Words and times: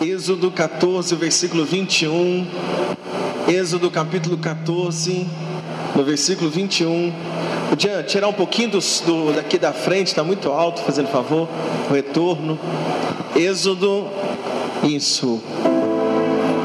Êxodo 0.00 0.50
14, 0.50 1.14
versículo 1.14 1.64
21. 1.64 2.46
Êxodo 3.48 3.90
capítulo 3.90 4.36
14, 4.36 5.26
no 5.94 6.04
versículo 6.04 6.50
21. 6.50 7.10
Podia 7.70 8.02
tirar 8.02 8.28
um 8.28 8.32
pouquinho 8.32 8.72
do, 8.72 8.78
do 8.78 9.32
daqui 9.34 9.58
da 9.58 9.72
frente, 9.72 10.08
está 10.08 10.22
muito 10.22 10.50
alto, 10.50 10.82
fazendo 10.82 11.08
favor. 11.08 11.48
O 11.88 11.94
retorno. 11.94 12.58
Êxodo, 13.34 14.06
isso. 14.84 15.40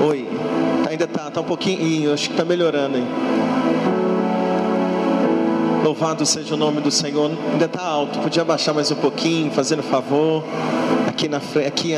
Oi, 0.05 0.27
ainda 0.89 1.07
tá, 1.07 1.31
tá 1.31 1.39
um 1.39 1.45
pouquinho, 1.45 2.13
acho 2.13 2.27
que 2.27 2.33
está 2.33 2.43
melhorando 2.43 2.97
aí. 2.97 3.07
Louvado 5.85 6.25
seja 6.25 6.53
o 6.53 6.57
nome 6.57 6.81
do 6.81 6.91
Senhor. 6.91 7.31
Ainda 7.53 7.65
está 7.65 7.81
alto, 7.81 8.19
podia 8.19 8.43
baixar 8.43 8.73
mais 8.73 8.91
um 8.91 8.95
pouquinho, 8.95 9.49
fazendo 9.51 9.81
favor. 9.81 10.43
Aqui 11.11 11.27
na 11.27 11.41
frente, 11.41 11.67
aqui. 11.67 11.93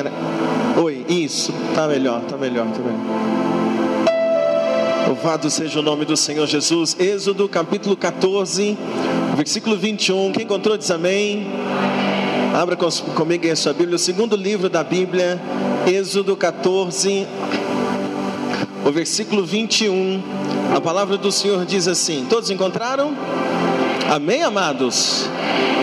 Oi, 0.75 1.05
isso, 1.07 1.53
tá 1.75 1.87
melhor, 1.87 2.19
tá 2.21 2.35
melhor, 2.35 2.65
tá 2.65 2.79
melhor. 2.79 4.07
Louvado 5.07 5.51
seja 5.51 5.79
o 5.79 5.83
nome 5.83 6.03
do 6.03 6.17
Senhor 6.17 6.47
Jesus. 6.47 6.97
Êxodo 6.99 7.47
capítulo 7.47 7.95
14, 7.95 8.75
versículo 9.35 9.77
21. 9.77 10.31
Quem 10.31 10.45
encontrou 10.45 10.75
diz 10.75 10.89
amém. 10.89 11.45
Abra 12.59 12.75
comigo 12.75 13.45
aí 13.45 13.51
a 13.51 13.55
sua 13.55 13.71
Bíblia, 13.71 13.97
o 13.97 13.99
segundo 13.99 14.35
livro 14.35 14.67
da 14.67 14.83
Bíblia, 14.83 15.39
Êxodo 15.85 16.35
14, 16.35 17.27
o 18.83 18.91
versículo 18.91 19.45
21. 19.45 20.23
A 20.75 20.81
palavra 20.81 21.17
do 21.17 21.31
Senhor 21.31 21.63
diz 21.67 21.87
assim: 21.87 22.25
Todos 22.27 22.49
encontraram? 22.49 23.15
Amém, 24.09 24.41
amados? 24.41 25.29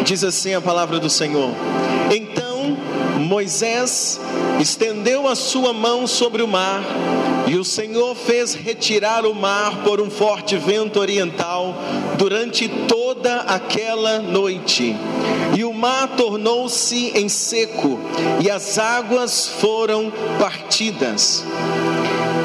Diz 0.04 0.24
assim 0.24 0.52
a 0.52 0.60
palavra 0.60 0.98
do 0.98 1.08
Senhor. 1.08 1.54
Moisés 3.30 4.20
estendeu 4.58 5.28
a 5.28 5.36
sua 5.36 5.72
mão 5.72 6.04
sobre 6.04 6.42
o 6.42 6.48
mar, 6.48 6.82
e 7.46 7.56
o 7.56 7.64
Senhor 7.64 8.16
fez 8.16 8.54
retirar 8.54 9.24
o 9.24 9.32
mar 9.32 9.84
por 9.84 10.00
um 10.00 10.10
forte 10.10 10.56
vento 10.56 10.98
oriental 10.98 11.76
durante 12.18 12.68
toda 12.88 13.42
aquela 13.42 14.18
noite. 14.18 14.96
E 15.56 15.62
o 15.62 15.72
mar 15.72 16.08
tornou-se 16.16 17.12
em 17.14 17.28
seco, 17.28 18.00
e 18.42 18.50
as 18.50 18.78
águas 18.78 19.46
foram 19.46 20.12
partidas. 20.40 21.44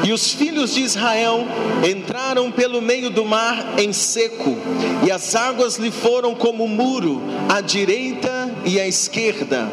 E 0.04 0.12
os 0.12 0.32
filhos 0.32 0.72
de 0.72 0.82
Israel 0.82 1.44
entraram 1.84 2.52
pelo 2.52 2.80
meio 2.80 3.10
do 3.10 3.24
mar 3.24 3.74
em 3.76 3.92
seco, 3.92 4.56
e 5.04 5.10
as 5.10 5.34
águas 5.34 5.78
lhe 5.78 5.90
foram 5.90 6.32
como 6.32 6.68
muro 6.68 7.20
à 7.48 7.60
direita 7.60 8.35
e 8.66 8.80
à 8.80 8.86
esquerda. 8.86 9.70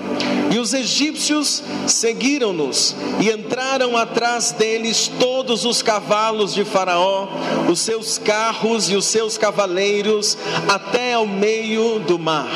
E 0.54 0.60
os 0.60 0.74
egípcios 0.74 1.64
seguiram-nos 1.88 2.96
e 3.20 3.30
entraram 3.32 3.98
atrás 3.98 4.52
deles 4.52 5.12
todos 5.20 5.66
os 5.66 5.82
cavalos 5.82 6.54
de 6.54 6.64
Faraó, 6.64 7.28
os 7.70 7.80
seus 7.80 8.20
carros 8.20 8.90
e 8.90 8.96
os 8.96 9.06
seus 9.06 9.38
cavaleiros, 9.38 10.38
até 10.70 11.14
ao 11.14 11.26
meio 11.26 12.00
do 12.00 12.20
mar. 12.20 12.48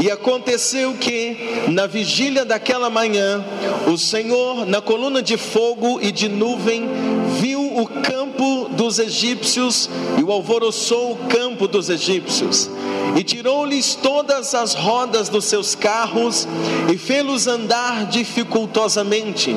E 0.00 0.10
aconteceu 0.10 0.94
que, 0.94 1.66
na 1.68 1.86
vigília 1.86 2.44
daquela 2.44 2.88
manhã, 2.88 3.44
o 3.92 3.98
Senhor, 3.98 4.64
na 4.66 4.80
coluna 4.80 5.20
de 5.20 5.36
fogo 5.36 5.98
e 6.00 6.12
de 6.12 6.28
nuvem, 6.28 6.88
viu 7.40 7.53
o 7.74 7.86
campo 7.86 8.68
dos 8.70 8.98
egípcios 8.98 9.90
e 10.18 10.22
o 10.22 10.30
alvoroçou 10.30 11.12
o 11.12 11.16
campo 11.28 11.66
dos 11.66 11.88
egípcios. 11.88 12.70
E 13.16 13.22
tirou-lhes 13.22 13.94
todas 13.94 14.54
as 14.54 14.74
rodas 14.74 15.28
dos 15.28 15.44
seus 15.44 15.74
carros 15.74 16.48
e 16.92 16.96
fê-los 16.96 17.46
andar 17.46 18.06
dificultosamente. 18.06 19.54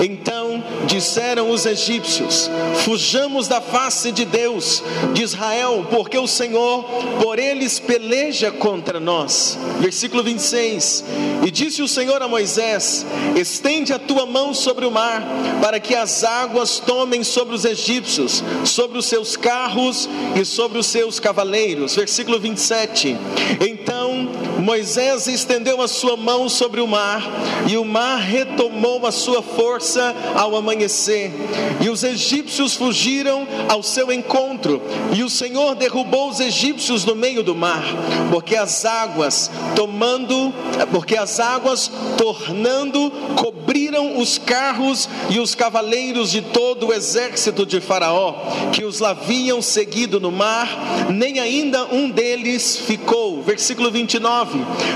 Então 0.00 0.62
disseram 0.86 1.50
os 1.50 1.66
egípcios: 1.66 2.50
Fujamos 2.84 3.48
da 3.48 3.60
face 3.60 4.12
de 4.12 4.24
Deus, 4.24 4.82
de 5.12 5.22
Israel, 5.22 5.86
porque 5.90 6.18
o 6.18 6.26
Senhor 6.26 6.84
por 7.22 7.38
eles 7.38 7.78
peleja 7.78 8.50
contra 8.50 8.98
nós. 8.98 9.58
Versículo 9.78 10.22
26. 10.22 11.04
E 11.46 11.50
disse 11.50 11.82
o 11.82 11.88
Senhor 11.88 12.22
a 12.22 12.28
Moisés: 12.28 13.06
Estende 13.36 13.92
a 13.92 13.98
tua 13.98 14.26
mão 14.26 14.52
sobre 14.52 14.84
o 14.84 14.90
mar, 14.90 15.22
para 15.62 15.80
que 15.80 15.94
as 15.94 16.24
águas 16.24 16.78
tomem 16.78 17.22
sobre 17.22 17.49
os 17.54 17.64
egípcios, 17.64 18.42
sobre 18.64 18.98
os 18.98 19.06
seus 19.06 19.36
carros 19.36 20.08
e 20.40 20.44
sobre 20.44 20.78
os 20.78 20.86
seus 20.86 21.20
cavaleiros. 21.20 21.96
Versículo 21.96 22.38
27. 22.38 23.16
Então 23.60 24.28
Moisés 24.60 25.26
estendeu 25.26 25.80
a 25.80 25.88
sua 25.88 26.16
mão 26.16 26.48
sobre 26.48 26.80
o 26.80 26.86
mar, 26.86 27.22
e 27.68 27.76
o 27.76 27.84
mar 27.84 28.18
retomou 28.18 29.06
a 29.06 29.12
sua 29.12 29.42
força 29.42 30.14
ao 30.34 30.56
amanhecer. 30.56 31.32
E 31.80 31.88
os 31.88 32.02
egípcios 32.02 32.74
fugiram 32.74 33.46
ao 33.68 33.82
seu 33.82 34.12
encontro, 34.12 34.82
e 35.14 35.22
o 35.22 35.30
Senhor 35.30 35.74
derrubou 35.74 36.28
os 36.28 36.40
egípcios 36.40 37.04
no 37.04 37.14
meio 37.14 37.42
do 37.42 37.54
mar, 37.54 37.84
porque 38.30 38.56
as 38.56 38.84
águas 38.84 39.50
tomando, 39.74 40.52
porque 40.90 41.16
as 41.16 41.40
águas 41.40 41.90
tornando 42.16 43.10
cobriram 43.36 44.18
os 44.18 44.38
carros 44.38 45.08
e 45.28 45.38
os 45.38 45.54
cavaleiros 45.54 46.30
de 46.30 46.42
todo 46.42 46.88
o 46.88 46.92
exército 46.92 47.64
de 47.64 47.80
Faraó, 47.80 48.34
que 48.72 48.84
os 48.84 49.02
haviam 49.02 49.62
seguido 49.62 50.20
no 50.20 50.30
mar, 50.30 50.68
nem 51.10 51.38
ainda 51.38 51.86
um 51.86 52.10
deles 52.10 52.76
ficou. 52.76 53.42
Versículo 53.42 53.90
29. 53.90 54.49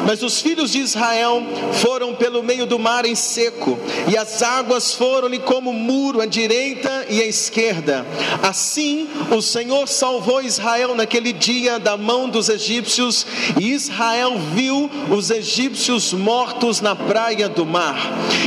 Mas 0.06 0.22
os 0.22 0.40
filhos 0.40 0.72
de 0.72 0.78
Israel 0.78 1.42
foram 1.74 2.14
pelo 2.14 2.42
meio 2.42 2.66
do 2.66 2.78
mar 2.78 3.04
em 3.04 3.14
seco, 3.14 3.78
e 4.10 4.16
as 4.16 4.42
águas 4.42 4.94
foram-lhe 4.94 5.38
como 5.38 5.72
muro 5.72 6.20
à 6.20 6.26
direita 6.26 7.06
e 7.08 7.20
à 7.20 7.26
esquerda. 7.26 8.06
Assim 8.42 9.08
o 9.30 9.40
Senhor 9.40 9.88
salvou 9.88 10.42
Israel 10.42 10.94
naquele 10.94 11.32
dia 11.32 11.78
da 11.78 11.96
mão 11.96 12.28
dos 12.28 12.48
egípcios, 12.48 13.26
e 13.60 13.72
Israel 13.72 14.38
viu 14.54 14.90
os 15.10 15.30
egípcios 15.30 16.12
mortos 16.12 16.80
na 16.80 16.94
praia 16.94 17.48
do 17.48 17.64
mar. 17.64 17.96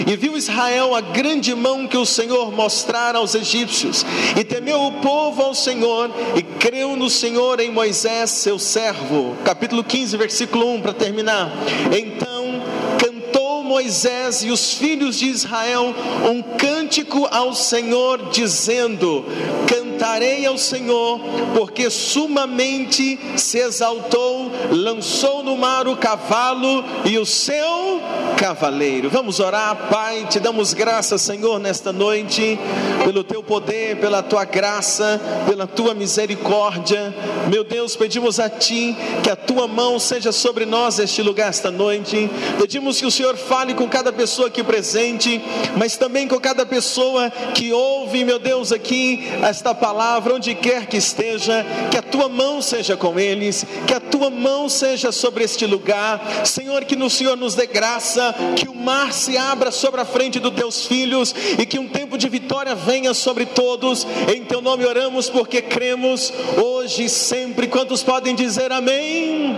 E 0.05 0.15
viu 0.15 0.37
Israel 0.37 0.95
a 0.95 1.01
grande 1.01 1.53
mão 1.55 1.87
que 1.87 1.97
o 1.97 2.05
Senhor 2.05 2.51
mostrara 2.51 3.17
aos 3.17 3.35
egípcios, 3.35 4.05
e 4.37 4.43
temeu 4.43 4.81
o 4.83 4.91
povo 4.93 5.41
ao 5.41 5.53
Senhor, 5.53 6.09
e 6.35 6.41
creu 6.41 6.95
no 6.95 7.09
Senhor 7.09 7.59
em 7.59 7.71
Moisés, 7.71 8.31
seu 8.31 8.59
servo. 8.59 9.35
Capítulo 9.43 9.83
15, 9.83 10.17
versículo 10.17 10.73
1, 10.75 10.81
para 10.81 10.93
terminar. 10.97 11.51
Então 11.91 12.61
cantou 12.99 13.63
Moisés 13.63 14.43
e 14.43 14.49
os 14.49 14.73
filhos 14.73 15.19
de 15.19 15.27
Israel 15.27 15.93
um 16.29 16.41
cântico 16.41 17.27
ao 17.29 17.53
Senhor, 17.53 18.29
dizendo: 18.31 19.25
Cantarei 19.67 20.45
ao 20.45 20.57
Senhor, 20.57 21.19
porque 21.55 21.89
sumamente 21.89 23.19
se 23.35 23.59
exaltou, 23.59 24.51
lançou 24.71 25.43
no 25.43 25.57
mar 25.57 25.87
o 25.87 25.97
cavalo 25.97 26.83
e 27.05 27.17
o 27.17 27.25
seu 27.25 28.01
cavaleiro. 28.37 29.09
Vamos 29.09 29.39
orar, 29.39 29.89
Pai, 29.89 30.27
te 30.29 30.39
damos 30.39 30.73
graça, 30.73 31.17
Senhor, 31.17 31.59
nesta 31.59 31.91
noite, 31.91 32.57
pelo 33.03 33.23
teu 33.23 33.41
poder, 33.41 33.97
pela 33.97 34.21
tua 34.21 34.45
graça, 34.45 35.19
pela 35.47 35.65
tua 35.65 35.95
misericórdia. 35.95 37.13
Meu 37.49 37.63
Deus, 37.63 37.95
pedimos 37.95 38.39
a 38.39 38.47
ti 38.47 38.95
que 39.23 39.29
a 39.29 39.35
tua 39.35 39.67
mão 39.67 39.97
seja 39.99 40.31
sobre 40.31 40.65
nós 40.65 40.99
este 40.99 41.21
lugar 41.23 41.49
esta 41.49 41.71
noite. 41.71 42.29
Pedimos 42.59 42.99
que 42.99 43.05
o 43.05 43.11
Senhor 43.11 43.35
fale 43.35 43.73
com 43.73 43.89
cada 43.89 44.13
pessoa 44.13 44.49
aqui 44.49 44.63
presente, 44.63 45.41
mas 45.75 45.97
também 45.97 46.27
com 46.27 46.39
cada 46.39 46.65
pessoa 46.65 47.31
que 47.55 47.73
ouve, 47.73 48.23
meu 48.23 48.37
Deus, 48.37 48.71
aqui 48.71 49.27
esta 49.41 49.73
palavra, 49.73 50.35
onde 50.35 50.53
quer 50.53 50.85
que 50.85 50.97
esteja, 50.97 51.65
que 51.89 51.97
a 51.97 52.03
tua 52.03 52.29
mão 52.29 52.61
seja 52.61 52.95
com 52.95 53.19
eles, 53.19 53.65
que 53.87 53.93
a 53.93 53.99
tua 53.99 54.29
mão 54.29 54.69
seja 54.69 55.11
sobre 55.11 55.43
este 55.43 55.65
lugar. 55.65 56.21
Senhor, 56.45 56.85
que 56.85 56.95
no 56.95 57.09
Senhor 57.09 57.35
nos 57.35 57.55
dê 57.55 57.65
graça, 57.65 58.26
que 58.55 58.67
o 58.67 58.75
mar 58.75 59.13
se 59.13 59.37
abra 59.37 59.71
sobre 59.71 60.01
a 60.01 60.05
frente 60.05 60.39
dos 60.39 60.53
teus 60.53 60.85
filhos 60.85 61.33
e 61.57 61.65
que 61.65 61.79
um 61.79 61.87
tempo 61.87 62.17
de 62.17 62.29
vitória 62.29 62.75
venha 62.75 63.13
sobre 63.13 63.45
todos. 63.45 64.05
Em 64.33 64.43
teu 64.43 64.61
nome 64.61 64.85
oramos 64.85 65.29
porque 65.29 65.61
cremos 65.61 66.33
hoje 66.57 67.05
e 67.05 67.09
sempre. 67.09 67.67
Quantos 67.67 68.03
podem 68.03 68.35
dizer 68.35 68.71
amém? 68.71 69.55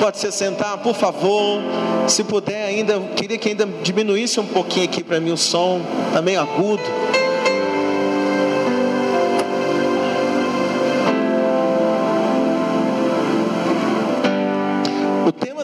Pode 0.00 0.18
se 0.18 0.30
sentar, 0.30 0.78
por 0.78 0.94
favor. 0.94 1.60
Se 2.06 2.22
puder 2.22 2.66
ainda, 2.66 3.00
queria 3.16 3.38
que 3.38 3.48
ainda 3.48 3.66
diminuísse 3.82 4.38
um 4.38 4.46
pouquinho 4.46 4.84
aqui 4.84 5.02
para 5.02 5.18
mim 5.18 5.32
o 5.32 5.36
som, 5.36 5.80
tá 6.12 6.22
meio 6.22 6.40
agudo. 6.40 6.82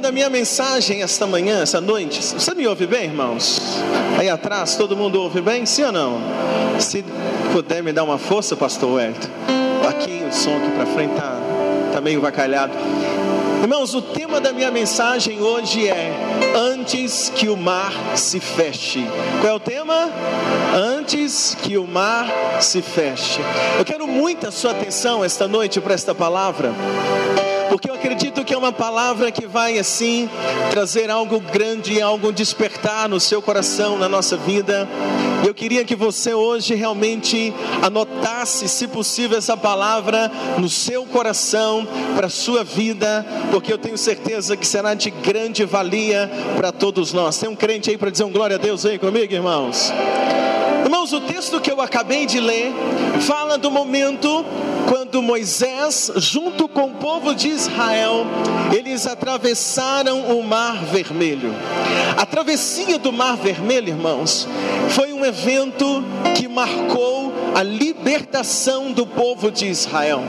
Da 0.02 0.10
minha 0.10 0.28
mensagem 0.28 1.00
esta 1.00 1.28
manhã, 1.28 1.62
essa 1.62 1.80
noite, 1.80 2.20
você 2.20 2.52
me 2.56 2.66
ouve 2.66 2.88
bem, 2.88 3.04
irmãos? 3.04 3.80
Aí 4.18 4.28
atrás, 4.28 4.74
todo 4.74 4.96
mundo 4.96 5.22
ouve 5.22 5.40
bem? 5.40 5.64
Sim 5.64 5.84
ou 5.84 5.92
não? 5.92 6.20
Se 6.80 7.04
puder 7.52 7.84
me 7.84 7.92
dar 7.92 8.02
uma 8.02 8.18
força, 8.18 8.56
pastor 8.56 8.94
Wellington. 8.94 9.28
Aqui 9.88 10.24
o 10.28 10.32
som 10.32 10.56
aqui 10.56 10.72
para 10.72 10.86
frente 10.86 11.14
tá, 11.14 11.38
tá 11.92 12.00
meio 12.00 12.20
vacalhado. 12.20 12.72
Irmãos, 13.62 13.94
o 13.94 14.02
tema 14.02 14.40
da 14.40 14.52
minha 14.52 14.72
mensagem 14.72 15.40
hoje 15.40 15.88
é 15.88 16.12
antes 16.52 17.30
que 17.32 17.48
o 17.48 17.56
mar 17.56 17.92
se 18.16 18.40
feche. 18.40 19.06
Qual 19.40 19.52
é 19.52 19.54
o 19.54 19.60
tema? 19.60 20.10
Antes 20.74 21.56
que 21.62 21.78
o 21.78 21.86
mar 21.86 22.26
se 22.60 22.82
feche. 22.82 23.40
Eu 23.78 23.84
quero 23.84 24.08
muito 24.08 24.48
a 24.48 24.50
sua 24.50 24.72
atenção 24.72 25.24
esta 25.24 25.46
noite 25.46 25.80
para 25.80 25.94
esta 25.94 26.12
palavra 26.12 26.74
porque 27.72 27.88
eu 27.88 27.94
acredito 27.94 28.44
que 28.44 28.52
é 28.52 28.58
uma 28.58 28.70
palavra 28.70 29.32
que 29.32 29.46
vai 29.46 29.78
assim 29.78 30.28
trazer 30.70 31.10
algo 31.10 31.40
grande, 31.40 32.02
algo 32.02 32.30
despertar 32.30 33.08
no 33.08 33.18
seu 33.18 33.40
coração, 33.40 33.96
na 33.96 34.10
nossa 34.10 34.36
vida. 34.36 34.86
Eu 35.42 35.54
queria 35.54 35.82
que 35.82 35.96
você 35.96 36.34
hoje 36.34 36.74
realmente 36.74 37.50
anotasse, 37.80 38.68
se 38.68 38.86
possível, 38.86 39.38
essa 39.38 39.56
palavra 39.56 40.30
no 40.58 40.68
seu 40.68 41.06
coração, 41.06 41.88
para 42.14 42.26
a 42.26 42.30
sua 42.30 42.62
vida, 42.62 43.24
porque 43.50 43.72
eu 43.72 43.78
tenho 43.78 43.96
certeza 43.96 44.54
que 44.54 44.66
será 44.66 44.92
de 44.92 45.08
grande 45.08 45.64
valia 45.64 46.30
para 46.58 46.72
todos 46.72 47.14
nós. 47.14 47.38
Tem 47.38 47.48
um 47.48 47.56
crente 47.56 47.88
aí 47.88 47.96
para 47.96 48.10
dizer 48.10 48.24
um 48.24 48.30
glória 48.30 48.56
a 48.56 48.58
Deus 48.58 48.84
aí 48.84 48.98
comigo, 48.98 49.32
irmãos? 49.32 49.90
Irmãos, 50.92 51.14
o 51.14 51.22
texto 51.22 51.58
que 51.58 51.72
eu 51.72 51.80
acabei 51.80 52.26
de 52.26 52.38
ler 52.38 52.70
fala 53.22 53.56
do 53.56 53.70
momento 53.70 54.44
quando 54.86 55.22
Moisés, 55.22 56.12
junto 56.16 56.68
com 56.68 56.84
o 56.84 56.90
povo 56.96 57.34
de 57.34 57.48
Israel, 57.48 58.26
eles 58.76 59.06
atravessaram 59.06 60.36
o 60.38 60.44
Mar 60.44 60.84
Vermelho. 60.84 61.54
A 62.14 62.26
travessia 62.26 62.98
do 62.98 63.10
Mar 63.10 63.38
Vermelho, 63.38 63.88
irmãos, 63.88 64.46
foi 64.90 65.14
um 65.14 65.24
evento 65.24 66.04
que 66.36 66.46
marcou 66.46 67.32
a 67.54 67.62
libertação 67.62 68.92
do 68.92 69.06
povo 69.06 69.50
de 69.50 69.68
Israel. 69.68 70.22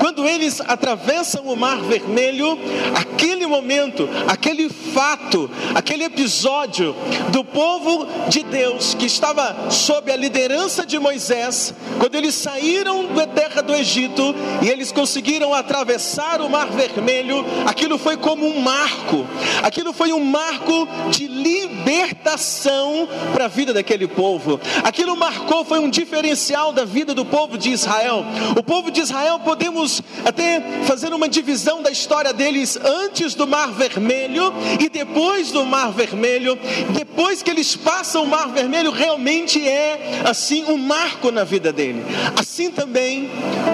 Quando 0.00 0.09
eles 0.26 0.60
atravessam 0.60 1.44
o 1.44 1.56
Mar 1.56 1.80
Vermelho, 1.82 2.58
aquele 2.94 3.46
momento, 3.46 4.08
aquele 4.26 4.68
fato, 4.68 5.50
aquele 5.74 6.04
episódio 6.04 6.94
do 7.30 7.44
povo 7.44 8.06
de 8.28 8.42
Deus 8.42 8.94
que 8.94 9.06
estava 9.06 9.70
sob 9.70 10.10
a 10.10 10.16
liderança 10.16 10.84
de 10.86 10.98
Moisés, 10.98 11.74
quando 11.98 12.14
eles 12.14 12.34
saíram 12.34 13.06
da 13.14 13.26
terra 13.26 13.62
do 13.62 13.74
Egito 13.74 14.34
e 14.62 14.68
eles 14.68 14.92
conseguiram 14.92 15.54
atravessar 15.54 16.40
o 16.40 16.48
Mar 16.48 16.68
Vermelho, 16.68 17.44
aquilo 17.66 17.98
foi 17.98 18.16
como 18.16 18.46
um 18.46 18.60
marco, 18.60 19.26
aquilo 19.62 19.92
foi 19.92 20.12
um 20.12 20.24
marco 20.24 20.88
de 21.10 21.26
libertação 21.26 23.08
para 23.32 23.46
a 23.46 23.48
vida 23.48 23.72
daquele 23.72 24.06
povo, 24.06 24.60
aquilo 24.82 25.16
marcou, 25.16 25.64
foi 25.64 25.78
um 25.78 25.90
diferencial 25.90 26.72
da 26.72 26.84
vida 26.84 27.14
do 27.14 27.24
povo 27.24 27.58
de 27.58 27.70
Israel. 27.70 28.24
O 28.56 28.62
povo 28.62 28.90
de 28.90 29.00
Israel, 29.00 29.40
podemos 29.40 30.02
até 30.24 30.60
fazer 30.84 31.12
uma 31.12 31.28
divisão 31.28 31.82
da 31.82 31.90
história 31.90 32.32
deles 32.32 32.76
antes 32.76 33.34
do 33.34 33.46
Mar 33.46 33.72
Vermelho 33.72 34.52
e 34.78 34.88
depois 34.88 35.50
do 35.50 35.64
Mar 35.64 35.92
Vermelho. 35.92 36.58
Depois 36.90 37.42
que 37.42 37.50
eles 37.50 37.76
passam 37.76 38.24
o 38.24 38.26
Mar 38.26 38.48
Vermelho, 38.48 38.90
realmente 38.90 39.66
é 39.66 40.22
assim 40.24 40.64
um 40.64 40.76
marco 40.76 41.30
na 41.30 41.44
vida 41.44 41.72
dele. 41.72 42.04
Assim 42.36 42.70
também 42.70 43.30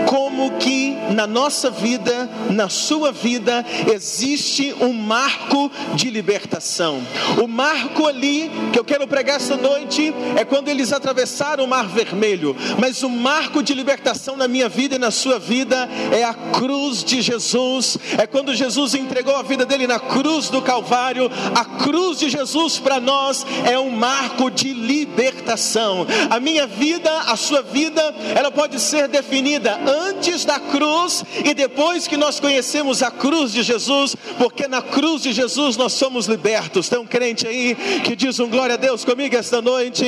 como 0.07 0.59
que 0.59 0.97
na 1.15 1.27
nossa 1.27 1.71
vida, 1.71 2.29
na 2.51 2.69
sua 2.69 3.13
vida, 3.13 3.65
existe 3.93 4.75
um 4.81 4.93
marco 4.93 5.71
de 5.95 6.11
libertação. 6.11 7.03
O 7.43 7.47
marco 7.47 8.07
ali 8.07 8.51
que 8.73 8.79
eu 8.79 8.85
quero 8.85 9.07
pregar 9.07 9.37
esta 9.37 9.57
noite 9.57 10.15
é 10.37 10.45
quando 10.45 10.69
eles 10.69 10.93
atravessaram 10.93 11.65
o 11.65 11.69
Mar 11.69 11.87
Vermelho, 11.89 12.57
mas 12.79 13.03
o 13.03 13.09
marco 13.09 13.63
de 13.63 13.75
libertação 13.75 14.37
na 14.37 14.49
minha 14.49 14.69
vida 14.69 14.97
e 14.97 14.99
na 14.99 15.11
sua 15.11 15.39
vida 15.39 15.89
é 16.13 16.16
a 16.25 16.35
cruz 16.35 17.03
de 17.03 17.21
Jesus. 17.21 17.99
É 18.19 18.27
quando 18.27 18.55
Jesus 18.55 18.95
entregou 18.95 19.37
a 19.37 19.43
vida 19.43 19.65
dele 19.65 19.87
na 19.87 19.99
cruz 19.99 20.49
do 20.49 20.63
Calvário. 20.63 21.31
A 21.55 21.65
cruz 21.65 22.19
de 22.19 22.29
Jesus 22.29 22.79
para 22.79 23.01
nós 23.01 23.47
é 23.65 23.79
um 23.79 23.91
marco 23.91 24.51
de 24.51 24.73
libertação. 24.73 26.07
A 26.31 26.39
minha 26.41 26.67
vida, 26.67 27.11
a 27.27 27.37
sua 27.37 27.63
vida, 27.63 28.03
ela 28.35 28.51
pode 28.51 28.81
ser 28.81 29.09
definida 29.09 29.79
antes 30.09 30.45
da 30.45 30.59
cruz 30.59 31.25
e 31.45 31.55
depois 31.55 32.07
que 32.07 32.17
nós 32.17 32.41
conhecemos 32.41 33.03
a 33.03 33.11
cruz 33.11 33.53
de 33.53 33.63
Jesus, 33.63 34.17
porque 34.39 34.69
na 34.69 34.83
cruz 34.83 35.23
de 35.23 35.33
Jesus 35.33 35.77
nós 35.77 35.93
somos 35.93 36.27
libertos. 36.27 36.89
Tem 36.89 36.99
um 36.99 37.07
crente 37.07 37.47
aí 37.47 37.77
que 38.05 38.17
diz 38.17 38.39
um 38.41 38.49
glória 38.49 38.75
a 38.75 38.79
Deus 38.79 39.05
comigo 39.05 39.37
esta 39.37 39.61
noite. 39.61 40.05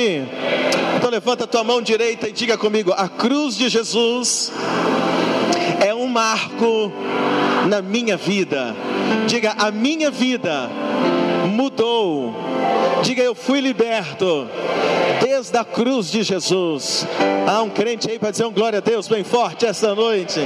Então 0.97 1.09
levanta 1.09 1.47
tua 1.47 1.63
mão 1.63 1.81
direita 1.81 2.27
e 2.27 2.31
diga 2.31 2.57
comigo: 2.57 2.93
a 2.95 3.07
cruz 3.07 3.55
de 3.55 3.69
Jesus 3.69 4.51
é 4.95 4.98
marco 6.09 6.91
na 7.67 7.81
minha 7.81 8.17
vida. 8.17 8.75
Diga, 9.27 9.55
a 9.57 9.71
minha 9.71 10.11
vida 10.11 10.69
mudou. 11.47 12.35
Diga, 13.03 13.23
eu 13.23 13.35
fui 13.35 13.61
liberto 13.61 14.47
desde 15.21 15.57
a 15.57 15.63
cruz 15.63 16.11
de 16.11 16.23
Jesus. 16.23 17.07
Há 17.47 17.61
um 17.61 17.69
crente 17.69 18.09
aí 18.09 18.19
para 18.19 18.31
dizer 18.31 18.45
um 18.45 18.51
glória 18.51 18.79
a 18.79 18.81
Deus 18.81 19.07
bem 19.07 19.23
forte 19.23 19.65
esta 19.65 19.95
noite. 19.95 20.39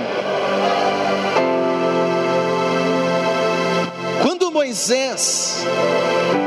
Quando 4.21 4.51
Moisés 4.51 5.65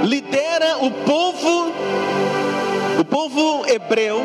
lidera 0.05 0.79
o 0.81 0.91
povo, 0.91 1.73
povo 3.07 3.65
hebreu, 3.67 4.23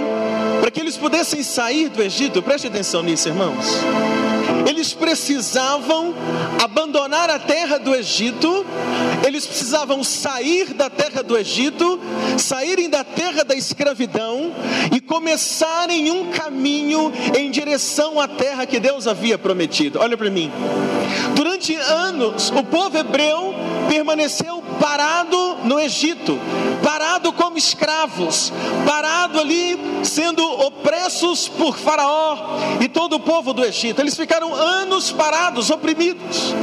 para 0.59 0.71
que 0.71 0.79
eles 0.79 0.97
pudessem 0.97 1.43
sair 1.43 1.89
do 1.89 2.01
Egito, 2.01 2.41
preste 2.41 2.67
atenção 2.67 3.01
nisso, 3.01 3.27
irmãos 3.27 3.81
eles 4.67 4.93
precisavam 4.93 6.13
abandonar 6.63 7.29
a 7.29 7.39
terra 7.39 7.77
do 7.77 7.93
Egito, 7.93 8.65
eles 9.25 9.45
precisavam 9.45 10.03
sair 10.03 10.73
da 10.73 10.89
terra 10.89 11.21
do 11.21 11.37
Egito, 11.37 11.99
saírem 12.37 12.89
da 12.89 13.03
terra 13.03 13.43
da 13.43 13.55
escravidão 13.55 14.51
e 14.93 14.99
começarem 14.99 16.11
um 16.11 16.31
caminho 16.31 17.11
em 17.37 17.49
direção 17.49 18.19
à 18.19 18.27
terra 18.27 18.65
que 18.65 18.79
Deus 18.79 19.07
havia 19.07 19.37
prometido. 19.37 19.99
Olha 19.99 20.17
para 20.17 20.29
mim. 20.29 20.51
Durante 21.35 21.75
anos, 21.75 22.51
o 22.51 22.63
povo 22.63 22.97
hebreu 22.97 23.53
permaneceu 23.89 24.63
parado 24.81 25.59
no 25.63 25.79
Egito, 25.79 26.39
parado 26.83 27.31
como 27.31 27.55
escravos, 27.55 28.51
parado 28.83 29.39
ali 29.39 29.79
sendo 30.03 30.43
opressos 30.43 31.47
por 31.47 31.77
Faraó 31.77 32.57
e 32.81 32.89
todo 32.89 33.17
o 33.17 33.19
povo 33.19 33.53
do 33.53 33.63
Egito. 33.63 34.01
Eles 34.01 34.17
ficaram 34.17 34.53
anos 34.53 35.11
parados, 35.11 35.69
oprimidos. 35.69 36.55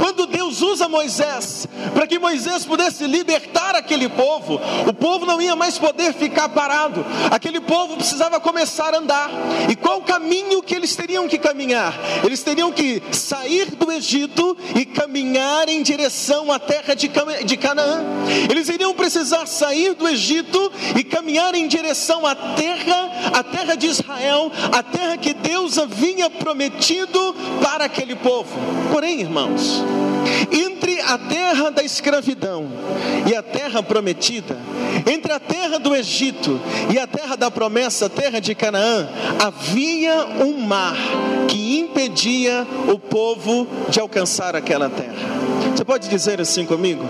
Quando 0.00 0.26
Deus 0.26 0.62
usa 0.62 0.88
Moisés 0.88 1.66
para 1.94 2.06
que 2.06 2.18
Moisés 2.18 2.64
pudesse 2.64 3.06
libertar 3.06 3.74
aquele 3.74 4.08
povo, 4.08 4.60
o 4.86 4.92
povo 4.92 5.24
não 5.26 5.40
ia 5.40 5.56
mais 5.56 5.78
poder 5.78 6.12
ficar 6.14 6.48
parado. 6.48 7.04
Aquele 7.30 7.60
povo 7.60 7.96
precisava 7.96 8.40
começar 8.40 8.94
a 8.94 8.98
andar. 8.98 9.30
E 9.70 9.76
qual 9.76 9.98
o 9.98 10.02
caminho 10.02 10.62
que 10.62 10.74
eles 10.74 10.94
teriam 10.94 11.28
que 11.28 11.38
caminhar? 11.38 11.94
Eles 12.24 12.42
teriam 12.42 12.72
que 12.72 13.02
sair 13.12 13.70
do 13.74 13.90
Egito 13.90 14.56
e 14.74 14.84
caminhar 14.84 15.68
em 15.68 15.82
direção 15.82 16.50
à 16.52 16.58
terra 16.58 16.94
de 16.94 17.08
Canaã. 17.08 17.65
Eles 18.50 18.68
iriam 18.68 18.94
precisar 18.94 19.46
sair 19.46 19.94
do 19.94 20.08
Egito 20.08 20.72
e 20.96 21.02
caminhar 21.02 21.54
em 21.54 21.66
direção 21.66 22.24
à 22.26 22.34
terra, 22.34 23.10
a 23.32 23.42
terra 23.42 23.74
de 23.74 23.86
Israel, 23.86 24.52
a 24.72 24.82
terra 24.82 25.16
que 25.16 25.34
Deus 25.34 25.78
havia 25.78 26.30
prometido 26.30 27.34
para 27.62 27.84
aquele 27.84 28.14
povo. 28.14 28.56
Porém, 28.92 29.20
irmãos, 29.20 29.82
entre 30.50 31.00
a 31.00 31.18
terra 31.18 31.70
da 31.70 31.82
escravidão 31.82 32.68
e 33.26 33.34
a 33.34 33.42
terra 33.42 33.82
prometida, 33.82 34.56
entre 35.06 35.32
a 35.32 35.40
terra 35.40 35.78
do 35.78 35.94
Egito 35.94 36.60
e 36.92 36.98
a 36.98 37.06
terra 37.06 37.36
da 37.36 37.50
promessa, 37.50 38.06
a 38.06 38.10
terra 38.10 38.40
de 38.40 38.54
Canaã, 38.54 39.08
havia 39.44 40.26
um 40.44 40.58
mar 40.60 40.96
que 41.48 41.78
impedia 41.78 42.66
o 42.92 42.98
povo 42.98 43.66
de 43.88 44.00
alcançar 44.00 44.56
aquela 44.56 44.88
terra. 44.88 45.14
Você 45.74 45.84
pode 45.84 46.08
dizer 46.08 46.40
assim 46.40 46.64
comigo? 46.64 47.04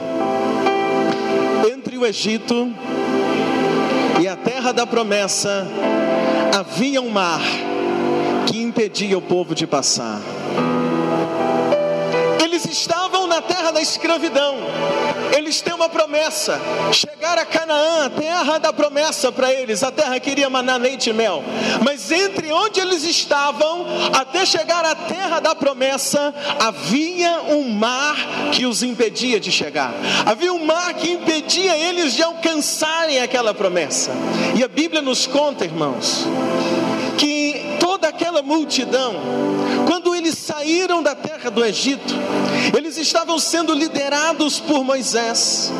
Entre 1.67 1.99
o 1.99 2.07
Egito 2.07 2.73
e 4.21 4.29
a 4.29 4.37
terra 4.37 4.71
da 4.71 4.87
promessa 4.87 5.67
havia 6.57 7.03
um 7.03 7.11
mar 7.11 7.41
que 8.47 8.63
impedia 8.63 9.19
o 9.19 9.23
povo 9.23 9.53
de 9.53 9.67
passar. 9.67 10.21
Eles 12.41 12.65
estavam 12.67 13.27
na 13.27 13.43
terra 13.43 13.73
da 13.73 13.81
escravidão. 13.83 14.59
Eles 15.35 15.61
têm 15.61 15.75
uma 15.75 15.89
promessa: 15.89 16.61
chegar 16.93 17.39
a 17.39 17.45
Canaã, 17.45 18.11
terra 18.11 18.59
da 18.59 18.73
promessa 18.73 19.33
para 19.33 19.53
eles, 19.53 19.83
a 19.83 19.91
terra 19.91 20.19
que 20.21 20.31
iria 20.31 20.51
manar 20.51 20.81
leite 20.81 21.11
e 21.11 21.13
mel. 21.13 21.43
Mas 21.85 22.11
entre 22.11 22.53
onde 22.53 22.81
eles 22.81 23.05
estavam, 23.05 23.87
até 24.13 24.45
chegar 24.45 24.85
à 24.85 24.95
terra 24.95 25.41
da 25.41 25.55
promessa, 25.55 26.35
havia 26.59 27.41
um 27.49 27.69
mar 27.71 28.17
que 28.53 28.67
os 28.67 28.83
impedia 28.83 29.41
de 29.41 29.51
chegar. 29.51 29.95
Havia 30.25 30.53
um 30.53 30.65
mar 30.65 30.95
que 30.95 31.11
impedia 31.11 31.77
eles 31.77 32.15
de 32.15 32.23
alcançarem 32.23 33.21
aquela 33.21 33.55
promessa. 33.55 34.11
E 34.55 34.63
a 34.63 34.69
Bíblia 34.69 35.03
nos 35.03 35.27
conta, 35.27 35.65
irmãos, 35.65 36.27
que 37.19 37.77
toda 37.81 38.09
aquela 38.09 38.43
multidão, 38.43 39.15
quando 39.87 40.15
eles 40.15 40.37
saíram 40.37 41.03
da 41.03 41.15
terra 41.15 41.51
do 41.51 41.65
Egito, 41.65 42.15
eles 42.77 42.99
estavam 42.99 43.39
sendo 43.39 43.73
liderados 43.73 44.59
por 44.59 44.85
Moisés. 44.85 45.73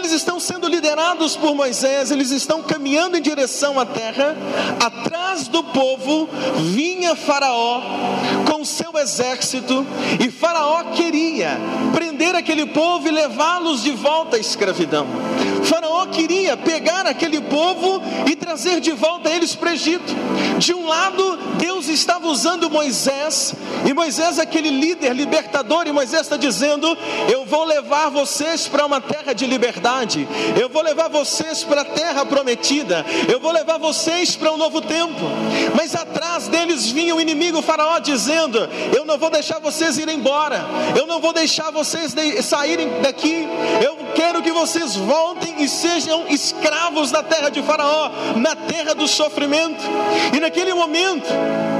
Eles 0.00 0.12
estão 0.12 0.40
sendo 0.40 0.66
liderados 0.66 1.36
por 1.36 1.54
Moisés, 1.54 2.10
eles 2.10 2.30
estão 2.30 2.62
caminhando 2.62 3.18
em 3.18 3.20
direção 3.20 3.78
à 3.78 3.84
terra, 3.84 4.34
atrás 4.82 5.46
do 5.46 5.62
povo 5.62 6.26
vinha 6.72 7.14
Faraó 7.14 7.82
com 8.50 8.64
seu 8.64 8.96
exército, 8.96 9.86
e 10.18 10.30
Faraó 10.30 10.84
queria 10.94 11.58
prender 11.92 12.34
aquele 12.34 12.64
povo 12.66 13.08
e 13.08 13.10
levá-los 13.10 13.82
de 13.82 13.90
volta 13.90 14.36
à 14.36 14.40
escravidão. 14.40 15.06
Faraó 15.64 16.06
queria 16.06 16.56
pegar 16.56 17.06
aquele 17.06 17.40
povo 17.42 18.02
e 18.26 18.34
trazer 18.34 18.80
de 18.80 18.92
volta 18.92 19.30
eles 19.30 19.54
para 19.54 19.70
o 19.70 19.72
Egito. 19.72 20.14
De 20.58 20.74
um 20.74 20.86
lado, 20.86 21.38
Deus 21.58 21.88
estava 21.88 22.26
usando 22.28 22.70
Moisés, 22.70 23.54
e 23.86 23.92
Moisés, 23.92 24.38
aquele 24.38 24.70
líder 24.70 25.14
libertador, 25.14 25.86
e 25.86 25.92
Moisés 25.92 26.22
está 26.22 26.36
dizendo: 26.36 26.96
Eu 27.30 27.44
vou 27.44 27.64
levar 27.64 28.10
vocês 28.10 28.66
para 28.66 28.84
uma 28.84 29.00
terra 29.00 29.32
de 29.32 29.46
liberdade, 29.46 29.89
eu 30.60 30.68
vou 30.68 30.82
levar 30.82 31.08
vocês 31.08 31.64
para 31.64 31.82
a 31.82 31.84
terra 31.84 32.24
prometida, 32.24 33.04
eu 33.28 33.40
vou 33.40 33.50
levar 33.50 33.78
vocês 33.78 34.36
para 34.36 34.52
um 34.52 34.56
novo 34.56 34.80
tempo. 34.80 35.20
Mas 35.74 35.94
atrás 35.94 36.48
deles 36.48 36.90
vinha 36.90 37.14
o 37.14 37.20
inimigo 37.20 37.60
Faraó 37.60 37.98
dizendo: 37.98 38.58
Eu 38.96 39.04
não 39.04 39.18
vou 39.18 39.30
deixar 39.30 39.58
vocês 39.58 39.98
irem 39.98 40.16
embora, 40.16 40.64
eu 40.96 41.06
não 41.06 41.20
vou 41.20 41.32
deixar 41.32 41.70
vocês 41.70 42.14
saírem 42.44 43.00
daqui, 43.02 43.46
eu 43.84 43.96
quero 44.14 44.42
que 44.42 44.52
vocês 44.52 44.96
voltem 44.96 45.62
e 45.62 45.68
sejam 45.68 46.26
escravos 46.28 47.10
da 47.10 47.22
terra 47.22 47.48
de 47.48 47.62
Faraó, 47.62 48.10
na 48.36 48.54
terra 48.54 48.94
do 48.94 49.08
sofrimento. 49.08 49.82
E 50.34 50.40
naquele 50.40 50.72
momento, 50.72 51.26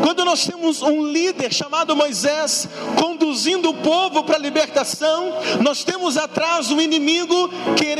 quando 0.03 0.25
nós 0.25 0.47
temos 0.47 0.83
um 0.83 1.07
líder 1.07 1.53
chamado 1.53 1.95
Moisés 1.95 2.69
conduzindo 2.99 3.71
o 3.71 3.75
povo 3.75 4.25
para 4.25 4.37
a 4.37 4.41
libertação, 4.41 5.33
nós 5.61 5.85
temos 5.85 6.17
atrás 6.17 6.71
um 6.71 6.81
inimigo 6.81 7.51
querendo 7.77 8.00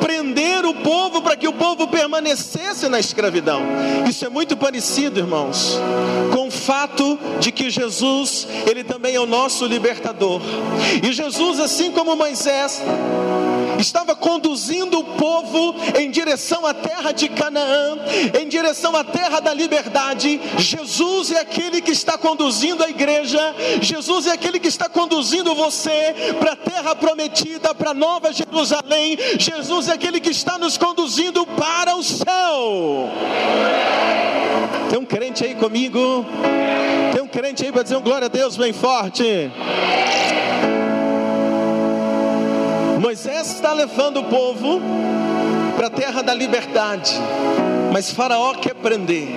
prender 0.00 0.64
o 0.64 0.74
povo 0.74 1.22
para 1.22 1.36
que 1.36 1.48
o 1.48 1.52
povo 1.52 1.86
permanecesse 1.88 2.88
na 2.88 2.98
escravidão. 2.98 3.62
Isso 4.08 4.24
é 4.24 4.28
muito 4.28 4.56
parecido, 4.56 5.20
irmãos, 5.20 5.78
com 6.32 6.48
o 6.48 6.50
fato 6.50 7.18
de 7.38 7.52
que 7.52 7.70
Jesus, 7.70 8.46
ele 8.66 8.84
também 8.84 9.14
é 9.14 9.20
o 9.20 9.26
nosso 9.26 9.66
libertador. 9.66 10.40
E 11.02 11.12
Jesus, 11.12 11.60
assim 11.60 11.90
como 11.92 12.16
Moisés, 12.16 12.82
estava 13.80 14.14
conduzindo 14.14 14.98
o 14.98 15.04
povo 15.04 15.74
em 15.98 16.10
direção 16.10 16.66
à 16.66 16.74
terra 16.74 17.12
de 17.12 17.28
Canaã, 17.28 17.98
em 18.40 18.48
direção 18.48 18.94
à 18.96 19.04
terra 19.04 19.40
da 19.40 19.52
liberdade. 19.54 20.40
Jesus 20.58 21.30
é 21.30 21.40
aquele 21.40 21.80
que 21.80 21.92
está 21.92 22.16
conduzindo 22.18 22.84
a 22.84 22.90
igreja, 22.90 23.54
Jesus 23.80 24.26
é 24.26 24.32
aquele 24.32 24.60
que 24.60 24.68
está 24.68 24.88
conduzindo 24.88 25.54
você 25.54 26.14
para 26.38 26.52
a 26.52 26.56
terra 26.56 26.94
prometida, 26.94 27.74
para 27.74 27.94
Nova 27.94 28.32
Jerusalém. 28.32 29.18
Jesus 29.38 29.88
é 29.88 29.92
aquele 29.92 30.20
que 30.20 30.30
está 30.30 30.58
nos 30.58 30.76
conduzindo 30.76 31.46
para 31.46 31.96
o 31.96 32.02
céu. 32.02 33.10
Tem 34.88 34.98
um 34.98 35.04
crente 35.04 35.44
aí 35.44 35.54
comigo? 35.54 36.26
Tem 37.12 37.22
um 37.22 37.28
crente 37.28 37.64
aí 37.64 37.72
para 37.72 37.82
dizer 37.82 37.96
um 37.96 38.02
glória 38.02 38.26
a 38.26 38.28
Deus 38.28 38.56
bem 38.56 38.72
forte? 38.72 39.50
Moisés 43.40 43.54
está 43.54 43.72
levando 43.72 44.20
o 44.20 44.24
povo 44.24 44.82
para 45.74 45.86
a 45.86 45.90
terra 45.90 46.22
da 46.22 46.34
liberdade, 46.34 47.14
mas 47.90 48.10
Faraó 48.10 48.52
quer 48.54 48.74
prender. 48.74 49.28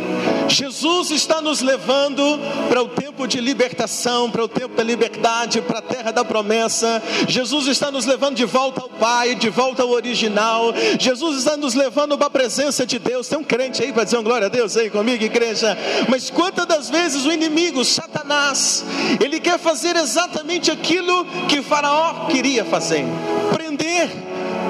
Jesus 0.50 1.10
está 1.10 1.42
nos 1.42 1.62
levando 1.62 2.22
para 2.68 2.84
o 2.84 2.90
tempo 2.90 3.26
de 3.26 3.40
libertação, 3.40 4.30
para 4.30 4.44
o 4.44 4.48
tempo 4.48 4.76
da 4.76 4.84
liberdade, 4.84 5.62
para 5.62 5.80
a 5.80 5.82
terra 5.82 6.12
da 6.12 6.26
promessa. 6.26 7.02
Jesus 7.30 7.68
está 7.68 7.90
nos 7.90 8.06
levando 8.06 8.36
de 8.36 8.44
volta 8.44 8.82
ao 8.82 8.90
Pai, 8.90 9.36
de 9.36 9.50
volta 9.50 9.84
ao 9.84 9.90
original. 9.90 10.74
Jesus 11.00 11.38
está 11.38 11.56
nos 11.56 11.74
levando 11.74 12.18
para 12.18 12.28
a 12.28 12.30
presença 12.30 12.86
de 12.86 13.00
Deus. 13.00 13.30
Tem 13.30 13.40
um 13.40 13.44
crente 13.44 13.82
aí 13.82 13.94
para 13.94 14.04
dizer 14.04 14.18
uma 14.18 14.24
glória 14.24 14.48
a 14.48 14.50
Deus 14.50 14.76
aí 14.76 14.90
comigo, 14.90 15.24
igreja. 15.24 15.78
Mas 16.10 16.30
quantas 16.30 16.66
das 16.66 16.90
vezes 16.90 17.26
o 17.26 17.32
inimigo, 17.32 17.86
Satanás, 17.86 18.84
ele 19.24 19.40
quer 19.40 19.58
fazer 19.58 19.96
exatamente 19.96 20.70
aquilo 20.70 21.26
que 21.48 21.62
Faraó 21.62 22.28
queria 22.28 22.66
fazer: 22.66 23.06
prender 23.54 24.10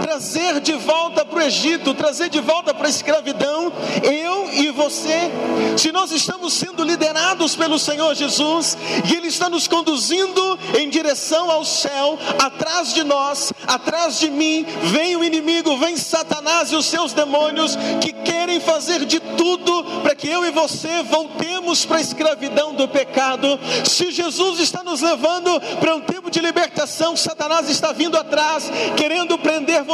trazer 0.04 0.60
de 0.60 0.74
volta 0.74 1.24
para 1.24 1.40
o 1.40 1.42
Egito, 1.42 1.94
trazer 1.94 2.30
de 2.30 2.42
volta 2.42 2.74
para 2.74 2.88
a 2.88 2.90
escravidão, 2.90 3.72
eu 4.04 4.52
e 4.52 4.70
você. 4.70 5.32
Se 5.78 5.94
nós 5.94 6.12
estamos 6.12 6.54
sendo 6.54 6.84
liderados 6.84 7.56
pelo 7.56 7.80
Senhor 7.80 8.14
Jesus 8.14 8.78
e 9.10 9.16
Ele 9.16 9.28
está 9.28 9.50
nos 9.50 9.66
conduzindo 9.66 10.60
em 10.78 10.90
direção 10.90 11.50
ao 11.50 11.64
céu, 11.64 12.20
atrás 12.38 12.94
de 12.94 13.04
nós, 13.06 13.54
atrás 13.66 14.20
de 14.20 14.30
mim, 14.30 14.66
vem 14.92 15.16
o 15.16 15.24
inimigo, 15.24 15.78
vem 15.78 15.96
Satanás 15.96 16.70
e 16.72 16.76
os 16.76 16.86
seus 16.86 17.14
demônios 17.14 17.78
que 18.02 18.12
querem 18.12 18.60
fazer 18.60 19.06
de 19.06 19.22
tudo 19.22 20.02
para 20.02 20.16
que 20.16 20.28
eu 20.28 20.46
e 20.46 20.52
você 20.52 21.02
voltemos 21.04 21.86
para 21.86 21.98
a 21.98 22.02
escravidão 22.02 22.74
do 22.74 22.90
pecado. 22.90 23.58
Se 23.86 24.12
Jesus 24.12 24.60
está 24.60 24.84
nos 24.84 25.02
levando 25.02 25.62
para 25.80 25.96
um 25.96 26.02
tempo 26.02 26.30
de 26.30 26.42
libertação, 26.42 27.16
Satanás 27.16 27.70
está 27.70 27.94
vindo 27.94 28.18
atrás, 28.18 28.70
querendo 28.98 29.38
prender 29.38 29.84
você, 29.84 29.93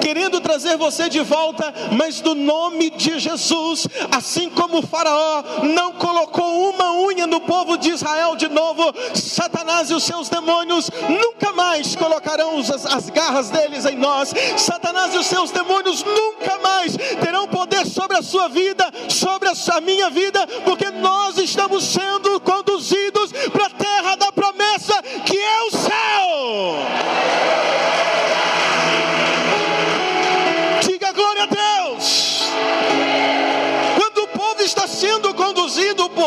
querendo 0.00 0.40
trazer 0.40 0.76
você 0.76 1.08
de 1.08 1.20
volta, 1.20 1.72
mas 1.92 2.20
no 2.20 2.34
nome 2.34 2.90
de 2.90 3.18
Jesus, 3.18 3.86
assim 4.10 4.50
como 4.50 4.78
o 4.78 4.86
Faraó 4.86 5.42
não 5.62 5.92
colocou 5.92 6.70
uma 6.70 6.92
unha 6.92 7.26
no 7.26 7.40
povo 7.40 7.76
de 7.76 7.90
Israel 7.90 8.36
de 8.36 8.48
novo, 8.48 8.92
Satanás 9.14 9.90
e 9.90 9.94
os 9.94 10.02
seus 10.02 10.28
demônios 10.28 10.90
nunca 11.08 11.52
mais 11.52 11.94
colocarão 11.94 12.58
as, 12.58 12.86
as 12.86 13.10
garras 13.10 13.50
deles 13.50 13.86
em 13.86 13.96
nós, 13.96 14.32
Satanás 14.56 15.14
e 15.14 15.18
os 15.18 15.26
seus 15.26 15.50
demônios 15.50 16.04
nunca 16.04 16.58
mais 16.58 16.96
terão 17.22 17.46
poder 17.46 17.86
sobre 17.86 18.16
a 18.16 18.22
sua 18.22 18.48
vida, 18.48 18.90
sobre 19.08 19.48
a, 19.48 19.52
a 19.76 19.80
minha 19.80 20.10
vida, 20.10 20.46
porque 20.64 20.90
nós 20.90 21.38
estamos 21.38 21.84
sendo 21.84 22.40
conduzidos 22.40 23.32
para 23.52 23.66
a 23.66 23.70
terra 23.70 24.16
da 24.16 24.32
promessa 24.32 25.00
que 25.24 25.38
é 25.38 25.62
o 25.62 25.70
céu. 25.70 27.69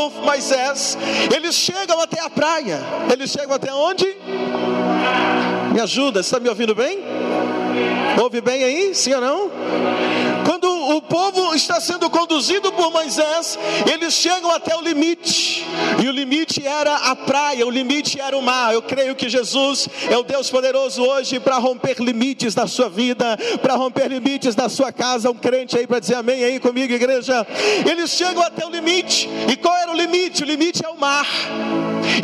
Por 0.09 0.23
Moisés, 0.23 0.97
eles 1.33 1.55
chegam 1.55 1.99
até 1.99 2.19
a 2.19 2.29
praia. 2.29 2.79
Eles 3.11 3.31
chegam 3.31 3.55
até 3.55 3.73
onde? 3.73 4.05
Me 5.71 5.79
ajuda, 5.79 6.19
está 6.19 6.39
me 6.39 6.49
ouvindo 6.49 6.75
bem? 6.75 6.99
Ouve 8.21 8.41
bem 8.41 8.63
aí? 8.63 8.95
Sim 8.95 9.13
ou 9.13 9.21
não? 9.21 9.51
Quando 10.45 10.72
o 10.91 11.01
povo 11.01 11.55
está 11.55 11.79
sendo 11.79 12.09
conduzido 12.09 12.71
por 12.73 12.91
Moisés, 12.91 13.57
eles 13.91 14.13
chegam 14.13 14.51
até 14.51 14.75
o 14.75 14.81
limite, 14.81 15.65
e 16.03 16.07
o 16.07 16.11
limite 16.11 16.65
era 16.65 16.95
a 16.95 17.15
praia, 17.15 17.65
o 17.65 17.69
limite 17.69 18.19
era 18.19 18.37
o 18.37 18.41
mar. 18.41 18.73
Eu 18.73 18.81
creio 18.81 19.15
que 19.15 19.29
Jesus 19.29 19.87
é 20.09 20.17
o 20.17 20.23
Deus 20.23 20.49
poderoso 20.49 21.03
hoje 21.03 21.39
para 21.39 21.57
romper 21.57 21.97
limites 21.99 22.53
da 22.53 22.67
sua 22.67 22.89
vida, 22.89 23.37
para 23.61 23.75
romper 23.75 24.07
limites 24.07 24.55
da 24.55 24.69
sua 24.69 24.91
casa. 24.91 25.29
Um 25.29 25.35
crente 25.35 25.77
aí 25.77 25.87
para 25.87 25.99
dizer 25.99 26.15
amém 26.15 26.43
aí 26.43 26.59
comigo, 26.59 26.93
igreja. 26.93 27.45
Eles 27.89 28.11
chegam 28.11 28.43
até 28.43 28.65
o 28.65 28.69
limite, 28.69 29.29
e 29.51 29.55
qual 29.55 29.75
era 29.77 29.91
o 29.91 29.95
limite? 29.95 30.43
O 30.43 30.45
limite 30.45 30.85
é 30.85 30.89
o 30.89 30.97
mar. 30.97 31.27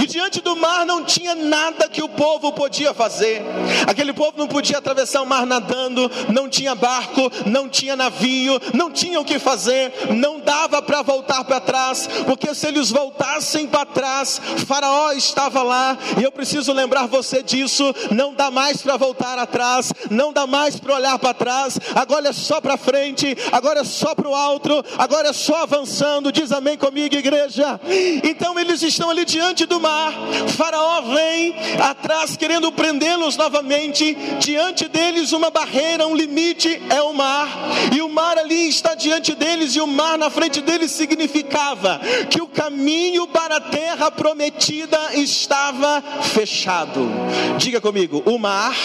E 0.02 0.06
diante 0.06 0.42
do 0.42 0.56
mar 0.56 0.86
não 0.86 1.04
tinha 1.04 1.36
nada 1.36 1.88
que 1.88 2.02
o 2.02 2.10
povo 2.10 2.52
podia 2.52 2.94
fazer. 2.94 3.42
Aquele 3.88 4.14
povo 4.14 4.34
não 4.38 4.48
podia 4.48 4.78
atravessar 4.78 5.22
o 5.22 5.26
mar 5.26 5.46
nadando, 5.46 6.10
não 6.32 6.50
tinha 6.50 6.76
barco, 6.76 7.32
não 7.46 7.68
tinha 7.68 7.96
navio, 7.96 8.49
não 8.74 8.92
tinha 8.92 9.20
o 9.20 9.26
que 9.26 9.40
fazer, 9.40 9.92
não 10.16 10.40
dava 10.40 10.82
para 10.82 11.02
voltar 11.02 11.44
para 11.44 11.60
trás, 11.60 12.08
porque 12.26 12.54
se 12.54 12.68
eles 12.68 12.90
voltassem 12.90 13.68
para 13.68 13.86
trás, 13.86 14.42
Faraó 14.68 15.12
estava 15.12 15.64
lá, 15.64 15.98
e 16.20 16.24
eu 16.24 16.32
preciso 16.32 16.74
lembrar 16.74 17.08
você 17.08 17.44
disso. 17.44 17.94
Não 18.12 18.34
dá 18.34 18.50
mais 18.50 18.82
para 18.82 18.98
voltar 18.98 19.38
atrás, 19.38 19.94
não 20.10 20.32
dá 20.32 20.48
mais 20.48 20.80
para 20.80 20.96
olhar 20.96 21.20
para 21.20 21.34
trás, 21.34 21.80
agora 21.96 22.30
é 22.30 22.34
só 22.34 22.62
para 22.62 22.78
frente, 22.78 23.36
agora 23.52 23.82
é 23.82 23.84
só 23.84 24.16
para 24.16 24.30
o 24.30 24.36
alto, 24.36 24.84
agora 24.98 25.30
é 25.30 25.34
só 25.34 25.64
avançando. 25.64 26.32
Diz 26.32 26.52
amém 26.52 26.78
comigo, 26.78 27.16
igreja. 27.16 27.80
Então 28.24 28.58
eles 28.60 28.82
estão 28.82 29.10
ali 29.10 29.26
diante 29.26 29.66
do 29.66 29.80
mar. 29.80 30.14
Faraó 30.56 31.02
vem 31.02 31.56
atrás 31.80 32.38
querendo 32.38 32.72
prendê-los 32.72 33.38
novamente. 33.38 34.16
Diante 34.40 34.88
deles 34.88 35.32
uma 35.32 35.50
barreira, 35.50 36.08
um 36.08 36.16
limite 36.16 36.82
é 36.90 37.02
o 37.02 37.14
mar. 37.14 37.48
E 37.96 38.02
o 38.02 38.10
mar 38.10 38.38
ali 38.40 38.68
está 38.68 38.96
diante 38.96 39.36
deles 39.36 39.76
e 39.76 39.82
o 39.82 39.88
mar 39.88 40.18
na 40.18 40.30
frente 40.30 40.62
deles 40.62 40.92
significava 40.92 42.00
que 42.30 42.42
o 42.42 42.48
caminho 42.48 43.28
para 43.28 43.58
a 43.58 43.62
terra 43.62 44.10
prometida 44.10 44.98
estava 45.14 46.02
fechado. 46.24 47.10
Diga 47.58 47.82
comigo, 47.82 48.24
o 48.26 48.38
mar 48.38 48.76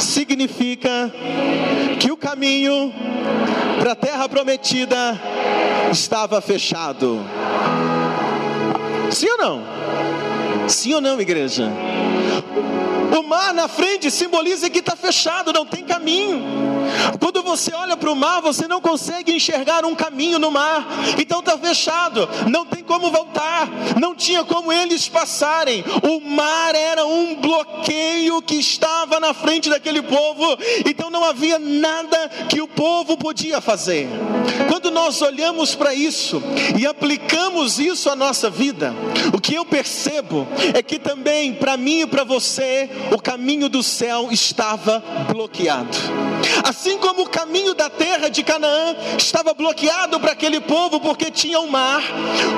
significa 0.00 1.12
que 2.00 2.10
o 2.10 2.16
caminho 2.16 2.92
para 3.78 3.92
a 3.92 3.96
terra 3.96 4.28
prometida 4.28 5.20
estava 5.92 6.40
fechado. 6.40 7.20
Sim 9.10 9.28
ou 9.30 9.38
não? 9.38 10.68
Sim 10.68 10.94
ou 10.94 11.00
não, 11.00 11.20
igreja? 11.20 11.70
O 13.16 13.22
mar 13.22 13.54
na 13.54 13.68
frente 13.68 14.10
simboliza 14.10 14.68
que 14.70 14.78
está 14.80 14.96
fechado, 14.96 15.52
não 15.52 15.66
tem 15.66 15.84
caminho. 15.84 16.68
Quando 17.20 17.42
você 17.42 17.74
olha 17.74 17.96
para 17.96 18.10
o 18.10 18.16
mar, 18.16 18.40
você 18.40 18.66
não 18.66 18.80
consegue 18.80 19.32
enxergar 19.32 19.84
um 19.84 19.94
caminho 19.94 20.38
no 20.38 20.50
mar, 20.50 20.86
então 21.18 21.40
está 21.40 21.56
fechado, 21.58 22.28
não 22.48 22.64
tem 22.64 22.82
como 22.82 23.10
voltar, 23.10 23.68
não 24.00 24.14
tinha 24.14 24.44
como 24.44 24.72
eles 24.72 25.08
passarem. 25.08 25.84
O 26.02 26.20
mar 26.20 26.74
era 26.74 27.04
um 27.04 27.36
bloqueio 27.36 28.40
que 28.42 28.56
estava 28.56 29.20
na 29.20 29.34
frente 29.34 29.68
daquele 29.68 30.02
povo, 30.02 30.56
então 30.86 31.10
não 31.10 31.24
havia 31.24 31.58
nada 31.58 32.28
que 32.48 32.60
o 32.60 32.68
povo 32.68 33.16
podia 33.16 33.60
fazer. 33.60 34.08
Quando 34.68 34.90
nós 34.90 35.20
olhamos 35.22 35.74
para 35.74 35.94
isso 35.94 36.42
e 36.78 36.86
aplicamos 36.86 37.78
isso 37.78 38.10
à 38.10 38.16
nossa 38.16 38.48
vida, 38.48 38.94
o 39.32 39.40
que 39.40 39.54
eu 39.54 39.64
percebo 39.64 40.46
é 40.74 40.82
que 40.82 40.98
também 40.98 41.54
para 41.54 41.76
mim 41.76 42.02
e 42.02 42.06
para 42.06 42.24
você, 42.24 42.88
o 43.12 43.20
caminho 43.20 43.68
do 43.68 43.82
céu 43.82 44.28
estava 44.30 45.02
bloqueado. 45.30 45.96
Assim 46.64 46.98
como 46.98 47.22
o 47.22 47.28
caminho 47.28 47.74
da 47.74 47.90
terra 47.90 48.28
de 48.28 48.42
Canaã 48.42 48.96
estava 49.16 49.54
bloqueado 49.54 50.20
para 50.20 50.32
aquele 50.32 50.60
povo 50.60 51.00
porque 51.00 51.30
tinha 51.30 51.58
o 51.60 51.64
um 51.64 51.70
mar, 51.70 52.02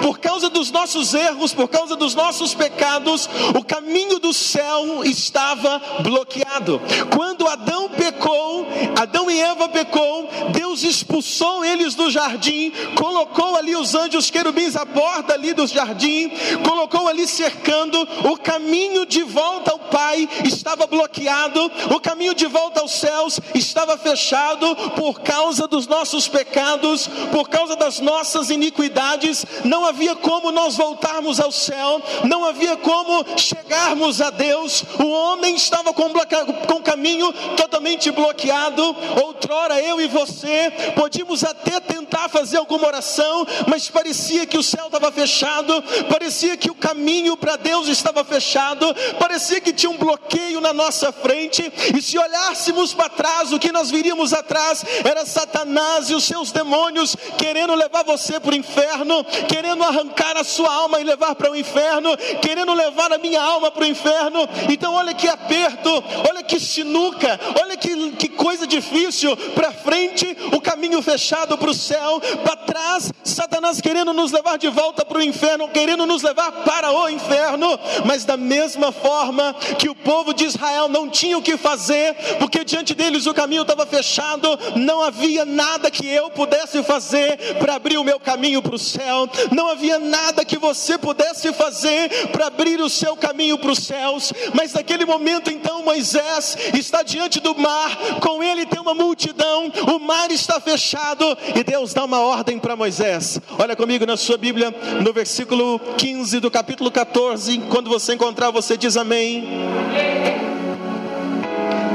por 0.03 0.19
causa 0.19 0.49
dos 0.51 0.71
nossos 0.71 1.15
erros, 1.15 1.53
por 1.53 1.69
causa 1.69 1.97
dos 1.97 2.15
nossos 2.15 2.55
pecados, 2.55 3.29
o 3.59 3.65
caminho 3.65 4.19
do 4.19 4.33
céu 4.33 5.05
estava 5.05 5.81
bloqueado. 6.03 6.81
Quando 7.15 7.47
Adão 7.47 7.89
pecou, 7.91 8.67
Adão 9.01 9.31
e 9.31 9.41
Eva 9.41 9.69
pecou, 9.69 10.29
Deus 10.53 10.83
expulsou 10.83 11.65
eles 11.65 11.95
do 11.95 12.11
jardim, 12.11 12.73
colocou 12.95 13.57
ali 13.57 13.77
os 13.77 13.95
anjos 13.95 14.31
querubins 14.31 14.77
à 14.77 14.87
porta 14.87 15.35
ali 15.35 15.53
do 15.53 15.67
jardim, 15.67 16.31
colocou 16.67 17.09
ali 17.09 17.27
cercando 17.27 18.07
o 18.25 18.37
caminho 18.37 19.07
de 19.07 19.23
volta 19.23 19.73
ao 19.73 19.79
Pai 19.79 20.29
estava 20.45 20.87
bloqueado, 20.87 21.71
o 21.95 22.01
caminho 22.01 22.35
de 22.35 22.47
volta 22.47 22.81
aos 22.81 22.93
céus 22.93 23.41
estava 23.55 23.97
fechado 23.97 24.75
por 24.97 25.21
causa 25.21 25.67
dos 25.67 25.87
nossos 25.87 26.29
pecados, 26.29 27.09
por 27.33 27.49
causa 27.49 27.77
das 27.77 28.01
nossas 28.01 28.51
iniquidades. 28.51 29.45
Não 29.65 29.85
havia 29.85 30.15
como 30.17 30.51
nós 30.51 30.77
voltarmos 30.77 31.41
ao 31.41 31.53
céu, 31.53 32.03
não 32.25 32.45
havia 32.45 32.77
como 32.77 33.25
chegarmos 33.39 34.21
a 34.21 34.31
Deus. 34.31 34.85
O 34.99 35.09
homem 35.09 35.55
estava 35.55 35.93
com, 35.93 36.11
com 36.11 36.75
o 36.75 36.83
caminho 36.83 37.33
totalmente 37.57 38.11
bloqueado. 38.11 38.97
Outrora 39.23 39.81
eu 39.81 40.01
e 40.01 40.07
você 40.07 40.73
podíamos 40.95 41.45
até 41.45 41.81
tentar 41.81 42.29
fazer 42.29 42.59
alguma 42.59 42.87
oração, 42.87 43.47
mas 43.67 43.89
parecia 43.89 44.47
que 44.47 44.59
o 44.59 44.63
céu 44.63 44.87
estava 44.87 45.11
fechado, 45.13 45.83
parecia 46.09 46.57
que 46.57 46.71
o 46.71 46.75
caminho 46.75 47.37
para 47.37 47.57
Deus 47.57 47.89
estava 47.89 48.25
fechado, 48.25 48.95
parecia 49.19 49.61
que 49.61 49.73
tinha 49.73 49.91
um 49.91 49.97
bloqueio 49.97 50.20
na 50.61 50.73
nossa 50.73 51.11
frente, 51.11 51.73
e 51.97 52.03
se 52.03 52.19
olhássemos 52.19 52.93
para 52.93 53.09
trás, 53.09 53.53
o 53.53 53.59
que 53.59 53.73
nós 53.73 53.91
viríamos 53.91 54.33
atrás 54.33 54.85
era 55.05 55.25
Satanás 55.25 56.11
e 56.11 56.15
os 56.15 56.25
seus 56.25 56.53
demônios 56.53 57.17
querendo 57.39 57.75
levar 57.75 58.05
você 58.05 58.39
para 58.39 58.53
o 58.53 58.57
inferno, 58.57 59.25
querendo 59.49 59.83
arrancar 59.83 60.37
a 60.37 60.45
sua 60.45 60.73
alma 60.73 61.01
e 61.01 61.05
levar 61.05 61.35
para 61.35 61.51
o 61.51 61.57
inferno, 61.57 62.17
querendo 62.41 62.73
levar 62.75 63.13
a 63.13 63.19
minha 63.19 63.43
alma 63.43 63.71
para 63.71 63.83
o 63.83 63.87
inferno. 63.87 64.49
Então, 64.69 64.95
olha 64.95 65.15
que 65.15 65.29
aperto, 65.29 65.91
olha 66.29 66.43
que 66.43 66.61
sinuca, 66.61 67.41
olha 67.61 67.77
que, 67.77 68.13
que 68.13 68.29
coisa 68.29 68.67
difícil. 68.67 69.37
Para 69.55 69.73
frente, 69.73 70.37
o 70.53 70.61
caminho 70.61 71.03
fechado 71.03 71.57
para 71.57 71.71
o 71.71 71.75
céu, 71.75 72.21
para 72.45 72.57
trás, 72.57 73.13
Satanás 73.25 73.81
querendo 73.81 74.13
nos 74.13 74.31
levar 74.31 74.59
de 74.59 74.69
volta 74.69 75.05
para 75.05 75.19
o 75.19 75.23
inferno, 75.23 75.69
querendo 75.69 76.07
nos 76.07 76.23
levar 76.23 76.53
para 76.65 76.93
o 76.93 77.09
inferno, 77.09 77.79
mas 78.05 78.25
da 78.25 78.37
mesma 78.37 78.93
forma 78.93 79.55
que 79.79 79.89
o 79.89 79.95
povo 80.11 80.35
de 80.35 80.45
Israel 80.45 80.89
não 80.89 81.09
tinha 81.09 81.39
o 81.39 81.43
que 81.43 81.57
fazer, 81.57 82.17
porque 82.41 82.65
diante 82.65 82.97
deles 82.97 83.27
o 83.27 83.33
caminho 83.33 83.63
estava 83.63 83.87
fechado, 83.87 84.59
não 84.75 85.05
havia 85.05 85.45
nada 85.45 85.89
que 85.89 86.05
eu 86.05 86.29
pudesse 86.31 86.83
fazer 86.83 87.37
para 87.61 87.77
abrir 87.77 87.97
o 87.97 88.03
meu 88.03 88.19
caminho 88.19 88.61
para 88.61 88.75
o 88.75 88.79
céu, 88.79 89.31
não 89.53 89.69
havia 89.69 90.01
nada 90.01 90.45
que 90.45 90.59
você 90.59 90.99
pudesse 90.99 91.53
fazer 91.53 92.29
para 92.33 92.49
abrir 92.49 92.81
o 92.81 92.91
seu 92.91 93.17
caminho 93.17 93.57
para 93.57 93.71
os 93.71 93.79
céus, 93.79 94.33
mas 94.53 94.73
naquele 94.73 95.05
momento 95.05 95.49
então 95.49 95.85
Moisés 95.85 96.57
está 96.75 97.05
diante 97.05 97.39
do 97.39 97.57
mar, 97.57 97.97
com 98.21 98.43
ele 98.43 98.67
tem 98.67 98.81
uma 98.81 98.95
multidão, 98.95 99.71
o 99.95 100.01
mar 100.01 100.33
está 100.33 100.61
fechado 100.61 101.39
e 101.55 101.63
Deus 101.63 101.95
dá 101.95 102.05
uma 102.05 102.19
ordem 102.19 102.59
para 102.59 102.75
Moisés. 102.75 103.41
Olha 103.57 103.77
comigo 103.77 104.05
na 104.05 104.17
sua 104.17 104.37
Bíblia, 104.37 104.75
no 105.05 105.13
versículo 105.13 105.79
15 105.97 106.41
do 106.41 106.51
capítulo 106.51 106.91
14, 106.91 107.59
quando 107.71 107.89
você 107.89 108.15
encontrar, 108.15 108.51
você 108.51 108.77
diz 108.77 108.97
amém. 108.97 110.00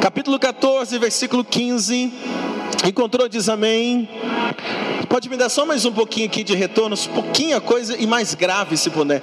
Capítulo 0.02 0.40
14, 0.40 0.98
versículo 0.98 1.44
15. 1.44 2.14
Encontrou, 2.88 3.28
diz 3.28 3.50
amém. 3.50 4.08
Pode 5.10 5.30
me 5.30 5.38
dar 5.38 5.50
só 5.50 5.66
mais 5.66 5.86
um 5.86 5.92
pouquinho 5.92 6.26
aqui 6.28 6.44
de 6.44 6.56
retorno, 6.56 6.98
pouquinha 7.14 7.62
coisa 7.62 7.96
e 7.98 8.06
mais 8.06 8.34
grave 8.34 8.76
se 8.76 8.90
puder. 8.90 9.22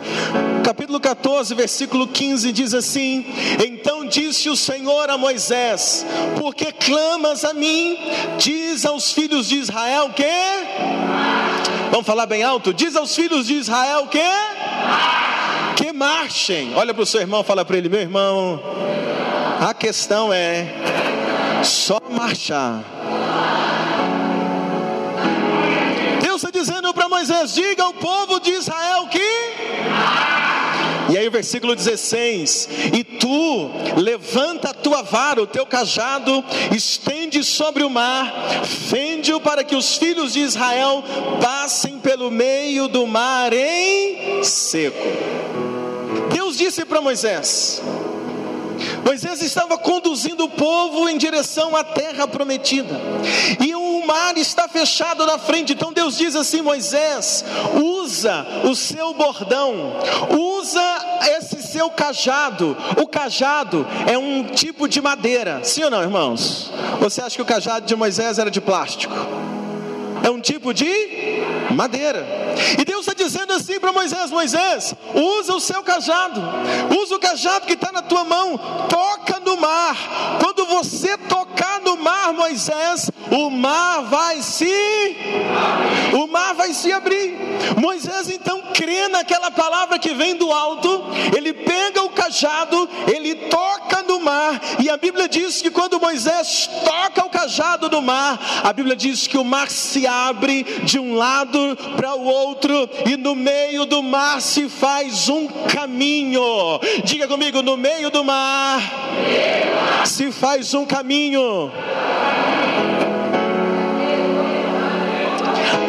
Capítulo 0.64 0.99
14, 0.99 1.55
versículo 1.55 2.07
15 2.07 2.51
diz 2.51 2.73
assim: 2.73 3.27
Então 3.64 4.07
disse 4.07 4.49
o 4.49 4.57
Senhor 4.57 5.11
a 5.11 5.18
Moisés: 5.18 6.07
Por 6.38 6.55
que 6.55 6.73
clamas 6.73 7.45
a 7.45 7.53
mim? 7.53 7.99
Diz 8.38 8.87
aos 8.87 9.12
filhos 9.12 9.49
de 9.49 9.57
Israel 9.57 10.11
que 10.16 10.25
Vamos 11.90 12.07
falar 12.07 12.25
bem 12.25 12.42
alto? 12.42 12.73
Diz 12.73 12.97
aos 12.97 13.14
filhos 13.14 13.47
de 13.47 13.55
Israel 13.55 14.07
que 14.07 14.18
que 15.77 15.93
marchem. 15.93 16.75
Olha 16.75 16.93
para 16.93 17.03
o 17.03 17.07
seu 17.07 17.21
irmão, 17.21 17.43
fala 17.43 17.65
para 17.65 17.77
ele, 17.77 17.89
meu 17.89 18.01
irmão. 18.01 18.61
A 19.61 19.73
questão 19.73 20.33
é 20.33 20.67
só 21.63 22.01
marchar. 22.11 22.83
Deus 26.21 26.43
está 26.43 26.51
dizendo 26.51 26.93
para 26.93 27.09
Moisés: 27.09 27.55
diga 27.55 27.85
ao 27.85 27.95
povo 27.95 28.41
de 28.41 28.51
Israel 28.51 29.07
que. 29.09 29.22
E 31.12 31.18
aí 31.18 31.29
o 31.29 31.31
versículo 31.31 31.77
16: 31.77 32.68
E 32.94 33.05
tu 33.05 33.70
levanta 34.01 34.70
a 34.70 34.75
tua 34.75 35.03
vara, 35.03 35.42
o 35.42 35.46
teu 35.46 35.66
cajado, 35.66 36.42
estende 36.75 37.44
sobre 37.44 37.85
o 37.85 37.90
mar, 37.90 38.64
fende-o 38.64 39.38
para 39.38 39.62
que 39.62 39.77
os 39.77 39.98
filhos 39.98 40.33
de 40.33 40.40
Israel 40.40 41.05
passem 41.38 41.98
pelo 41.98 42.31
meio 42.31 42.88
do 42.88 43.07
mar 43.07 43.53
em 43.53 44.42
seco. 44.42 44.96
Deus 46.33 46.57
disse 46.57 46.83
para 46.87 47.03
Moisés: 47.03 47.83
Moisés 49.05 49.42
estava 49.42 49.77
conduzindo 49.79 50.45
o 50.45 50.49
povo 50.49 51.09
em 51.09 51.18
direção 51.18 51.75
à 51.77 51.85
terra 51.85 52.27
prometida, 52.27 53.01
e 53.61 53.75
o 53.75 54.07
mar 54.07 54.37
está 54.37 54.68
fechado 54.68 55.27
na 55.27 55.38
frente. 55.38 55.73
Então 55.73 55.92
Deus 55.92 56.16
diz 56.16 56.35
assim: 56.37 56.62
Moisés, 56.62 57.45
usa 57.75 58.47
o 58.64 58.75
seu 58.75 59.14
bordão, 59.14 59.95
usa 60.31 61.21
esse 61.38 61.62
seu 61.62 61.90
cajado. 61.90 62.77
O 63.01 63.07
cajado 63.07 63.87
é 64.07 64.16
um 64.16 64.45
tipo 64.45 64.88
de 64.88 65.01
madeira, 65.01 65.61
sim 65.62 65.83
ou 65.85 65.90
não, 65.90 66.03
irmãos? 66.03 66.71
Você 67.01 67.21
acha 67.21 67.37
que 67.37 67.42
o 67.42 67.47
cajado 67.47 67.87
de 67.87 67.97
Moisés 67.97 68.38
era 68.38 68.51
de 68.51 68.61
plástico? 68.61 69.14
É 70.25 70.31
um 70.31 70.41
tipo 70.41 70.73
de 70.73 70.87
madeira. 71.73 72.25
E 72.79 72.85
Deus 72.85 73.07
está 73.07 73.15
dizendo 73.15 73.53
assim 73.53 73.81
para 73.81 73.93
Moisés: 73.93 74.31
Moisés, 74.31 74.95
usa 75.15 75.55
o 75.55 75.61
seu 75.61 75.83
cajado, 75.83 76.41
usa 77.01 77.17
o 77.17 77.19
cajado 77.19 77.67
que 77.67 77.73
está 77.73 77.91
na 77.91 78.03
tua 78.03 78.25
mão, 78.25 78.59
toca 78.89 79.41
no 79.41 79.57
mar. 79.57 79.97
Quando 80.41 80.65
você 80.67 81.17
tocar 81.19 81.81
no 81.81 81.97
mar, 81.97 82.33
Moisés, 82.33 83.11
o 83.31 83.51
mar 83.51 84.03
vai 84.03 84.43
se, 84.43 85.17
o 86.13 86.27
mar 86.27 86.55
vai 86.55 86.73
se 86.73 86.93
abrir. 86.93 87.37
Moisés 87.81 88.31
então 88.31 88.63
crê 88.75 89.09
naquela 89.09 89.51
palavra 89.51 89.99
que 89.99 90.15
vem 90.15 90.37
do 90.37 90.53
alto, 90.53 91.05
ele 91.37 91.53
pega 91.53 92.03
o 92.03 92.11
cajado, 92.11 92.89
ele 93.07 93.35
toca 93.35 94.03
no 94.03 94.21
mar, 94.21 94.61
e 94.79 94.89
a 94.89 94.97
Bíblia 94.97 95.29
diz 95.29 95.63
que 95.63 95.71
quando 95.71 96.01
Moisés 96.01 96.69
toca 96.85 97.25
o 97.25 97.31
cajado 97.31 97.89
no 97.89 98.03
mar, 98.03 98.39
a 98.63 98.73
Bíblia 98.73 98.95
diz 98.95 99.27
que 99.27 99.39
o 99.39 99.45
mar 99.45 99.71
se 99.71 100.07
abre 100.07 100.12
de 100.85 100.98
um 100.98 101.14
lado 101.14 101.77
para 101.96 102.14
o 102.14 102.25
outro, 102.25 102.88
e 103.07 103.16
no 103.16 103.35
meio 103.35 103.85
do 103.85 104.03
mar 104.03 104.40
se 104.40 104.68
faz 104.68 105.29
um 105.29 105.46
caminho. 105.46 106.42
Diga 107.05 107.27
comigo: 107.27 107.62
no 107.62 107.77
meio 107.77 108.11
do 108.11 108.22
mar 108.25 108.81
se 110.05 110.31
faz 110.31 110.75
um 110.75 110.85
caminho. 110.85 111.70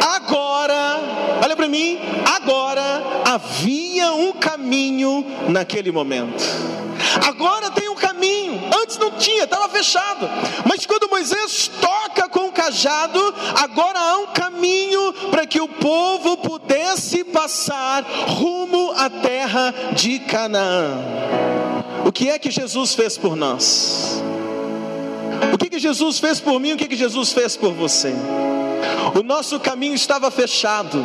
Agora, 0.00 1.00
olha 1.42 1.56
para 1.56 1.68
mim, 1.68 1.98
agora 2.24 3.13
havia 3.34 4.12
um 4.12 4.32
caminho 4.32 5.24
naquele 5.48 5.90
momento. 5.90 6.42
Agora 7.26 7.70
tem 7.70 7.88
um 7.88 7.94
caminho. 7.94 8.60
Antes 8.82 8.98
não 8.98 9.10
tinha, 9.12 9.44
estava 9.44 9.68
fechado. 9.68 10.28
Mas 10.66 10.86
quando 10.86 11.08
Moisés 11.08 11.70
toca 11.80 12.28
com 12.28 12.48
o 12.48 12.52
cajado, 12.52 13.20
agora 13.56 13.98
há 13.98 14.18
um 14.18 14.26
caminho 14.28 15.12
para 15.30 15.46
que 15.46 15.60
o 15.60 15.68
povo 15.68 16.36
pudesse 16.38 17.24
passar 17.24 18.02
rumo 18.02 18.92
à 18.96 19.08
terra 19.10 19.74
de 19.94 20.18
Canaã. 20.20 20.98
O 22.04 22.12
que 22.12 22.28
é 22.28 22.38
que 22.38 22.50
Jesus 22.50 22.94
fez 22.94 23.16
por 23.16 23.36
nós? 23.36 24.22
O 25.52 25.58
que, 25.58 25.68
que 25.68 25.78
Jesus 25.78 26.18
fez 26.18 26.40
por 26.40 26.58
mim? 26.60 26.72
O 26.72 26.76
que, 26.76 26.88
que 26.88 26.96
Jesus 26.96 27.32
fez 27.32 27.56
por 27.56 27.72
você? 27.72 28.14
O 29.14 29.22
nosso 29.22 29.60
caminho 29.60 29.94
estava 29.94 30.30
fechado. 30.30 31.04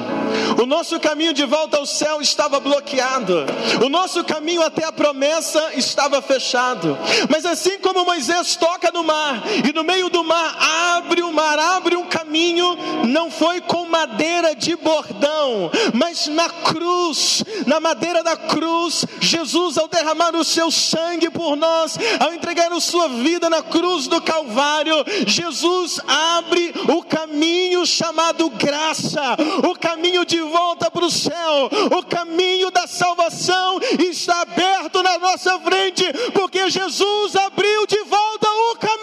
O 0.62 0.66
nosso 0.66 1.00
caminho 1.00 1.34
de 1.34 1.46
volta 1.46 1.78
ao 1.78 1.86
céu 1.86 2.22
estava 2.22 2.60
bloqueado. 2.60 3.46
O 3.84 3.90
nosso 3.90 4.24
caminho 4.24 4.62
até 4.62 4.86
a 4.86 4.92
promessa 4.92 5.72
estava 5.76 6.22
fechado. 6.22 6.98
Mas 7.30 7.46
assim 7.46 7.78
como 7.80 8.06
Moisés 8.06 8.56
toca 8.56 8.92
no 8.92 9.04
mar 9.04 9.44
e 9.68 9.74
no 9.74 9.84
meio 9.84 10.10
do 10.10 10.24
mar 10.24 10.58
abre 10.98 11.22
o 11.22 11.32
mar, 11.32 11.58
abre 11.60 11.96
um 11.96 12.06
caminho, 12.06 12.78
não 13.08 13.30
foi 13.30 13.62
com 13.62 13.86
madeira 13.86 14.56
de 14.56 14.76
bordão, 14.76 15.72
mas 15.94 16.28
na 16.28 16.50
cruz, 16.50 17.44
na 17.66 17.80
madeira 17.80 18.24
da 18.24 18.36
cruz, 18.36 19.06
Jesus 19.20 19.78
ao 19.78 19.88
derramar 19.88 20.36
o 20.36 20.44
seu 20.44 20.72
sangue 20.72 21.30
por 21.30 21.56
nós, 21.56 21.98
ao 22.20 22.34
entregar 22.34 22.72
a 22.72 22.80
sua 22.80 23.08
vida 23.08 23.50
na 23.50 23.62
cruz 23.62 24.08
do 24.08 24.22
Calvário, 24.22 24.96
Jesus 25.26 26.00
abre 26.08 26.74
o 26.88 27.04
caminho 27.04 27.69
chamado 27.86 28.50
graça, 28.50 29.36
o 29.68 29.78
caminho 29.78 30.26
de 30.26 30.40
volta 30.42 30.90
para 30.92 31.06
o 31.06 31.12
céu, 31.12 31.70
o 31.98 32.04
caminho 32.04 32.72
da 32.72 32.88
salvação 32.88 33.80
está 34.00 34.42
aberto 34.42 35.02
na 35.04 35.18
nossa 35.18 35.60
frente, 35.60 36.04
porque 36.34 36.70
Jesus 36.70 37.36
abriu 37.36 37.86
de 37.86 38.02
volta 38.04 38.48
o 38.50 38.76
caminho. 38.78 39.00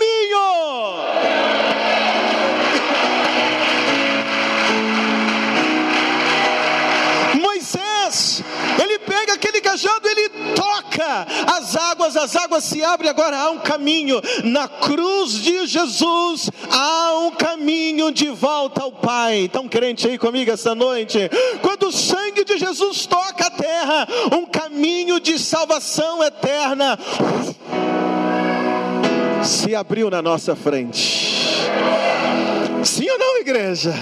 Pega 9.17 9.33
aquele 9.33 9.63
cajado, 9.63 10.07
ele 10.07 10.29
toca 10.55 11.27
as 11.57 11.75
águas, 11.75 12.17
as 12.17 12.37
águas 12.37 12.65
se 12.65 12.85
abrem, 12.85 13.09
agora 13.09 13.39
há 13.39 13.51
um 13.51 13.59
caminho. 13.59 14.21
Na 14.45 14.69
cruz 14.69 15.33
de 15.33 15.67
Jesus 15.67 16.51
há 16.71 17.19
um 17.21 17.31
caminho 17.31 18.13
de 18.13 18.29
volta 18.29 18.83
ao 18.83 18.93
Pai. 18.93 19.45
Estão 19.45 19.67
crente 19.69 20.07
aí 20.07 20.19
comigo 20.19 20.51
essa 20.51 20.75
noite? 20.75 21.31
Quando 21.63 21.89
o 21.89 21.93
sangue 21.93 22.45
de 22.45 22.59
Jesus 22.59 23.07
toca 23.07 23.47
a 23.47 23.51
terra, 23.51 24.07
um 24.33 24.45
caminho 24.45 25.19
de 25.19 25.39
salvação 25.39 26.23
eterna 26.23 26.99
se 29.43 29.75
abriu 29.75 30.11
na 30.11 30.21
nossa 30.21 30.55
frente. 30.55 31.57
Sim 32.85 33.09
ou 33.11 33.19
não, 33.19 33.39
igreja? 33.39 33.95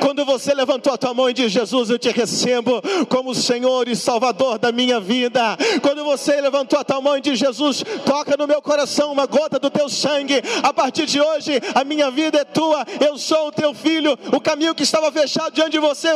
Quando 0.00 0.24
você 0.24 0.54
levantou 0.54 0.92
a 0.92 0.98
tua 0.98 1.14
mão 1.14 1.28
e 1.30 1.32
disse: 1.32 1.50
Jesus, 1.50 1.90
eu 1.90 1.98
te 1.98 2.10
recebo 2.10 2.82
como 3.08 3.34
Senhor 3.34 3.88
e 3.88 3.96
Salvador 3.96 4.58
da 4.58 4.72
minha 4.72 5.00
vida. 5.00 5.56
Quando 5.82 6.04
você 6.04 6.40
levantou 6.40 6.78
a 6.78 6.84
tua 6.84 7.00
mão 7.00 7.16
e 7.16 7.20
disse: 7.20 7.36
Jesus, 7.36 7.84
toca 8.04 8.36
no 8.36 8.46
meu 8.46 8.60
coração 8.62 9.12
uma 9.12 9.26
gota 9.26 9.58
do 9.58 9.70
teu 9.70 9.88
sangue. 9.88 10.42
A 10.62 10.72
partir 10.72 11.06
de 11.06 11.20
hoje, 11.20 11.60
a 11.74 11.84
minha 11.84 12.10
vida 12.10 12.38
é 12.38 12.44
tua. 12.44 12.84
Eu 13.00 13.18
sou 13.18 13.48
o 13.48 13.52
teu 13.52 13.74
filho. 13.74 14.18
O 14.32 14.40
caminho 14.40 14.74
que 14.74 14.82
estava 14.82 15.10
fechado 15.12 15.52
diante 15.52 15.72
de 15.72 15.78
você. 15.78 16.06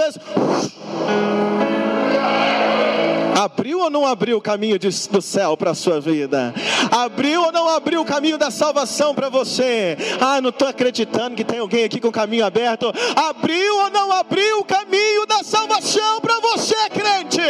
Abriu 3.40 3.78
ou 3.78 3.88
não 3.88 4.04
abriu 4.04 4.36
o 4.36 4.40
caminho 4.40 4.78
de, 4.78 4.90
do 5.08 5.22
céu 5.22 5.56
para 5.56 5.70
a 5.70 5.74
sua 5.74 5.98
vida? 5.98 6.52
Abriu 6.90 7.40
ou 7.44 7.50
não 7.50 7.70
abriu 7.70 8.02
o 8.02 8.04
caminho 8.04 8.36
da 8.36 8.50
salvação 8.50 9.14
para 9.14 9.30
você? 9.30 9.96
Ah, 10.20 10.42
não 10.42 10.50
estou 10.50 10.68
acreditando 10.68 11.34
que 11.34 11.42
tem 11.42 11.58
alguém 11.58 11.84
aqui 11.84 11.98
com 11.98 12.08
o 12.08 12.12
caminho 12.12 12.44
aberto. 12.44 12.92
Abriu 13.16 13.76
ou 13.78 13.90
não 13.90 14.12
abriu 14.12 14.58
o 14.58 14.64
caminho 14.64 15.24
da 15.24 15.42
salvação 15.42 16.20
para 16.20 16.38
você, 16.38 16.74
crente? 16.90 17.40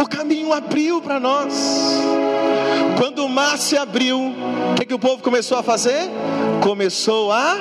O 0.00 0.08
caminho 0.08 0.52
abriu 0.52 1.02
para 1.02 1.18
nós. 1.18 1.52
Quando 2.96 3.24
o 3.24 3.28
mar 3.28 3.58
se 3.58 3.76
abriu, 3.76 4.20
o 4.20 4.74
que, 4.76 4.86
que 4.86 4.94
o 4.94 5.00
povo 5.00 5.20
começou 5.20 5.58
a 5.58 5.64
fazer? 5.64 6.08
Começou 6.62 7.32
a 7.32 7.56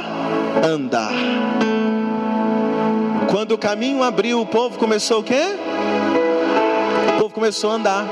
andar. 0.63 1.11
Quando 3.29 3.51
o 3.51 3.57
caminho 3.59 4.01
abriu, 4.01 4.41
o 4.41 4.45
povo 4.45 4.79
começou 4.79 5.19
o 5.19 5.23
quê? 5.23 5.55
O 7.15 7.19
povo 7.19 7.33
começou 7.33 7.69
a 7.69 7.75
andar. 7.75 8.07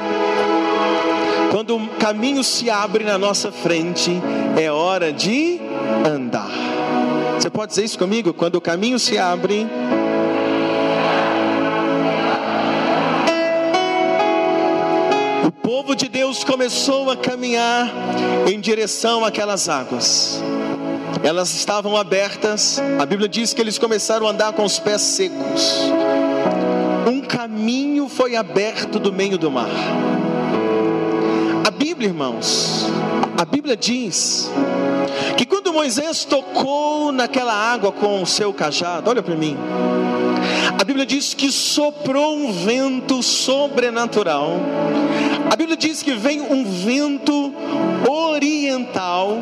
Quando 1.51 1.75
o 1.75 1.87
caminho 1.97 2.43
se 2.43 2.69
abre 2.69 3.03
na 3.03 3.17
nossa 3.17 3.51
frente, 3.51 4.11
é 4.55 4.71
hora 4.71 5.11
de 5.11 5.59
andar. 6.05 6.51
Você 7.33 7.49
pode 7.49 7.69
dizer 7.69 7.85
isso 7.85 7.97
comigo? 7.97 8.31
Quando 8.31 8.55
o 8.55 8.61
caminho 8.61 8.99
se 8.99 9.17
abre, 9.17 9.65
o 15.47 15.51
povo 15.51 15.95
de 15.95 16.07
Deus 16.07 16.43
começou 16.43 17.09
a 17.09 17.17
caminhar 17.17 17.91
em 18.47 18.59
direção 18.59 19.25
àquelas 19.25 19.67
águas 19.67 20.43
elas 21.23 21.53
estavam 21.53 21.95
abertas. 21.95 22.79
A 22.99 23.05
Bíblia 23.05 23.27
diz 23.27 23.53
que 23.53 23.61
eles 23.61 23.77
começaram 23.77 24.27
a 24.27 24.31
andar 24.31 24.53
com 24.53 24.63
os 24.63 24.79
pés 24.79 25.01
secos. 25.01 25.83
Um 27.07 27.21
caminho 27.21 28.09
foi 28.09 28.35
aberto 28.35 28.99
do 28.99 29.11
meio 29.11 29.37
do 29.37 29.49
mar. 29.49 29.69
A 31.65 31.71
Bíblia, 31.71 32.09
irmãos, 32.09 32.85
a 33.37 33.45
Bíblia 33.45 33.77
diz 33.77 34.49
que 35.37 35.45
quando 35.45 35.73
Moisés 35.73 36.25
tocou 36.25 37.11
naquela 37.11 37.53
água 37.53 37.91
com 37.91 38.21
o 38.21 38.25
seu 38.25 38.53
cajado, 38.53 39.09
olha 39.09 39.21
para 39.21 39.35
mim. 39.35 39.57
A 40.79 40.83
Bíblia 40.83 41.05
diz 41.05 41.33
que 41.33 41.51
soprou 41.51 42.37
um 42.37 42.51
vento 42.51 43.23
sobrenatural. 43.23 44.59
A 45.51 45.55
Bíblia 45.55 45.75
diz 45.75 46.03
que 46.03 46.13
vem 46.13 46.41
um 46.41 46.63
vento 46.63 47.53
oriental 48.07 49.39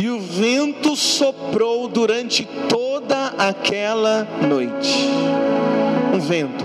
e 0.00 0.08
o 0.08 0.18
vento 0.18 0.96
soprou 0.96 1.88
durante 1.88 2.48
toda 2.68 3.34
aquela 3.36 4.26
noite. 4.48 5.08
Um 6.14 6.20
vento. 6.20 6.64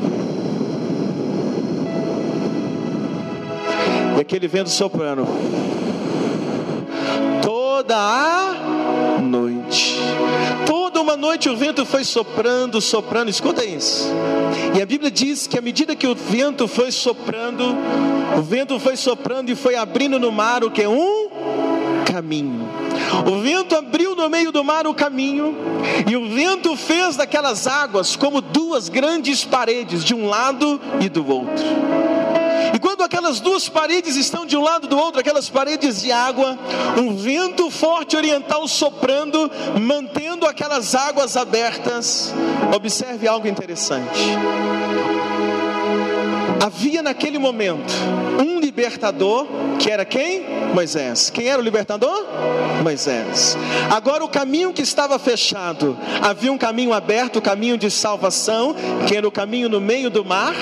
E 4.17 4.21
aquele 4.21 4.47
vento 4.47 4.69
soprando 4.69 5.27
toda 7.41 7.95
a. 7.97 8.76
Toda 10.97 11.11
uma 11.11 11.15
noite 11.15 11.47
o 11.47 11.55
vento 11.55 11.85
foi 11.85 12.03
soprando, 12.03 12.81
soprando, 12.81 13.29
escuta 13.29 13.63
isso. 13.63 14.11
E 14.75 14.81
a 14.81 14.85
Bíblia 14.85 15.11
diz 15.11 15.45
que 15.45 15.55
à 15.55 15.61
medida 15.61 15.95
que 15.95 16.07
o 16.07 16.15
vento 16.15 16.67
foi 16.67 16.91
soprando, 16.91 17.63
o 18.35 18.41
vento 18.41 18.79
foi 18.79 18.97
soprando 18.97 19.51
e 19.51 19.55
foi 19.55 19.75
abrindo 19.75 20.19
no 20.19 20.31
mar 20.31 20.63
o 20.63 20.71
que? 20.71 20.87
Um 20.87 21.29
caminho. 22.11 22.67
O 23.31 23.39
vento 23.41 23.75
abriu 23.75 24.15
no 24.15 24.27
meio 24.27 24.51
do 24.51 24.63
mar 24.63 24.87
o 24.87 24.93
caminho, 24.95 25.55
e 26.09 26.17
o 26.17 26.29
vento 26.29 26.75
fez 26.75 27.15
daquelas 27.15 27.67
águas 27.67 28.15
como 28.15 28.41
duas 28.41 28.89
grandes 28.89 29.45
paredes, 29.45 30.03
de 30.03 30.15
um 30.15 30.25
lado 30.25 30.81
e 30.99 31.07
do 31.07 31.29
outro. 31.29 31.63
Quando 32.97 33.13
aquelas 33.13 33.39
duas 33.39 33.69
paredes 33.69 34.15
estão 34.15 34.43
de 34.43 34.57
um 34.57 34.61
lado 34.63 34.87
do 34.87 34.97
outro, 34.97 35.21
aquelas 35.21 35.47
paredes 35.47 36.01
de 36.01 36.11
água, 36.11 36.57
um 36.97 37.15
vento 37.15 37.69
forte 37.69 38.17
oriental 38.17 38.67
soprando, 38.67 39.51
mantendo 39.79 40.47
aquelas 40.47 40.95
águas 40.95 41.37
abertas. 41.37 42.33
Observe 42.75 43.27
algo 43.27 43.47
interessante. 43.47 44.19
Havia 46.63 47.01
naquele 47.01 47.37
momento 47.37 47.93
um 48.39 48.59
libertador, 48.59 49.47
que 49.79 49.89
era 49.89 50.05
quem? 50.05 50.43
Moisés. 50.73 51.29
Quem 51.29 51.47
era 51.47 51.59
o 51.59 51.63
libertador? 51.63 52.25
Moisés. 52.83 53.57
Agora 53.89 54.23
o 54.23 54.29
caminho 54.29 54.73
que 54.73 54.81
estava 54.81 55.17
fechado, 55.17 55.97
havia 56.21 56.51
um 56.51 56.57
caminho 56.57 56.93
aberto, 56.93 57.37
o 57.37 57.41
caminho 57.41 57.77
de 57.77 57.89
salvação, 57.89 58.75
que 59.07 59.15
era 59.15 59.27
o 59.27 59.31
caminho 59.31 59.69
no 59.69 59.79
meio 59.79 60.09
do 60.09 60.23
mar. 60.23 60.53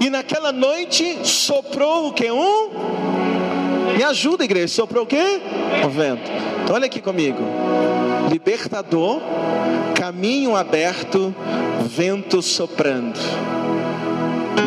E 0.00 0.08
naquela 0.08 0.52
noite 0.52 1.18
soprou 1.24 2.08
o 2.08 2.12
que? 2.12 2.30
Um? 2.30 2.70
Me 3.96 4.04
ajuda, 4.04 4.44
igreja. 4.44 4.68
Soprou 4.68 5.04
o 5.04 5.06
que? 5.06 5.40
O 5.84 5.88
vento. 5.88 6.30
Então 6.62 6.74
olha 6.74 6.86
aqui 6.86 7.00
comigo. 7.00 7.42
Libertador, 8.30 9.20
caminho 9.94 10.56
aberto, 10.56 11.34
vento 11.86 12.40
soprando 12.40 13.20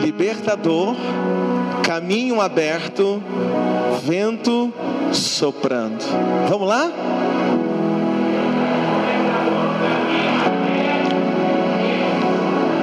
libertador, 0.02 0.95
caminho 1.84 2.41
aberto, 2.41 3.21
vento 4.04 4.74
soprando. 5.12 6.04
Vamos 6.50 6.67
lá? 6.67 6.91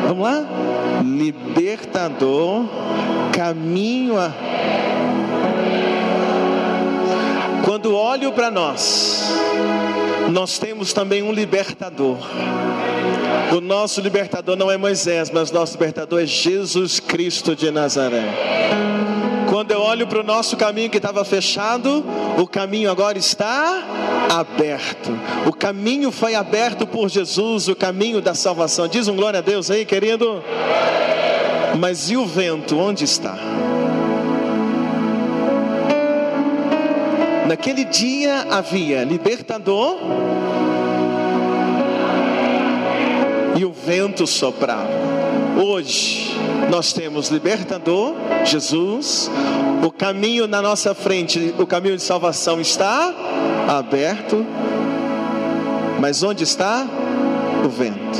Vamos 0.09 0.23
lá? 0.23 0.45
Libertador, 1.03 2.65
caminho 3.33 4.19
a. 4.19 4.33
Quando 7.65 7.95
olho 7.95 8.33
para 8.33 8.51
nós, 8.51 9.33
nós 10.31 10.59
temos 10.59 10.93
também 10.93 11.23
um 11.23 11.33
libertador. 11.33 12.19
O 13.55 13.61
nosso 13.61 14.01
libertador 14.01 14.57
não 14.57 14.71
é 14.71 14.77
Moisés, 14.77 15.31
mas 15.31 15.51
nosso 15.51 15.75
libertador 15.75 16.23
é 16.23 16.27
Jesus 16.27 17.01
Cristo 17.01 17.55
de 17.55 17.71
Nazaré. 17.71 18.25
Quando 19.51 19.71
eu 19.73 19.81
olho 19.81 20.07
para 20.07 20.21
o 20.21 20.23
nosso 20.23 20.57
caminho 20.57 20.89
que 20.89 20.97
estava 20.97 21.23
fechado, 21.25 22.03
o 22.39 22.47
caminho 22.47 22.91
agora 22.91 23.19
está 23.19 23.85
aberto. 24.31 25.11
O 25.47 25.53
caminho 25.53 26.11
foi 26.11 26.35
aberto 26.35 26.87
por 26.87 27.11
Jesus, 27.11 27.69
o 27.69 27.77
caminho 27.77 28.23
da 28.23 28.35
salvação. 28.35 28.89
Diz 28.89 29.09
um 29.09 29.15
glória 29.15 29.41
a 29.41 29.43
Deus 29.43 29.71
aí, 29.71 29.85
querido. 29.85 30.43
Mas 31.79 32.11
e 32.11 32.17
o 32.17 32.25
vento, 32.25 32.79
onde 32.79 33.05
está? 33.05 33.52
Naquele 37.47 37.85
dia 37.85 38.47
havia 38.51 39.05
libertador 39.05 39.99
e 43.57 43.65
o 43.65 43.73
vento 43.73 44.27
soprava. 44.27 44.89
Hoje 45.63 46.37
nós 46.71 46.93
temos 46.93 47.29
libertador, 47.29 48.15
Jesus, 48.45 49.31
o 49.85 49.91
caminho 49.91 50.47
na 50.47 50.63
nossa 50.63 50.95
frente, 50.95 51.55
o 51.59 51.67
caminho 51.67 51.97
de 51.97 52.03
salvação 52.03 52.61
está 52.61 53.13
aberto, 53.69 54.47
mas 56.01 56.23
onde 56.23 56.45
está 56.45 56.87
o 57.65 57.69
vento? 57.69 58.19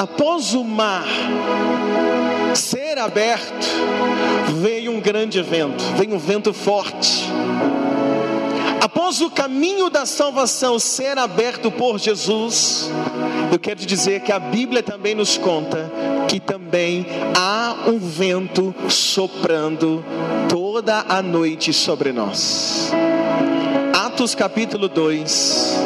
Após 0.00 0.54
o 0.54 0.64
mar 0.64 1.06
ser 2.58 2.98
aberto, 2.98 3.66
veio 4.60 4.92
um 4.92 5.00
grande 5.00 5.40
vento, 5.40 5.82
veio 5.96 6.14
um 6.14 6.18
vento 6.18 6.52
forte. 6.52 7.24
Após 8.80 9.20
o 9.20 9.30
caminho 9.30 9.88
da 9.88 10.04
salvação 10.04 10.78
ser 10.78 11.16
aberto 11.18 11.70
por 11.70 11.98
Jesus, 11.98 12.90
eu 13.52 13.58
quero 13.58 13.80
dizer 13.84 14.20
que 14.20 14.32
a 14.32 14.38
Bíblia 14.38 14.82
também 14.82 15.14
nos 15.14 15.36
conta 15.36 15.90
que 16.28 16.38
também 16.38 17.06
há 17.34 17.74
um 17.86 17.98
vento 17.98 18.74
soprando 18.88 20.04
toda 20.48 21.06
a 21.08 21.22
noite 21.22 21.72
sobre 21.72 22.12
nós. 22.12 22.92
Atos 23.94 24.34
capítulo 24.34 24.88
2. 24.88 25.76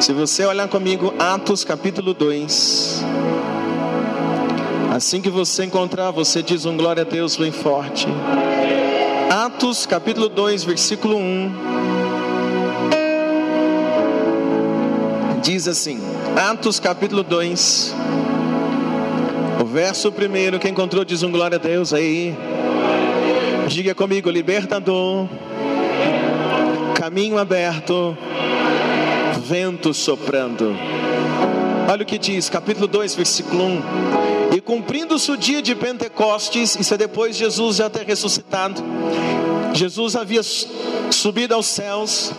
Se 0.00 0.12
você 0.12 0.44
olhar 0.44 0.68
comigo, 0.68 1.12
Atos 1.18 1.64
capítulo 1.64 2.14
2. 2.14 3.02
Assim 4.94 5.20
que 5.20 5.28
você 5.28 5.64
encontrar, 5.64 6.12
você 6.12 6.40
diz 6.40 6.64
um 6.66 6.76
glória 6.76 7.02
a 7.02 7.04
Deus 7.04 7.36
bem 7.36 7.50
forte. 7.50 8.06
Atos 9.28 9.86
capítulo 9.86 10.28
2, 10.28 10.62
versículo 10.62 11.16
1. 11.16 11.52
Diz 15.42 15.66
assim: 15.66 15.98
Atos 16.36 16.78
capítulo 16.78 17.24
2, 17.24 17.92
o 19.60 19.64
verso 19.64 20.12
primeiro, 20.12 20.60
quem 20.60 20.70
encontrou 20.70 21.04
diz 21.04 21.24
um 21.24 21.32
glória 21.32 21.56
a 21.56 21.60
Deus 21.60 21.92
aí. 21.92 22.32
Diga 23.66 23.96
comigo, 23.96 24.30
libertador, 24.30 25.26
caminho 26.94 27.36
aberto, 27.36 28.16
vento 29.44 29.92
soprando. 29.92 30.72
Olha 31.90 32.04
o 32.04 32.06
que 32.06 32.16
diz, 32.16 32.48
capítulo 32.48 32.86
2, 32.86 33.16
versículo 33.16 33.64
1. 33.64 34.43
E 34.54 34.60
cumprindo-se 34.60 35.32
o 35.32 35.36
dia 35.36 35.60
de 35.60 35.74
Pentecostes, 35.74 36.76
isso 36.76 36.94
é 36.94 36.96
depois 36.96 37.36
de 37.36 37.42
Jesus 37.42 37.78
já 37.78 37.90
ter 37.90 38.06
ressuscitado, 38.06 38.80
Jesus 39.72 40.14
havia 40.14 40.42
subido 41.10 41.52
aos 41.54 41.66
céus, 41.66 42.30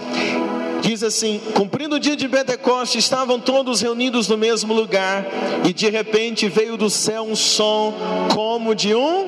diz 0.81 1.03
assim: 1.03 1.41
cumprindo 1.53 1.97
o 1.97 1.99
dia 1.99 2.15
de 2.15 2.29
Pentecostes, 2.29 3.03
estavam 3.03 3.37
todos 3.37 3.81
reunidos 3.81 4.29
no 4.29 4.37
mesmo 4.37 4.73
lugar, 4.73 5.25
e 5.65 5.73
de 5.73 5.89
repente 5.89 6.47
veio 6.47 6.77
do 6.77 6.89
céu 6.89 7.23
um 7.23 7.35
som 7.35 7.93
como 8.33 8.73
de 8.73 8.95
um 8.95 9.27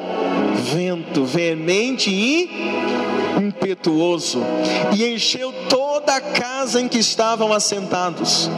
vento 0.73 1.25
veemente 1.25 2.09
e 2.09 2.49
impetuoso, 3.47 4.39
e 4.95 5.05
encheu 5.05 5.53
toda 5.69 6.15
a 6.15 6.21
casa 6.21 6.81
em 6.81 6.87
que 6.87 6.99
estavam 6.99 7.51
assentados, 7.53 8.49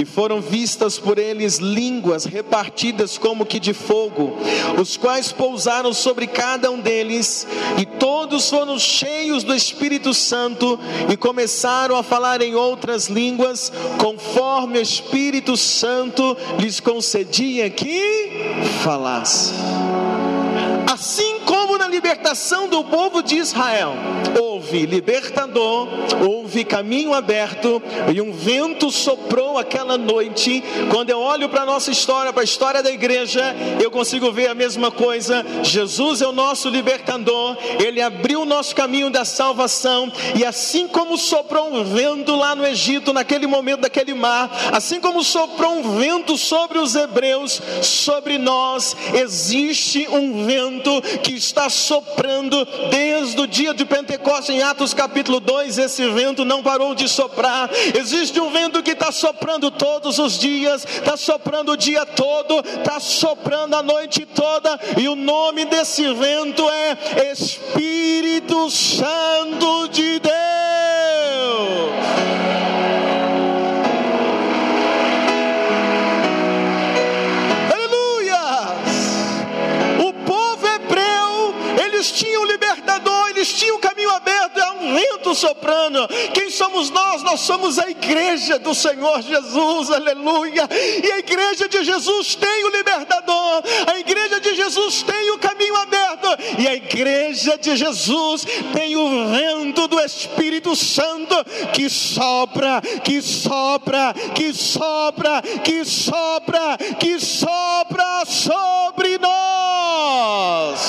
e 0.00 0.04
foram 0.04 0.40
vistas 0.40 0.98
por 0.98 1.18
eles 1.18 1.58
línguas 1.58 2.24
repartidas 2.24 3.18
como 3.18 3.46
que 3.46 3.60
de 3.60 3.72
fogo, 3.72 4.36
os 4.80 4.96
quais 4.96 5.32
pousaram 5.32 5.92
sobre 5.92 6.26
cada 6.26 6.70
um 6.70 6.80
deles, 6.80 7.46
e 7.76 7.84
todos 7.84 8.48
foram 8.48 8.78
cheios 8.78 9.42
do 9.42 9.54
Espírito 9.54 10.14
Santo 10.14 10.78
e 11.10 11.16
começaram 11.16 11.96
a 11.96 12.02
falar 12.02 12.40
em 12.42 12.54
outras 12.54 13.08
línguas, 13.08 13.72
conforme 13.98 14.78
o 14.78 14.82
Espírito 14.82 15.56
Santo 15.56 16.36
lhes 16.58 16.80
concedia 16.80 17.68
que 17.70 18.18
falasse. 18.82 19.52
Assim 20.90 21.40
como 21.44 21.57
libertação 21.88 22.68
do 22.68 22.84
povo 22.84 23.22
de 23.22 23.36
Israel, 23.36 23.94
houve 24.40 24.86
libertador, 24.86 25.88
houve 26.28 26.64
caminho 26.64 27.14
aberto 27.14 27.82
e 28.12 28.20
um 28.20 28.32
vento 28.32 28.90
soprou 28.90 29.58
aquela 29.58 29.96
noite. 29.96 30.62
Quando 30.90 31.10
eu 31.10 31.18
olho 31.18 31.48
para 31.48 31.62
a 31.62 31.66
nossa 31.66 31.90
história, 31.90 32.32
para 32.32 32.42
a 32.42 32.44
história 32.44 32.82
da 32.82 32.90
igreja, 32.90 33.54
eu 33.82 33.90
consigo 33.90 34.30
ver 34.30 34.48
a 34.48 34.54
mesma 34.54 34.90
coisa. 34.90 35.44
Jesus 35.62 36.20
é 36.20 36.26
o 36.26 36.32
nosso 36.32 36.68
libertador, 36.68 37.56
ele 37.84 38.00
abriu 38.00 38.42
o 38.42 38.46
nosso 38.46 38.74
caminho 38.74 39.10
da 39.10 39.24
salvação, 39.24 40.12
e 40.34 40.44
assim 40.44 40.86
como 40.88 41.16
soprou 41.16 41.72
um 41.72 41.84
vento 41.84 42.36
lá 42.36 42.54
no 42.54 42.66
Egito, 42.66 43.12
naquele 43.12 43.46
momento 43.46 43.80
daquele 43.80 44.14
mar, 44.14 44.50
assim 44.72 45.00
como 45.00 45.22
soprou 45.22 45.78
um 45.78 45.98
vento 45.98 46.36
sobre 46.36 46.78
os 46.78 46.94
hebreus, 46.94 47.60
sobre 47.82 48.38
nós 48.38 48.96
existe 49.14 50.08
um 50.10 50.44
vento 50.44 51.00
que 51.22 51.34
está 51.34 51.68
soprando 51.78 52.66
desde 52.90 53.40
o 53.40 53.46
dia 53.46 53.72
de 53.72 53.84
Pentecostes, 53.84 54.54
em 54.54 54.62
Atos 54.62 54.92
capítulo 54.92 55.40
2. 55.40 55.78
Esse 55.78 56.08
vento 56.10 56.44
não 56.44 56.62
parou 56.62 56.94
de 56.94 57.08
soprar. 57.08 57.70
Existe 57.98 58.40
um 58.40 58.50
vento 58.50 58.82
que 58.82 58.90
está 58.90 59.12
soprando 59.12 59.70
todos 59.70 60.18
os 60.18 60.38
dias, 60.38 60.84
está 60.84 61.16
soprando 61.16 61.72
o 61.72 61.76
dia 61.76 62.04
todo, 62.04 62.60
está 62.60 63.00
soprando 63.00 63.74
a 63.74 63.82
noite 63.82 64.26
toda, 64.26 64.78
e 64.96 65.08
o 65.08 65.14
nome 65.14 65.64
desse 65.64 66.12
vento 66.14 66.68
é 66.68 67.32
Espírito 67.32 68.70
Santo 68.70 69.88
de 69.88 70.18
Deus. 70.18 70.77
Eles 81.98 82.12
tinham 82.12 82.44
libertador, 82.44 83.17
eles 83.38 83.52
tinham 83.52 83.76
o 83.76 83.80
caminho 83.80 84.10
aberto, 84.10 84.58
é 84.58 84.70
um 84.72 84.94
vento 84.94 85.32
soprando. 85.34 86.08
Quem 86.34 86.50
somos 86.50 86.90
nós? 86.90 87.22
Nós 87.22 87.40
somos 87.40 87.78
a 87.78 87.88
igreja 87.88 88.58
do 88.58 88.74
Senhor 88.74 89.22
Jesus, 89.22 89.90
aleluia. 89.90 90.68
E 91.02 91.12
a 91.12 91.18
igreja 91.18 91.68
de 91.68 91.84
Jesus 91.84 92.34
tem 92.34 92.64
o 92.64 92.70
libertador, 92.70 93.62
a 93.86 93.98
igreja 93.98 94.40
de 94.40 94.56
Jesus 94.56 95.02
tem 95.02 95.30
o 95.30 95.38
caminho 95.38 95.76
aberto, 95.76 96.28
e 96.58 96.66
a 96.66 96.74
igreja 96.74 97.56
de 97.56 97.76
Jesus 97.76 98.44
tem 98.72 98.96
o 98.96 99.28
vento 99.28 99.86
do 99.86 100.00
Espírito 100.00 100.74
Santo 100.74 101.36
que 101.72 101.88
sopra, 101.88 102.80
que 103.04 103.22
sopra, 103.22 104.14
que 104.34 104.52
sopra, 104.52 105.42
que 105.62 105.84
sopra, 105.84 106.76
que 106.98 107.20
sopra 107.20 108.24
sobre 108.26 109.16
nós. 109.18 110.80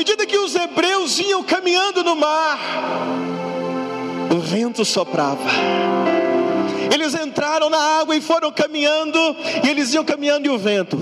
Medida 0.00 0.24
que 0.24 0.38
os 0.38 0.54
hebreus 0.54 1.18
iam 1.18 1.42
caminhando 1.42 2.02
no 2.02 2.16
mar, 2.16 2.58
o 4.34 4.40
vento 4.40 4.82
soprava. 4.82 5.42
Eles 6.90 7.14
entraram 7.14 7.68
na 7.68 8.00
água 8.00 8.16
e 8.16 8.20
foram 8.22 8.50
caminhando, 8.50 9.18
e 9.62 9.68
eles 9.68 9.92
iam 9.92 10.02
caminhando 10.02 10.46
e 10.46 10.48
o 10.48 10.56
vento. 10.56 10.96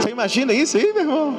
Você 0.00 0.10
imagina 0.10 0.52
isso 0.52 0.76
aí, 0.76 0.92
meu 0.92 1.02
irmão? 1.02 1.36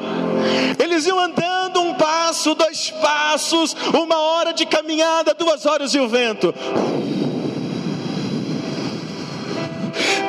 Eles 0.81 1.05
iam 1.05 1.19
andando 1.19 1.81
um 1.81 1.93
passo, 1.95 2.55
dois 2.55 2.89
passos, 2.89 3.75
uma 3.93 4.17
hora 4.17 4.53
de 4.53 4.65
caminhada, 4.65 5.33
duas 5.33 5.65
horas 5.65 5.93
e 5.93 5.99
o 5.99 6.07
vento. 6.07 6.55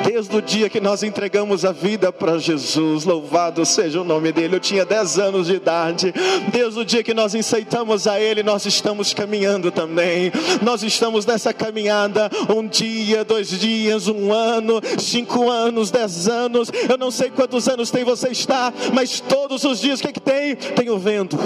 Desde 0.05 0.35
o 0.37 0.41
dia 0.41 0.69
que 0.69 0.79
nós 0.79 1.01
entregamos 1.01 1.65
a 1.65 1.71
vida 1.71 2.11
para 2.11 2.37
Jesus, 2.37 3.05
louvado 3.05 3.65
seja 3.65 3.99
o 3.99 4.03
nome 4.03 4.31
dele. 4.31 4.55
Eu 4.55 4.59
tinha 4.59 4.85
10 4.85 5.17
anos 5.17 5.47
de 5.47 5.55
idade, 5.55 6.13
desde 6.51 6.79
o 6.79 6.85
dia 6.85 7.03
que 7.03 7.13
nós 7.13 7.33
aceitamos 7.33 8.05
a 8.05 8.19
Ele, 8.19 8.43
nós 8.43 8.65
estamos 8.65 9.13
caminhando 9.13 9.71
também. 9.71 10.31
Nós 10.61 10.83
estamos 10.83 11.25
nessa 11.25 11.53
caminhada 11.53 12.29
um 12.55 12.67
dia, 12.67 13.25
dois 13.25 13.49
dias, 13.49 14.07
um 14.07 14.31
ano, 14.31 14.79
cinco 14.99 15.49
anos, 15.49 15.89
dez 15.89 16.27
anos. 16.27 16.69
Eu 16.87 16.97
não 16.97 17.09
sei 17.09 17.31
quantos 17.31 17.67
anos 17.67 17.89
tem 17.89 18.03
você 18.03 18.29
está, 18.29 18.71
mas 18.93 19.19
todos 19.19 19.63
os 19.63 19.79
dias 19.79 19.99
o 19.99 20.03
que, 20.03 20.09
é 20.09 20.13
que 20.13 20.19
tem? 20.19 20.55
Tem 20.55 20.89
o 20.89 20.99
vento 20.99 21.37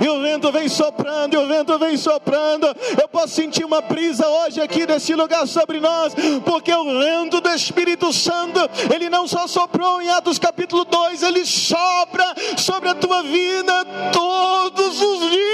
e 0.00 0.08
o 0.08 0.20
vento 0.20 0.50
vem 0.52 0.68
soprando, 0.68 1.34
e 1.34 1.36
o 1.36 1.46
vento 1.46 1.78
vem 1.78 1.96
soprando. 1.96 2.66
Eu 3.00 3.08
posso 3.08 3.34
sentir 3.34 3.64
uma 3.64 3.80
brisa 3.80 4.26
hoje 4.26 4.60
aqui 4.60 4.86
nesse 4.86 5.14
lugar 5.14 5.46
sobre 5.46 5.80
nós, 5.80 6.14
porque 6.44 6.72
o 6.72 6.84
vento 6.98 7.40
do 7.40 7.48
Espírito 7.50 8.12
Santo, 8.12 8.60
ele 8.92 9.08
não 9.08 9.26
só 9.26 9.46
soprou 9.46 10.00
em 10.00 10.08
Atos 10.10 10.38
capítulo 10.38 10.84
2, 10.84 11.22
ele 11.22 11.44
sopra 11.44 12.34
sobre 12.56 12.88
a 12.88 12.94
tua 12.94 13.22
vida 13.22 13.84
todos 14.12 15.00
os 15.00 15.30
dias. 15.30 15.44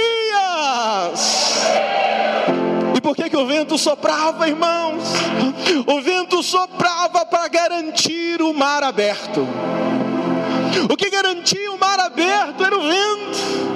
E 2.96 3.00
por 3.00 3.16
que, 3.16 3.30
que 3.30 3.36
o 3.36 3.46
vento 3.46 3.78
soprava, 3.78 4.48
irmãos? 4.48 5.04
O 5.86 6.00
vento 6.02 6.42
soprava 6.42 7.24
para 7.24 7.48
garantir 7.48 8.42
o 8.42 8.52
mar 8.52 8.82
aberto. 8.82 9.46
O 10.90 10.96
que 10.96 11.08
garantia 11.08 11.72
o 11.72 11.78
mar 11.78 11.98
aberto 12.00 12.64
era 12.64 12.76
o 12.76 12.82
vento. 12.82 13.69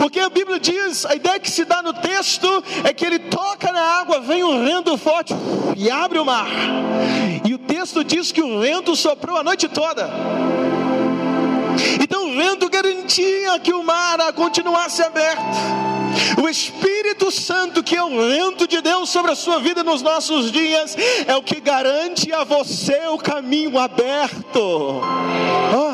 Porque 0.00 0.18
a 0.18 0.30
Bíblia 0.30 0.58
diz, 0.58 1.04
a 1.04 1.14
ideia 1.14 1.38
que 1.38 1.50
se 1.50 1.62
dá 1.62 1.82
no 1.82 1.92
texto 1.92 2.48
é 2.84 2.90
que 2.90 3.04
ele 3.04 3.18
toca 3.18 3.70
na 3.70 3.82
água, 4.00 4.20
vem 4.20 4.42
um 4.42 4.64
vento 4.64 4.96
forte 4.96 5.34
e 5.76 5.90
abre 5.90 6.18
o 6.18 6.24
mar. 6.24 6.48
E 7.44 7.52
o 7.52 7.58
texto 7.58 8.02
diz 8.02 8.32
que 8.32 8.40
o 8.40 8.60
vento 8.60 8.96
soprou 8.96 9.36
a 9.36 9.44
noite 9.44 9.68
toda. 9.68 10.10
Então 12.00 12.30
o 12.30 12.34
vento 12.34 12.70
garantia 12.70 13.58
que 13.58 13.74
o 13.74 13.82
mar 13.82 14.32
continuasse 14.32 15.02
aberto. 15.02 15.42
O 16.42 16.48
Espírito 16.48 17.30
Santo, 17.30 17.82
que 17.82 17.94
é 17.94 18.02
o 18.02 18.08
vento 18.08 18.66
de 18.66 18.80
Deus 18.80 19.10
sobre 19.10 19.32
a 19.32 19.36
sua 19.36 19.60
vida 19.60 19.84
nos 19.84 20.00
nossos 20.00 20.50
dias, 20.50 20.96
é 21.26 21.36
o 21.36 21.42
que 21.42 21.60
garante 21.60 22.32
a 22.32 22.42
você 22.42 23.06
o 23.08 23.18
caminho 23.18 23.78
aberto. 23.78 25.02
Oh, 25.76 25.89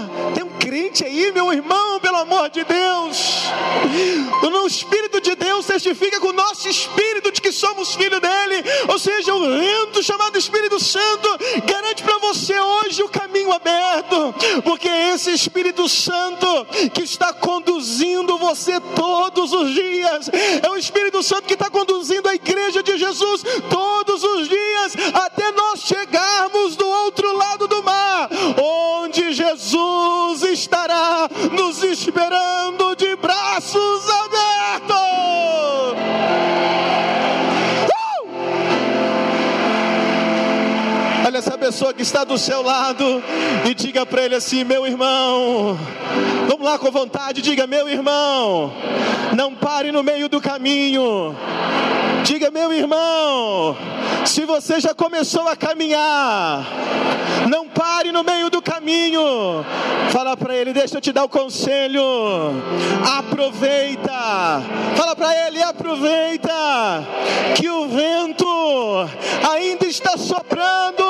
crente 0.66 1.04
aí, 1.04 1.30
meu 1.30 1.52
irmão, 1.52 2.00
pelo 2.00 2.16
amor 2.16 2.50
de 2.50 2.64
Deus. 2.64 3.44
O 4.42 4.66
Espírito 4.68 5.20
de 5.20 5.36
Deus 5.36 5.64
testifica 5.64 6.18
com 6.18 6.30
o 6.30 6.32
nosso 6.32 6.68
espírito 6.68 7.30
de 7.30 7.40
que 7.40 7.52
somos 7.52 7.94
filho 7.94 8.18
dele, 8.18 8.64
ou 8.88 8.98
seja, 8.98 9.32
o 9.32 9.40
vento 9.40 10.02
chamado 10.02 10.36
Espírito 10.36 10.82
Santo 10.82 11.28
garante 11.64 12.02
para 12.02 12.18
você 12.18 12.58
hoje 12.58 13.00
o 13.00 13.08
caminho 13.08 13.52
aberto, 13.52 14.34
porque 14.64 14.88
é 14.88 15.14
esse 15.14 15.30
Espírito 15.30 15.88
Santo 15.88 16.66
que 16.92 17.04
está 17.04 17.32
conduzindo 17.32 18.36
você 18.38 18.80
todos 18.96 19.52
os 19.52 19.72
dias, 19.72 20.28
é 20.60 20.68
o 20.68 20.76
Espírito 20.76 21.22
Santo 21.22 21.42
que 21.42 21.54
está 21.54 21.70
conduzindo 21.70 22.28
a 22.28 22.34
igreja 22.34 22.82
de 22.82 22.98
Jesus 22.98 23.44
todos 23.70 24.24
os 24.24 24.48
dias, 24.48 24.96
até 25.14 25.52
nós 25.52 25.82
chegarmos 25.82 26.74
do 26.74 26.88
outro 26.88 27.36
lado 27.36 27.68
do 27.68 27.84
mar, 27.84 28.28
onde 28.60 29.32
Jesus 29.32 30.42
estará 30.66 31.28
nos 31.52 31.80
esperando 31.84 32.96
de 32.96 33.14
braços 33.14 34.10
abertos. 34.10 35.35
Pessoa 41.66 41.92
que 41.92 42.02
está 42.02 42.22
do 42.22 42.38
seu 42.38 42.62
lado 42.62 43.20
e 43.68 43.74
diga 43.74 44.06
para 44.06 44.22
ele 44.22 44.36
assim: 44.36 44.62
meu 44.62 44.86
irmão, 44.86 45.76
vamos 46.48 46.64
lá 46.64 46.78
com 46.78 46.92
vontade, 46.92 47.42
diga: 47.42 47.66
meu 47.66 47.88
irmão, 47.88 48.72
não 49.34 49.52
pare 49.52 49.90
no 49.90 50.00
meio 50.00 50.28
do 50.28 50.40
caminho. 50.40 51.34
Diga, 52.22 52.50
meu 52.50 52.72
irmão, 52.72 53.76
se 54.24 54.44
você 54.44 54.80
já 54.80 54.92
começou 54.92 55.46
a 55.46 55.54
caminhar, 55.54 56.66
não 57.48 57.68
pare 57.68 58.10
no 58.10 58.24
meio 58.24 58.50
do 58.50 58.60
caminho. 58.60 59.22
Fala 60.10 60.36
para 60.36 60.56
ele, 60.56 60.72
deixa 60.72 60.96
eu 60.96 61.00
te 61.00 61.12
dar 61.12 61.22
o 61.22 61.28
conselho. 61.28 62.02
Aproveita. 63.18 64.10
Fala 64.96 65.14
para 65.14 65.46
ele, 65.46 65.62
aproveita 65.62 66.52
que 67.54 67.68
o 67.68 67.86
vento 67.86 68.46
ainda 69.48 69.86
está 69.86 70.16
soprando. 70.16 71.04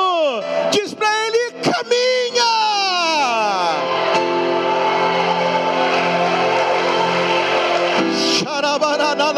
diz 0.71 0.93
para 0.93 1.09
ele: 1.27 1.51
caminha. 1.63 2.51
Xarabarana, 8.39 9.33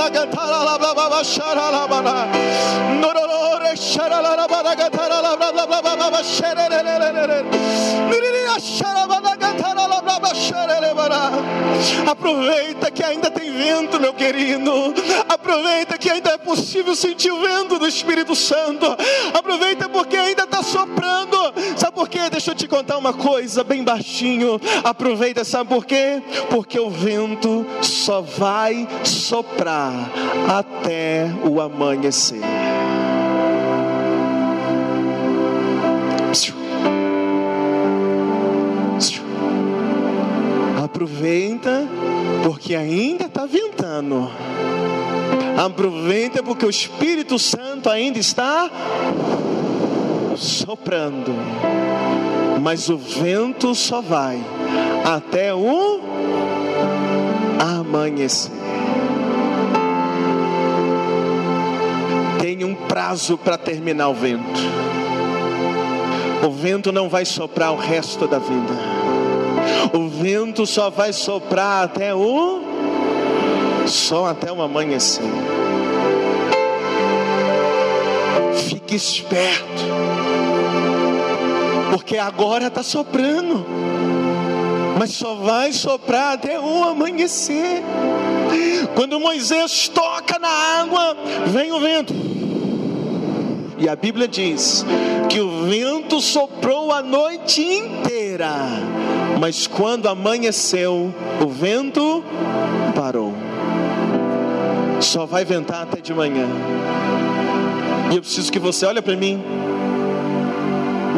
Aproveita 12.10 12.92
que 12.92 13.04
ainda 13.04 13.30
tem 13.30 13.52
vento, 13.52 14.00
meu 14.00 14.14
querido. 14.14 14.72
Aproveita 15.28 15.98
que 15.98 16.10
ainda 16.10 16.32
é 16.32 16.38
possível 16.38 16.96
sentir 16.96 17.32
o 17.32 17.40
vento 17.40 17.78
do 17.78 17.88
Espírito 17.88 18.36
Santo. 18.36 18.86
Aproveita 19.34 19.88
porque 19.88 20.18
ainda 20.18 20.44
está 20.44 20.64
soprando. 20.64 21.38
Sabe 21.78 21.94
por 21.94 22.10
quê? 22.10 22.30
Deixa 22.30 22.52
eu 22.52 22.56
te 22.56 22.68
contar 22.68 22.98
uma 22.98 23.14
coisa 23.14 23.64
bem 23.64 23.84
baixinho. 23.84 24.60
Aproveita, 24.84 25.44
sabe 25.44 25.70
por 25.70 25.86
quê? 25.86 26.22
Porque 26.50 26.80
o 26.80 26.90
vento 26.90 27.66
só 27.82 28.22
vai 28.22 28.88
soprar 29.04 29.94
até 30.48 31.28
o 31.44 31.62
amanhecer. 31.62 32.42
Aproveita, 41.00 41.88
porque 42.44 42.76
ainda 42.76 43.24
está 43.24 43.46
ventando. 43.46 44.30
Aproveita, 45.58 46.44
porque 46.44 46.66
o 46.66 46.70
Espírito 46.70 47.40
Santo 47.40 47.90
ainda 47.90 48.20
está 48.20 48.70
soprando. 50.36 51.34
Mas 52.62 52.90
o 52.90 52.98
vento 52.98 53.74
só 53.74 54.02
vai 54.02 54.44
até 55.06 55.56
o 55.56 56.02
amanhecer. 57.58 58.52
Tem 62.42 62.66
um 62.66 62.76
prazo 62.76 63.38
para 63.38 63.58
terminar 63.58 64.10
o 64.10 64.14
vento. 64.14 64.60
O 66.46 66.52
vento 66.52 66.92
não 66.92 67.08
vai 67.08 67.24
soprar 67.24 67.72
o 67.72 67.78
resto 67.78 68.28
da 68.28 68.38
vida. 68.38 68.99
O 69.94 70.08
vento 70.08 70.66
só 70.66 70.90
vai 70.90 71.12
soprar 71.14 71.84
até 71.84 72.14
o 72.14 72.70
só 73.90 74.28
até 74.28 74.52
o 74.52 74.62
amanhecer. 74.62 75.24
Fique 78.68 78.96
esperto, 78.96 79.84
porque 81.92 82.18
agora 82.18 82.68
está 82.68 82.84
soprando, 82.84 83.66
mas 84.98 85.12
só 85.12 85.36
vai 85.36 85.72
soprar 85.74 86.34
até 86.34 86.60
o 86.60 86.84
amanhecer. 86.84 87.84
Quando 88.96 89.20
Moisés 89.20 89.88
toca 89.90 90.38
na 90.40 90.50
água, 90.50 91.18
vem 91.48 91.72
o 91.72 91.80
vento. 91.80 92.14
E 93.78 93.88
a 93.88 93.96
Bíblia 93.96 94.28
diz 94.28 94.86
que 95.30 95.40
o 95.40 95.64
vento 95.64 96.20
soprou 96.20 96.92
a 96.92 97.02
noite 97.02 97.62
inteira 97.62 98.50
mas 99.40 99.66
quando 99.66 100.10
amanheceu, 100.10 101.14
o 101.42 101.48
vento 101.48 102.24
parou. 102.94 103.34
Só 105.00 105.26
vai 105.26 105.46
ventar 105.46 105.84
até 105.84 106.02
de 106.02 106.14
manhã. 106.14 106.46
E 108.12 108.16
eu 108.18 108.22
preciso 108.22 108.52
que 108.52 108.60
você 108.60 108.86
olhe 108.86 109.02
para 109.02 109.16
mim. 109.16 109.42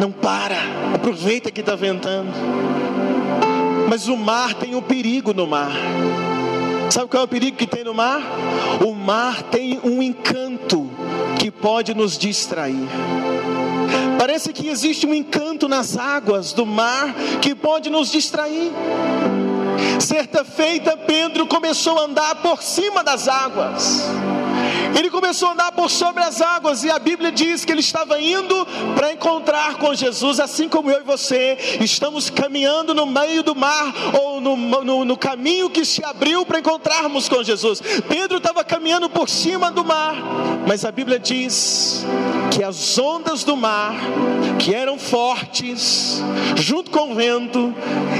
Não 0.00 0.12
para. 0.12 0.56
Aproveita 0.94 1.50
que 1.50 1.60
está 1.60 1.74
ventando. 1.74 2.30
Mas 3.88 4.06
o 4.06 4.16
mar 4.16 4.54
tem 4.54 4.76
um 4.76 4.82
perigo 4.82 5.34
no 5.34 5.46
mar. 5.46 5.72
Sabe 6.90 7.08
qual 7.08 7.22
é 7.22 7.24
o 7.24 7.28
perigo 7.28 7.56
que 7.56 7.66
tem 7.66 7.82
no 7.82 7.92
mar? 7.92 8.20
O 8.86 8.94
mar 8.94 9.42
tem 9.42 9.80
um 9.82 10.00
encanto 10.00 10.88
que 11.40 11.50
pode 11.50 11.92
nos 11.92 12.16
distrair. 12.16 12.88
Parece 14.18 14.52
que 14.52 14.68
existe 14.68 15.06
um 15.06 15.14
encanto 15.14 15.68
nas 15.68 15.96
águas 15.96 16.52
do 16.52 16.64
mar 16.64 17.14
que 17.40 17.54
pode 17.54 17.90
nos 17.90 18.10
distrair. 18.10 18.72
Certa 20.00 20.44
feita, 20.44 20.96
Pedro 20.96 21.46
começou 21.46 21.98
a 21.98 22.02
andar 22.02 22.36
por 22.36 22.62
cima 22.62 23.02
das 23.02 23.28
águas. 23.28 24.02
Ele 24.96 25.10
começou 25.10 25.48
a 25.48 25.52
andar 25.52 25.72
por 25.72 25.90
sobre 25.90 26.22
as 26.22 26.40
águas, 26.40 26.84
e 26.84 26.90
a 26.90 26.98
Bíblia 26.98 27.32
diz 27.32 27.64
que 27.64 27.72
ele 27.72 27.80
estava 27.80 28.20
indo 28.20 28.66
para 28.94 29.12
encontrar 29.12 29.76
com 29.76 29.94
Jesus, 29.94 30.40
assim 30.40 30.68
como 30.68 30.90
eu 30.90 31.00
e 31.00 31.04
você 31.04 31.58
estamos 31.80 32.30
caminhando 32.30 32.94
no 32.94 33.06
meio 33.06 33.42
do 33.42 33.54
mar, 33.54 33.92
ou 34.20 34.40
no, 34.40 34.56
no, 34.56 35.04
no 35.04 35.16
caminho 35.16 35.70
que 35.70 35.84
se 35.84 36.04
abriu 36.04 36.44
para 36.44 36.58
encontrarmos 36.58 37.28
com 37.28 37.42
Jesus. 37.42 37.80
Pedro 38.08 38.38
estava 38.38 38.64
caminhando 38.64 39.08
por 39.08 39.28
cima 39.28 39.70
do 39.70 39.84
mar, 39.84 40.14
mas 40.66 40.84
a 40.84 40.92
Bíblia 40.92 41.18
diz 41.18 42.04
que 42.50 42.62
as 42.62 42.98
ondas 42.98 43.44
do 43.44 43.56
mar, 43.56 43.94
que 44.58 44.74
eram 44.74 44.98
fortes, 44.98 46.22
junto 46.56 46.90
com 46.90 47.12
o 47.12 47.14
vento, 47.14 47.74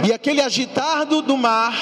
e 0.07 0.13
aquele 0.13 0.41
agitar 0.41 1.05
do, 1.05 1.21
do 1.23 1.37
mar, 1.37 1.75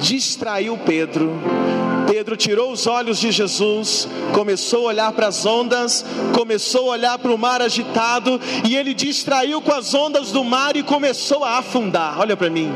distraiu 0.00 0.76
Pedro 0.78 1.63
Pedro 2.06 2.36
tirou 2.36 2.72
os 2.72 2.86
olhos 2.86 3.18
de 3.18 3.30
Jesus, 3.30 4.08
começou 4.32 4.86
a 4.86 4.88
olhar 4.88 5.12
para 5.12 5.28
as 5.28 5.44
ondas, 5.44 6.04
começou 6.34 6.90
a 6.90 6.92
olhar 6.92 7.18
para 7.18 7.32
o 7.32 7.38
mar 7.38 7.62
agitado, 7.62 8.40
e 8.68 8.76
ele 8.76 8.94
distraiu 8.94 9.60
com 9.60 9.72
as 9.72 9.94
ondas 9.94 10.30
do 10.30 10.44
mar 10.44 10.76
e 10.76 10.82
começou 10.82 11.44
a 11.44 11.58
afundar. 11.58 12.18
Olha 12.20 12.36
para 12.36 12.50
mim. 12.50 12.72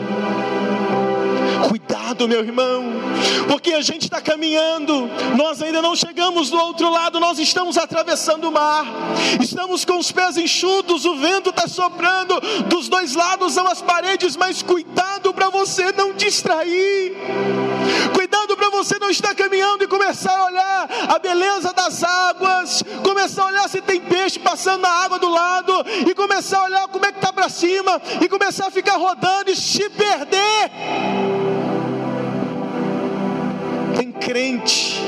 Cuidado, 1.68 2.28
meu 2.28 2.40
irmão, 2.40 2.84
porque 3.48 3.72
a 3.72 3.82
gente 3.82 4.04
está 4.04 4.20
caminhando, 4.20 5.10
nós 5.36 5.60
ainda 5.60 5.82
não 5.82 5.96
chegamos 5.96 6.50
do 6.50 6.56
outro 6.56 6.88
lado, 6.88 7.18
nós 7.18 7.38
estamos 7.38 7.76
atravessando 7.76 8.48
o 8.48 8.52
mar, 8.52 8.86
estamos 9.40 9.84
com 9.84 9.98
os 9.98 10.12
pés 10.12 10.36
enxutos, 10.36 11.04
o 11.04 11.16
vento 11.16 11.50
está 11.50 11.66
soprando, 11.66 12.40
dos 12.66 12.88
dois 12.88 13.14
lados 13.14 13.54
são 13.54 13.66
as 13.66 13.82
paredes, 13.82 14.36
mas 14.36 14.62
cuidado 14.62 15.34
para 15.34 15.50
você 15.50 15.92
não 15.92 16.12
distrair, 16.12 17.16
cuidado 18.14 18.27
você 18.78 18.98
não 18.98 19.10
estar 19.10 19.34
caminhando 19.34 19.82
e 19.82 19.88
começar 19.88 20.36
a 20.38 20.46
olhar 20.46 20.88
a 21.08 21.18
beleza 21.18 21.72
das 21.72 22.04
águas, 22.04 22.82
começar 23.02 23.42
a 23.42 23.46
olhar 23.46 23.68
se 23.68 23.80
tem 23.82 24.00
peixe 24.00 24.38
passando 24.38 24.82
na 24.82 24.88
água 24.88 25.18
do 25.18 25.28
lado, 25.28 25.72
e 26.08 26.14
começar 26.14 26.58
a 26.58 26.64
olhar 26.64 26.88
como 26.88 27.04
é 27.04 27.10
que 27.10 27.18
está 27.18 27.32
para 27.32 27.48
cima, 27.48 28.00
e 28.20 28.28
começar 28.28 28.68
a 28.68 28.70
ficar 28.70 28.96
rodando 28.96 29.50
e 29.50 29.56
se 29.56 29.88
perder. 29.90 30.70
Tem 33.96 34.12
crente 34.12 35.02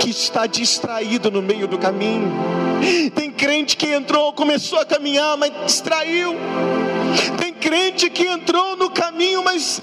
que 0.00 0.10
está 0.10 0.46
distraído 0.46 1.30
no 1.30 1.40
meio 1.40 1.68
do 1.68 1.78
caminho. 1.78 2.57
Tem 3.14 3.30
crente 3.30 3.76
que 3.76 3.86
entrou, 3.86 4.32
começou 4.32 4.78
a 4.78 4.84
caminhar, 4.84 5.36
mas 5.36 5.52
distraiu. 5.66 6.34
Tem 7.38 7.52
crente 7.52 8.10
que 8.10 8.26
entrou 8.26 8.76
no 8.76 8.90
caminho, 8.90 9.42
mas 9.42 9.82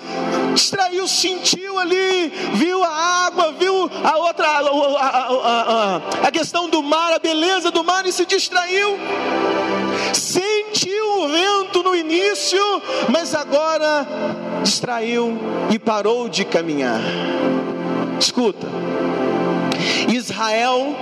distraiu, 0.54 1.08
sentiu 1.08 1.78
ali, 1.78 2.32
viu 2.54 2.84
a 2.84 2.90
água, 3.26 3.52
viu 3.54 3.90
a 4.04 4.18
outra, 4.18 4.48
a, 4.48 4.60
a, 4.60 5.96
a, 6.24 6.28
a 6.28 6.32
questão 6.32 6.70
do 6.70 6.82
mar, 6.82 7.14
a 7.14 7.20
beleza 7.20 7.72
do 7.72 7.84
mar 7.84 8.06
e 8.06 8.12
se 8.12 8.26
distraiu. 8.26 8.98
Sentiu 10.14 11.24
o 11.24 11.28
vento 11.28 11.84
no 11.84 11.96
início, 11.96 12.62
mas 13.10 13.34
agora 13.34 14.08
distraiu 14.64 15.38
e 15.72 15.80
parou 15.80 16.30
de 16.30 16.46
caminhar. 16.46 17.02
Escuta, 18.20 18.68
Israel, 20.08 20.96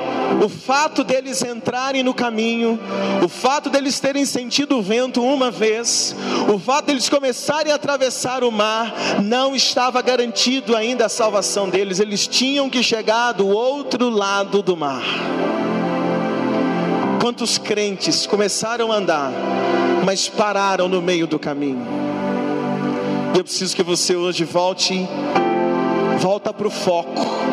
o 0.43 0.49
fato 0.49 1.03
deles 1.03 1.43
entrarem 1.43 2.03
no 2.03 2.13
caminho, 2.13 2.79
o 3.23 3.27
fato 3.27 3.69
deles 3.69 3.99
terem 3.99 4.25
sentido 4.25 4.77
o 4.77 4.81
vento 4.81 5.21
uma 5.21 5.51
vez, 5.51 6.15
o 6.53 6.57
fato 6.59 6.87
deles 6.87 7.09
começarem 7.09 7.71
a 7.71 7.75
atravessar 7.75 8.43
o 8.43 8.51
mar, 8.51 8.93
não 9.21 9.55
estava 9.55 10.01
garantido 10.01 10.75
ainda 10.75 11.05
a 11.05 11.09
salvação 11.09 11.69
deles, 11.69 11.99
eles 11.99 12.27
tinham 12.27 12.69
que 12.69 12.83
chegar 12.83 13.33
do 13.33 13.47
outro 13.47 14.09
lado 14.09 14.61
do 14.61 14.75
mar. 14.75 15.03
Quantos 17.21 17.57
crentes 17.57 18.25
começaram 18.27 18.91
a 18.91 18.97
andar, 18.97 19.31
mas 20.05 20.27
pararam 20.27 20.89
no 20.89 21.01
meio 21.01 21.25
do 21.25 21.39
caminho? 21.39 21.85
Eu 23.35 23.43
preciso 23.43 23.75
que 23.75 23.81
você 23.81 24.15
hoje 24.15 24.43
volte, 24.43 25.07
volta 26.19 26.53
para 26.53 26.67
o 26.67 26.71
foco 26.71 27.43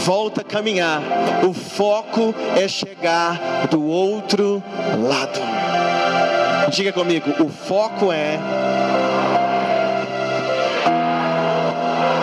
volta 0.00 0.40
a 0.40 0.44
caminhar. 0.44 1.02
O 1.46 1.52
foco 1.52 2.34
é 2.56 2.66
chegar 2.66 3.66
do 3.70 3.84
outro 3.84 4.62
lado. 5.06 5.40
Diga 6.70 6.92
comigo, 6.92 7.30
o 7.42 7.48
foco 7.48 8.12
é. 8.12 8.38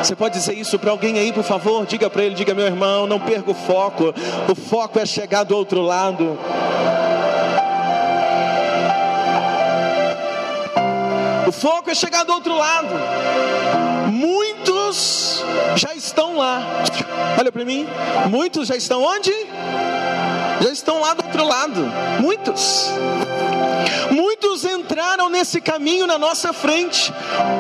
Você 0.02 0.16
pode 0.16 0.36
dizer 0.36 0.54
isso 0.54 0.80
para 0.80 0.92
alguém 0.92 1.20
aí, 1.20 1.34
por 1.34 1.44
favor? 1.44 1.86
Diga 1.86 2.10
para 2.10 2.24
ele, 2.24 2.36
diga 2.36 2.54
meu 2.54 2.66
irmão, 2.66 3.06
não 3.08 3.20
perca 3.20 3.52
o 3.52 3.54
foco. 3.54 4.14
O 4.50 4.56
foco 4.56 5.00
é 5.00 5.06
chegar 5.06 5.44
do 5.44 5.56
outro 5.56 5.82
lado. 5.82 6.38
O 11.46 11.52
foco 11.52 11.90
é 11.90 11.96
chegar 11.96 12.24
do 12.24 12.34
outro 12.34 12.56
lado. 12.56 12.94
Muitos 14.88 15.44
já 15.76 15.94
estão 15.94 16.38
lá. 16.38 16.62
Olha 17.38 17.52
para 17.52 17.66
mim. 17.66 17.86
Muitos 18.30 18.70
já 18.70 18.76
estão 18.78 19.04
onde? 19.04 19.34
Já 20.62 20.72
estão 20.72 21.02
lá 21.02 21.14
do 21.14 21.26
outro 21.26 21.44
lado. 21.46 21.82
Muitos. 22.22 22.86
Muitos 24.10 24.64
entraram 24.64 25.28
nesse 25.28 25.60
caminho 25.60 26.08
na 26.08 26.18
nossa 26.18 26.54
frente. 26.54 27.12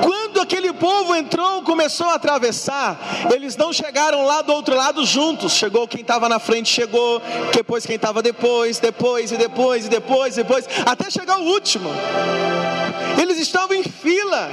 Quando 0.02 0.40
aquele 0.40 0.72
povo 0.72 1.14
entrou, 1.14 1.64
começou 1.64 2.08
a 2.08 2.14
atravessar, 2.14 2.98
eles 3.36 3.58
não 3.58 3.74
chegaram 3.74 4.24
lá 4.26 4.42
do 4.42 4.54
outro 4.54 4.74
lado 4.74 5.06
juntos. 5.06 5.52
Chegou 5.52 5.86
quem 5.86 6.00
estava 6.00 6.30
na 6.30 6.40
frente, 6.40 6.70
chegou, 6.70 7.22
depois 7.52 7.86
quem 7.86 7.98
estava 7.98 8.22
depois, 8.22 8.80
depois 8.80 9.34
e 9.34 9.38
depois 9.38 9.86
e 9.86 9.90
depois 9.90 10.38
e 10.38 10.44
depois, 10.44 10.66
até 10.86 11.12
chegar 11.12 11.40
o 11.40 11.44
último. 11.44 11.90
Eles 13.22 13.38
estavam 13.38 13.76
em 13.76 13.84
fila 13.84 14.50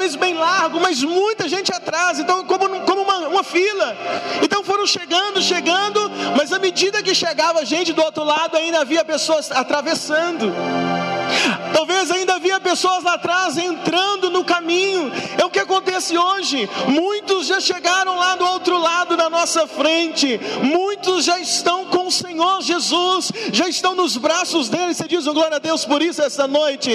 talvez 0.00 0.16
bem 0.16 0.34
largo, 0.34 0.80
mas 0.80 1.02
muita 1.02 1.46
gente 1.46 1.70
atrás, 1.70 2.18
então 2.18 2.42
como, 2.46 2.80
como 2.86 3.02
uma, 3.02 3.28
uma 3.28 3.44
fila. 3.44 3.94
Então 4.42 4.64
foram 4.64 4.86
chegando, 4.86 5.42
chegando, 5.42 6.00
mas 6.34 6.54
à 6.54 6.58
medida 6.58 7.02
que 7.02 7.14
chegava 7.14 7.66
gente 7.66 7.92
do 7.92 8.02
outro 8.02 8.24
lado, 8.24 8.56
ainda 8.56 8.80
havia 8.80 9.04
pessoas 9.04 9.50
atravessando. 9.52 10.50
Talvez 11.72 12.10
ainda 12.10 12.34
havia 12.34 12.60
pessoas 12.60 13.02
lá 13.04 13.14
atrás 13.14 13.56
entrando 13.56 14.30
no 14.30 14.44
caminho. 14.44 15.12
É 15.38 15.44
o 15.44 15.50
que 15.50 15.58
acontece 15.58 16.16
hoje. 16.16 16.68
Muitos 16.88 17.46
já 17.46 17.60
chegaram 17.60 18.16
lá 18.16 18.36
do 18.36 18.44
outro 18.44 18.78
lado 18.78 19.16
da 19.16 19.30
nossa 19.30 19.66
frente. 19.66 20.40
Muitos 20.62 21.24
já 21.24 21.38
estão 21.38 21.86
com 21.86 22.06
o 22.06 22.10
Senhor 22.10 22.62
Jesus, 22.62 23.32
já 23.52 23.68
estão 23.68 23.94
nos 23.94 24.16
braços 24.16 24.68
dele. 24.68 24.94
Você 24.94 25.06
diz, 25.06 25.26
glória 25.26 25.56
a 25.56 25.60
Deus 25.60 25.84
por 25.84 26.02
isso 26.02 26.22
essa 26.22 26.46
noite. 26.46 26.90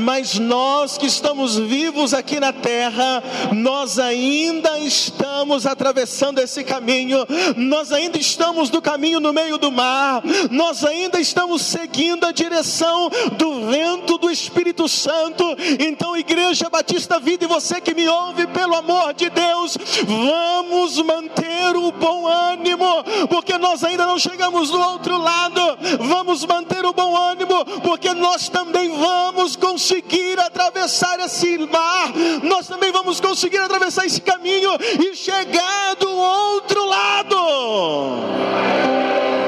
Mas 0.00 0.38
nós 0.38 0.98
que 0.98 1.06
estamos 1.06 1.56
vivos 1.56 2.14
aqui 2.14 2.40
na 2.40 2.52
terra, 2.52 3.22
nós 3.52 3.98
ainda 3.98 4.78
estamos 4.78 5.66
atravessando 5.66 6.38
esse 6.38 6.64
caminho. 6.64 7.26
Nós 7.56 7.92
ainda 7.92 8.18
estamos 8.18 8.70
no 8.70 8.80
caminho 8.80 9.20
no 9.20 9.32
meio 9.32 9.58
do 9.58 9.70
mar. 9.70 10.22
Nós 10.50 10.84
ainda 10.84 11.20
estamos 11.20 11.62
seguindo 11.62 12.24
a 12.24 12.32
direção 12.32 13.10
do 13.36 13.65
vento 13.66 14.18
do 14.18 14.30
Espírito 14.30 14.88
Santo. 14.88 15.44
Então, 15.78 16.16
Igreja 16.16 16.70
Batista 16.70 17.18
Vida 17.18 17.44
e 17.44 17.48
você 17.48 17.80
que 17.80 17.94
me 17.94 18.08
ouve, 18.08 18.46
pelo 18.48 18.74
amor 18.74 19.14
de 19.14 19.28
Deus, 19.30 19.76
vamos 20.06 20.98
manter 21.02 21.76
o 21.76 21.90
bom 21.92 22.26
ânimo, 22.26 23.04
porque 23.28 23.58
nós 23.58 23.82
ainda 23.84 24.06
não 24.06 24.18
chegamos 24.18 24.70
do 24.70 24.80
outro 24.80 25.16
lado. 25.16 25.60
Vamos 26.00 26.44
manter 26.44 26.84
o 26.84 26.92
bom 26.92 27.16
ânimo, 27.16 27.64
porque 27.82 28.12
nós 28.14 28.48
também 28.48 28.90
vamos 28.90 29.56
conseguir 29.56 30.38
atravessar 30.38 31.18
esse 31.20 31.58
mar. 31.58 32.12
Nós 32.42 32.66
também 32.66 32.92
vamos 32.92 33.20
conseguir 33.20 33.58
atravessar 33.58 34.06
esse 34.06 34.20
caminho 34.20 34.70
e 35.00 35.14
chegar 35.16 35.96
do 35.96 36.10
outro 36.10 36.84
lado. 36.86 37.36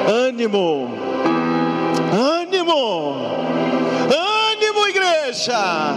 Ânimo, 0.09 0.89
ânimo 2.13 3.49
igreja. 5.39 5.95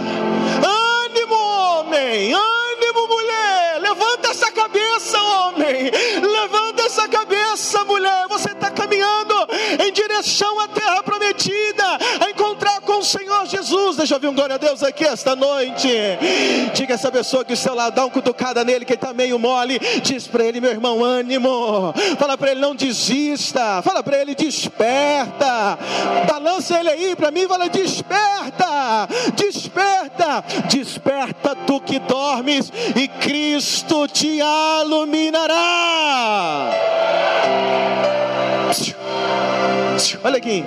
Ânimo, 0.62 1.34
homem. 1.34 2.32
Ânimo, 2.32 3.08
mulher. 3.08 3.80
Levanta 3.80 4.30
essa 4.30 4.50
cabeça, 4.52 5.20
homem. 5.20 5.90
Caminhando 8.92 9.48
em 9.82 9.92
direção 9.92 10.60
à 10.60 10.68
terra 10.68 11.02
prometida, 11.02 11.98
a 12.20 12.30
encontrar 12.30 12.80
com 12.82 12.98
o 12.98 13.04
Senhor 13.04 13.46
Jesus. 13.46 13.96
Deixa 13.96 14.14
eu 14.14 14.20
ver 14.20 14.28
um 14.28 14.34
glória 14.34 14.56
a 14.56 14.58
Deus 14.58 14.82
aqui 14.82 15.04
esta 15.04 15.34
noite. 15.34 15.88
Diga 16.74 16.94
essa 16.94 17.10
pessoa 17.10 17.44
que 17.44 17.54
o 17.54 17.56
seu 17.56 17.74
lado, 17.74 17.94
dá 17.94 18.04
uma 18.04 18.10
cutucada 18.10 18.62
nele 18.64 18.84
que 18.84 18.92
está 18.94 19.14
meio 19.14 19.38
mole. 19.38 19.78
Diz 20.02 20.26
para 20.26 20.44
ele, 20.44 20.60
meu 20.60 20.70
irmão, 20.70 21.02
ânimo. 21.02 21.94
Fala 22.18 22.36
para 22.36 22.50
ele, 22.50 22.60
não 22.60 22.74
desista. 22.74 23.80
Fala 23.82 24.02
para 24.02 24.18
ele, 24.18 24.34
desperta. 24.34 25.78
Balança 26.28 26.78
ele 26.78 26.90
aí 26.90 27.16
para 27.16 27.30
mim, 27.30 27.46
fala, 27.48 27.68
desperta, 27.68 29.08
desperta, 29.34 30.44
desperta 30.68 31.56
tu 31.66 31.80
que 31.80 31.98
dormes 31.98 32.70
e 32.96 33.08
Cristo 33.08 34.06
te 34.08 34.40
iluminará. 34.82 35.52
Olha 40.24 40.36
aqui. 40.38 40.64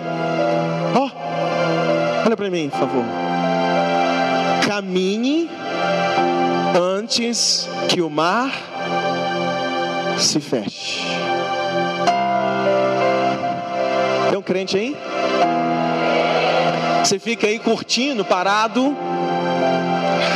Ó. 0.93 1.05
Oh. 1.05 2.25
Olha 2.25 2.37
para 2.37 2.49
mim, 2.49 2.69
por 2.69 2.79
favor. 2.79 3.03
Caminhe 4.67 5.49
antes 6.75 7.69
que 7.87 8.01
o 8.01 8.09
mar 8.09 8.51
se 10.17 10.39
feche. 10.39 11.01
Tem 14.29 14.37
um 14.37 14.41
crente 14.41 14.75
aí? 14.75 14.97
Você 17.03 17.19
fica 17.19 17.47
aí 17.47 17.59
curtindo, 17.59 18.25
parado. 18.25 18.97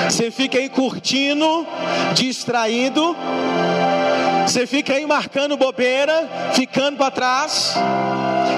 Você 0.07 0.29
fica 0.31 0.57
aí 0.57 0.69
curtindo, 0.69 1.65
distraído. 2.13 3.15
Você 4.49 4.65
fica 4.65 4.93
aí 4.93 5.05
marcando 5.05 5.55
bobeira, 5.55 6.27
ficando 6.55 6.97
para 6.97 7.11
trás. 7.11 7.75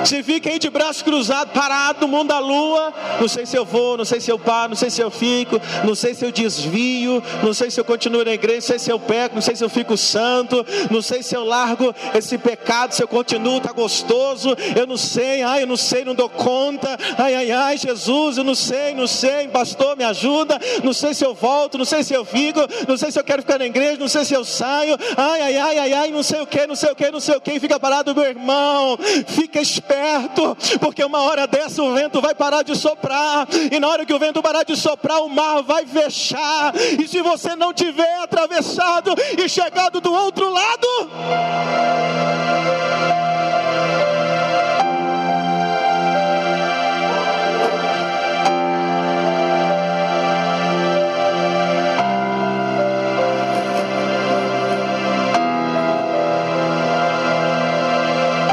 Você 0.04 0.24
fica 0.24 0.50
aí 0.50 0.58
de 0.58 0.70
braço 0.70 1.04
cruzado, 1.06 1.52
parado 1.54 2.02
no 2.02 2.08
mundo 2.08 2.30
da 2.30 2.40
lua. 2.40 2.92
Não 3.20 3.28
sei 3.28 3.46
se 3.46 3.56
eu 3.56 3.64
vou, 3.64 3.98
não 3.98 4.04
sei 4.04 4.20
se 4.20 4.32
eu 4.32 4.40
paro, 4.40 4.70
não 4.70 4.76
sei 4.76 4.90
se 4.90 5.00
eu 5.00 5.12
fico, 5.12 5.62
não 5.84 5.94
sei 5.94 6.16
se 6.16 6.26
eu 6.26 6.32
desvio, 6.32 7.22
não 7.44 7.54
sei 7.54 7.70
se 7.70 7.80
eu 7.80 7.86
continuo 7.86 8.26
na 8.26 8.32
igreja, 8.32 8.56
não 8.56 8.62
sei 8.62 8.80
se 8.80 8.92
eu 8.92 9.00
peco, 9.00 9.36
não 9.36 9.42
sei 9.42 9.56
se 9.56 9.64
eu 9.64 9.70
fico 9.70 9.96
santo, 9.96 10.66
não 10.90 11.02
sei 11.04 11.22
se 11.22 11.36
eu 11.36 11.44
largo 11.44 11.94
esse 12.16 12.38
pecado, 12.38 12.94
se 12.94 13.04
eu 13.04 13.08
continuo, 13.08 13.62
tá 13.62 13.72
gostoso. 13.72 14.56
Eu 14.76 14.88
não 14.88 14.98
sei, 14.98 15.44
ai, 15.44 15.64
eu 15.64 15.68
não 15.68 15.78
sei, 15.78 16.04
não 16.04 16.16
dou 16.16 16.30
conta. 16.30 16.98
Ai, 17.18 17.36
ai, 17.36 17.52
ai, 17.52 17.78
Jesus, 17.78 18.38
eu 18.38 18.44
não 18.44 18.56
sei, 18.56 18.96
não 18.96 19.08
sei, 19.08 19.48
pastor, 19.50 19.96
me 19.96 20.04
ajuda. 20.04 20.60
Não 20.84 20.94
sei 20.94 21.14
se 21.14 21.24
eu 21.24 21.36
volto, 21.36 21.78
não 21.78 21.86
sei 21.86 22.04
se 22.04 22.14
eu 22.14 22.26
fico, 22.26 22.60
não 22.88 22.98
sei 22.98 23.12
se 23.12 23.20
eu 23.20 23.24
quero 23.24 23.44
ficar 23.44 23.60
na 23.60 23.66
igreja, 23.66 23.98
não 24.00 24.08
sei 24.08 24.26
se 24.26 24.34
eu 24.34 24.44
saio. 24.44 24.98
Ai, 25.16 25.42
ai, 25.42 25.58
ai, 25.58 25.78
ai, 25.78 25.94
ai, 25.94 26.12
não 26.12 26.24
sei 26.24 26.42
o 26.42 26.48
que, 26.48 26.66
não 26.66 26.76
sei 26.76 26.92
o 26.92 26.96
que, 26.96 27.12
não 27.12 27.20
sei 27.20 27.36
o 27.36 27.42
que. 27.42 27.60
Fica 27.60 27.80
parado, 27.80 28.16
meu 28.16 28.26
irmão. 28.26 28.98
Fica 29.28 29.62
esperando 29.62 29.91
perto, 29.92 30.58
porque 30.80 31.04
uma 31.04 31.22
hora 31.24 31.46
dessa 31.46 31.84
o 31.84 31.94
vento 31.94 32.22
vai 32.22 32.34
parar 32.34 32.64
de 32.64 32.78
soprar, 32.78 33.46
e 33.70 33.78
na 33.78 33.90
hora 33.90 34.06
que 34.06 34.14
o 34.14 34.20
vento 34.20 34.42
parar 34.42 34.64
de 34.64 34.78
soprar, 34.78 35.22
o 35.22 35.28
mar 35.28 35.62
vai 35.64 35.86
fechar, 35.86 36.74
e 36.98 37.06
se 37.06 37.22
você 37.22 37.58
não 37.58 37.74
tiver 37.74 38.20
atravessado 38.20 39.14
e 39.38 39.50
chegado 39.50 40.00
do 40.00 40.14
outro 40.14 40.50
lado, 40.50 40.88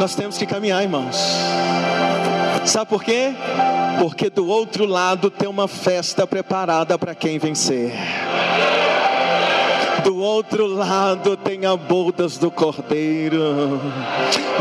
Nós 0.08 0.14
temos 0.14 0.38
que 0.38 0.46
caminhar, 0.46 0.82
irmãos. 0.82 1.18
Sabe 2.64 2.88
por 2.88 3.04
quê? 3.04 3.34
Porque 4.00 4.30
do 4.30 4.48
outro 4.48 4.86
lado 4.86 5.30
tem 5.30 5.46
uma 5.46 5.68
festa 5.68 6.26
preparada 6.26 6.98
para 6.98 7.14
quem 7.14 7.38
vencer. 7.38 7.92
Do 10.04 10.16
outro 10.16 10.66
lado 10.66 11.36
tem 11.36 11.66
a 11.66 11.76
bodas 11.76 12.38
do 12.38 12.50
cordeiro. 12.50 13.80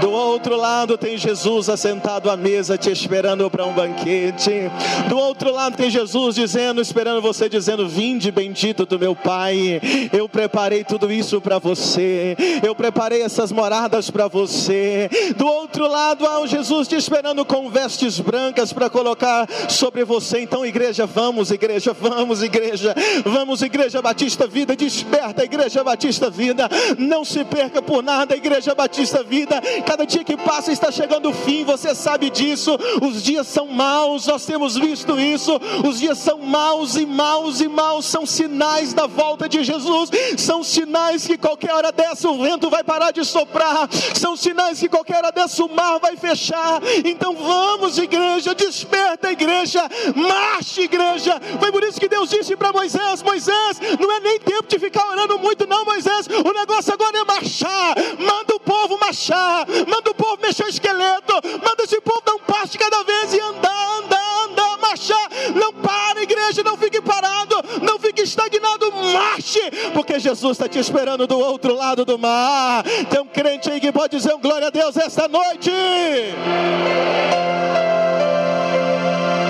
Do 0.01 0.09
outro 0.11 0.55
lado 0.55 0.97
tem 0.97 1.17
Jesus 1.17 1.69
assentado 1.69 2.29
à 2.29 2.37
mesa 2.37 2.77
te 2.77 2.89
esperando 2.89 3.49
para 3.49 3.65
um 3.65 3.73
banquete. 3.73 4.69
Do 5.09 5.17
outro 5.17 5.53
lado 5.53 5.75
tem 5.75 5.89
Jesus 5.89 6.35
dizendo, 6.35 6.81
esperando 6.81 7.21
você 7.21 7.47
dizendo: 7.47 7.87
"Vinde 7.87 8.31
bendito 8.31 8.85
do 8.85 8.99
meu 8.99 9.15
Pai. 9.15 9.79
Eu 10.11 10.27
preparei 10.27 10.83
tudo 10.83 11.11
isso 11.11 11.39
para 11.39 11.59
você. 11.59 12.35
Eu 12.63 12.75
preparei 12.75 13.21
essas 13.21 13.51
moradas 13.51 14.09
para 14.09 14.27
você." 14.27 15.09
Do 15.35 15.47
outro 15.47 15.87
lado 15.87 16.25
há 16.25 16.39
um 16.41 16.47
Jesus 16.47 16.87
te 16.87 16.95
esperando 16.95 17.45
com 17.45 17.69
vestes 17.69 18.19
brancas 18.19 18.73
para 18.73 18.89
colocar 18.89 19.47
sobre 19.69 20.03
você. 20.03 20.41
Então, 20.41 20.65
igreja, 20.65 21.05
vamos, 21.05 21.51
igreja, 21.51 21.93
vamos, 21.93 22.41
igreja. 22.41 22.95
Vamos, 23.25 23.61
igreja 23.61 24.01
Batista 24.01 24.47
Vida, 24.47 24.75
desperta 24.75 25.26
a 25.35 25.43
Igreja 25.43 25.83
Batista 25.83 26.29
Vida. 26.29 26.69
Não 26.97 27.25
se 27.25 27.43
perca 27.43 27.81
por 27.81 28.03
nada, 28.03 28.35
Igreja 28.35 28.73
Batista 28.73 29.23
Vida. 29.23 29.61
Cada 29.85 30.05
dia 30.05 30.23
que 30.23 30.37
passa 30.37 30.71
está 30.71 30.91
chegando 30.91 31.29
o 31.29 31.33
fim, 31.33 31.63
você 31.63 31.93
sabe 31.93 32.29
disso. 32.29 32.77
Os 33.01 33.21
dias 33.21 33.47
são 33.47 33.67
maus, 33.67 34.27
nós 34.27 34.45
temos 34.45 34.75
visto 34.75 35.19
isso. 35.19 35.59
Os 35.87 35.99
dias 35.99 36.17
são 36.17 36.39
maus 36.39 36.95
e 36.95 37.05
maus 37.05 37.61
e 37.61 37.67
maus, 37.67 38.05
são 38.05 38.25
sinais 38.25 38.93
da 38.93 39.07
volta 39.07 39.49
de 39.49 39.63
Jesus. 39.63 40.09
São 40.37 40.63
sinais 40.63 41.25
que 41.25 41.37
qualquer 41.37 41.73
hora 41.73 41.91
dessa 41.91 42.29
o 42.29 42.41
vento 42.41 42.69
vai 42.69 42.83
parar 42.83 43.11
de 43.11 43.23
soprar. 43.25 43.89
São 44.15 44.35
sinais 44.35 44.79
que 44.79 44.89
qualquer 44.89 45.17
hora 45.17 45.31
dessa 45.31 45.63
o 45.63 45.69
mar 45.73 45.99
vai 45.99 46.15
fechar. 46.15 46.81
Então 47.03 47.35
vamos, 47.35 47.97
igreja, 47.97 48.55
desperta, 48.55 49.31
igreja, 49.31 49.83
marche, 50.15 50.81
igreja. 50.81 51.39
Foi 51.59 51.71
por 51.71 51.83
isso 51.83 51.99
que 51.99 52.07
Deus 52.07 52.29
disse 52.29 52.55
para 52.55 52.71
Moisés: 52.71 53.21
Moisés, 53.21 53.79
não 53.99 54.11
é 54.11 54.19
nem 54.19 54.39
tempo 54.39 54.67
de 54.67 54.79
ficar 54.79 55.05
orando 55.09 55.16
muito, 55.39 55.65
não, 55.65 55.85
Moisés. 55.85 56.27
O 56.27 56.53
negócio 56.53 56.93
agora 56.93 57.17
é 57.17 57.23
marchar. 57.23 57.95
Manda 58.19 58.55
o 58.55 58.59
povo 58.59 58.97
marchar. 58.99 59.65
Manda 59.87 60.11
o 60.11 60.13
povo 60.13 60.37
mexer 60.41 60.65
o 60.65 60.69
esqueleto. 60.69 61.33
Manda 61.63 61.83
esse 61.83 61.99
povo 62.01 62.21
dar 62.25 62.33
um 62.33 62.39
passo 62.39 62.77
cada 62.77 63.03
vez 63.03 63.33
e 63.33 63.39
andar, 63.39 63.99
andar, 63.99 64.45
andar, 64.45 64.77
marchar. 64.77 65.29
Não 65.55 65.73
para, 65.73 66.21
igreja, 66.21 66.63
não 66.63 66.77
fique 66.77 67.01
parado. 67.01 67.55
Não 67.81 67.97
fique 67.97 68.21
estagnado, 68.21 68.91
marche. 68.91 69.61
Porque 69.93 70.19
Jesus 70.19 70.51
está 70.51 70.67
te 70.67 70.79
esperando 70.79 71.25
do 71.25 71.39
outro 71.39 71.73
lado 71.73 72.03
do 72.03 72.17
mar. 72.17 72.83
Tem 73.09 73.21
um 73.21 73.27
crente 73.27 73.71
aí 73.71 73.79
que 73.79 73.91
pode 73.91 74.17
dizer 74.17 74.33
um 74.33 74.39
glória 74.41 74.67
a 74.67 74.71
Deus 74.71 74.97
esta 74.97 75.27
noite. 75.27 75.71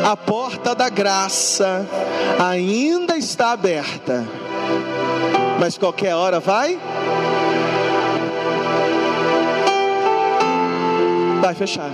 A 0.09 0.15
porta 0.15 0.73
da 0.73 0.87
graça 0.87 1.85
ainda 2.39 3.17
está 3.17 3.51
aberta 3.51 4.25
mas 5.59 5.77
qualquer 5.77 6.13
hora 6.13 6.39
vai. 6.39 6.77
Vai 11.41 11.53
fechar. 11.55 11.89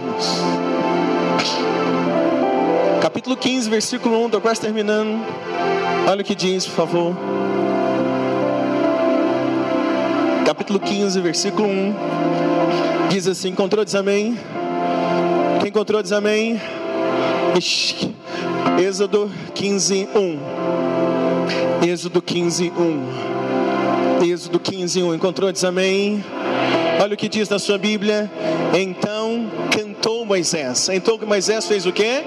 Capítulo 3.02 3.36
15, 3.38 3.70
versículo 3.70 4.22
1, 4.24 4.26
estou 4.26 4.42
quase 4.42 4.62
terminando. 4.62 5.24
Olha 6.10 6.22
o 6.22 6.24
que 6.24 6.36
diz, 6.36 6.66
por 6.66 6.76
favor. 6.76 7.16
Capítulo 10.46 10.80
15, 10.80 11.22
versículo 11.22 11.68
1. 11.68 11.96
Diz 13.10 13.28
assim: 13.28 13.50
Encontrou, 13.50 13.86
diz 13.86 13.96
amém. 13.96 14.38
Quem 15.60 15.70
encontrou, 15.70 16.02
diz 16.02 16.12
amém. 16.12 16.60
Êxodo 18.80 19.32
15, 19.54 20.10
1. 20.16 20.40
Êxodo 21.88 22.22
15, 22.22 22.74
1. 22.76 24.26
Êxodo 24.26 24.60
15, 24.60 25.04
1. 25.04 25.14
Encontrou? 25.14 25.52
Diz 25.52 25.64
amém. 25.64 26.24
Olha 27.00 27.14
o 27.14 27.18
que 27.18 27.30
diz 27.30 27.48
na 27.50 27.60
sua 27.60 27.78
Bíblia. 27.78 28.32
Então 28.74 29.52
cantou 29.72 30.26
Moisés. 30.26 30.90
Então 30.90 31.20
Moisés 31.28 31.68
fez 31.68 31.86
o 31.86 31.92
quê? 31.92 32.24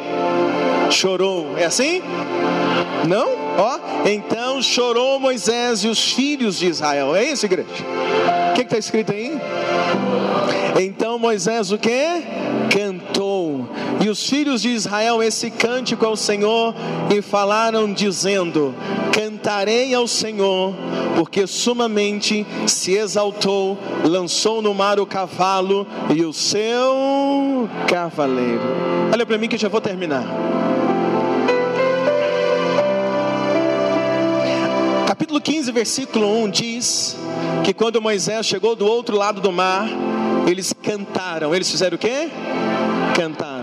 Chorou. 0.91 1.59
É 1.59 1.64
assim? 1.64 2.01
Não? 3.09 3.29
Ó. 3.59 3.79
Então 4.09 4.62
chorou 4.62 5.18
Moisés 5.18 5.83
e 5.83 5.89
os 5.89 6.12
filhos 6.12 6.59
de 6.59 6.66
Israel. 6.66 7.16
É 7.16 7.24
isso, 7.24 7.47
igreja? 7.47 7.68
O 8.51 8.55
que 8.55 8.62
está 8.62 8.79
escrito 8.79 9.11
aí? 9.12 9.37
Então 10.81 11.18
Moisés 11.18 11.72
o 11.72 11.79
que? 11.79 12.22
Cantou. 12.70 13.26
E 14.07 14.09
os 14.09 14.24
filhos 14.24 14.62
de 14.62 14.68
Israel 14.68 15.20
esse 15.20 15.50
cântico 15.50 16.07
ao 16.07 16.14
Senhor 16.16 16.72
e 17.12 17.20
falaram 17.20 17.92
dizendo: 17.92 18.72
Cantarei 19.12 19.92
ao 19.92 20.07
Senhor, 20.07 20.72
porque 21.16 21.44
sumamente 21.44 22.46
se 22.68 22.92
exaltou, 22.92 23.76
lançou 24.04 24.62
no 24.62 24.72
mar 24.72 25.00
o 25.00 25.07
cavalo 25.07 25.84
e 26.14 26.24
o 26.24 26.32
seu 26.32 27.68
cavaleiro. 27.88 28.62
Olha 29.12 29.26
para 29.26 29.36
mim 29.38 29.48
que 29.48 29.59
já 29.59 29.68
vou 29.68 29.80
terminar. 29.80 30.24
Capítulo 35.09 35.40
15, 35.40 35.72
versículo 35.72 36.44
1 36.44 36.50
diz 36.50 37.16
que 37.64 37.74
quando 37.74 38.00
Moisés 38.00 38.46
chegou 38.46 38.76
do 38.76 38.86
outro 38.86 39.16
lado 39.16 39.40
do 39.40 39.50
mar, 39.50 39.88
eles 40.46 40.72
cantaram. 40.80 41.52
Eles 41.52 41.68
fizeram 41.68 41.96
o 41.96 41.98
quê? 41.98 42.28
Cantaram. 43.16 43.55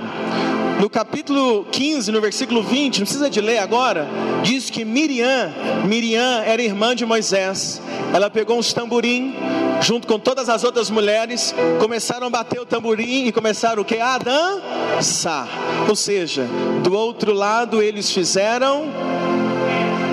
No 0.80 0.90
capítulo 0.90 1.66
15, 1.72 2.12
no 2.12 2.20
versículo 2.20 2.62
20, 2.62 3.00
não 3.00 3.06
precisa 3.06 3.30
de 3.30 3.40
ler 3.40 3.60
agora, 3.60 4.08
diz 4.44 4.70
que 4.70 4.84
Miriam, 4.84 5.54
Miriam 5.86 6.44
era 6.46 6.62
irmã 6.62 6.96
de 6.96 7.06
Moisés. 7.06 7.82
Ela 8.14 8.30
pegou 8.30 8.58
uns 8.58 8.74
tamborim, 8.74 9.36
junto 9.82 10.08
com 10.08 10.20
todas 10.20 10.50
as 10.50 10.64
outras 10.64 10.90
mulheres, 10.90 11.56
começaram 11.80 12.28
a 12.28 12.30
bater 12.30 12.60
o 12.60 12.66
tamborim 12.66 13.28
e 13.28 13.32
começaram 13.32 13.82
o 13.82 13.86
que? 13.86 13.98
A 13.98 14.18
dançar. 14.18 15.48
Ou 15.88 15.96
seja, 15.96 16.48
do 16.84 16.94
outro 16.94 17.34
lado 17.34 17.82
eles 17.82 18.12
fizeram. 18.12 18.86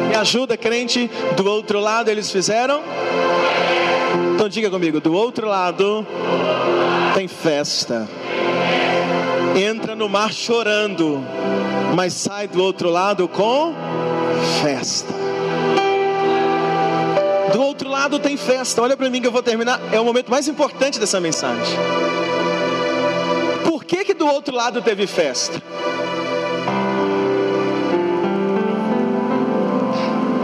Me 0.08 0.16
ajuda, 0.16 0.56
crente. 0.56 1.10
Do 1.36 1.46
outro 1.46 1.80
lado 1.80 2.10
eles 2.10 2.30
fizeram. 2.30 2.80
Então 4.34 4.48
diga 4.48 4.70
comigo: 4.70 5.00
do 5.00 5.12
outro 5.12 5.46
lado 5.46 6.06
tem 7.14 7.28
festa. 7.28 8.08
Entra 9.56 9.94
no 9.94 10.08
mar 10.08 10.32
chorando, 10.32 11.22
mas 11.94 12.12
sai 12.14 12.46
do 12.46 12.62
outro 12.62 12.90
lado 12.90 13.26
com 13.28 13.74
festa. 14.62 15.12
Do 17.52 17.62
outro 17.62 17.88
lado 17.88 18.18
tem 18.18 18.36
festa. 18.36 18.80
Olha 18.80 18.96
para 18.96 19.10
mim 19.10 19.20
que 19.20 19.26
eu 19.26 19.32
vou 19.32 19.42
terminar. 19.42 19.80
É 19.92 20.00
o 20.00 20.04
momento 20.04 20.30
mais 20.30 20.46
importante 20.46 20.98
dessa 20.98 21.20
mensagem. 21.20 21.76
Por 23.64 23.84
que 23.84 24.04
que 24.04 24.14
do 24.14 24.26
outro 24.26 24.54
lado 24.54 24.80
teve 24.82 25.06
festa? 25.06 25.60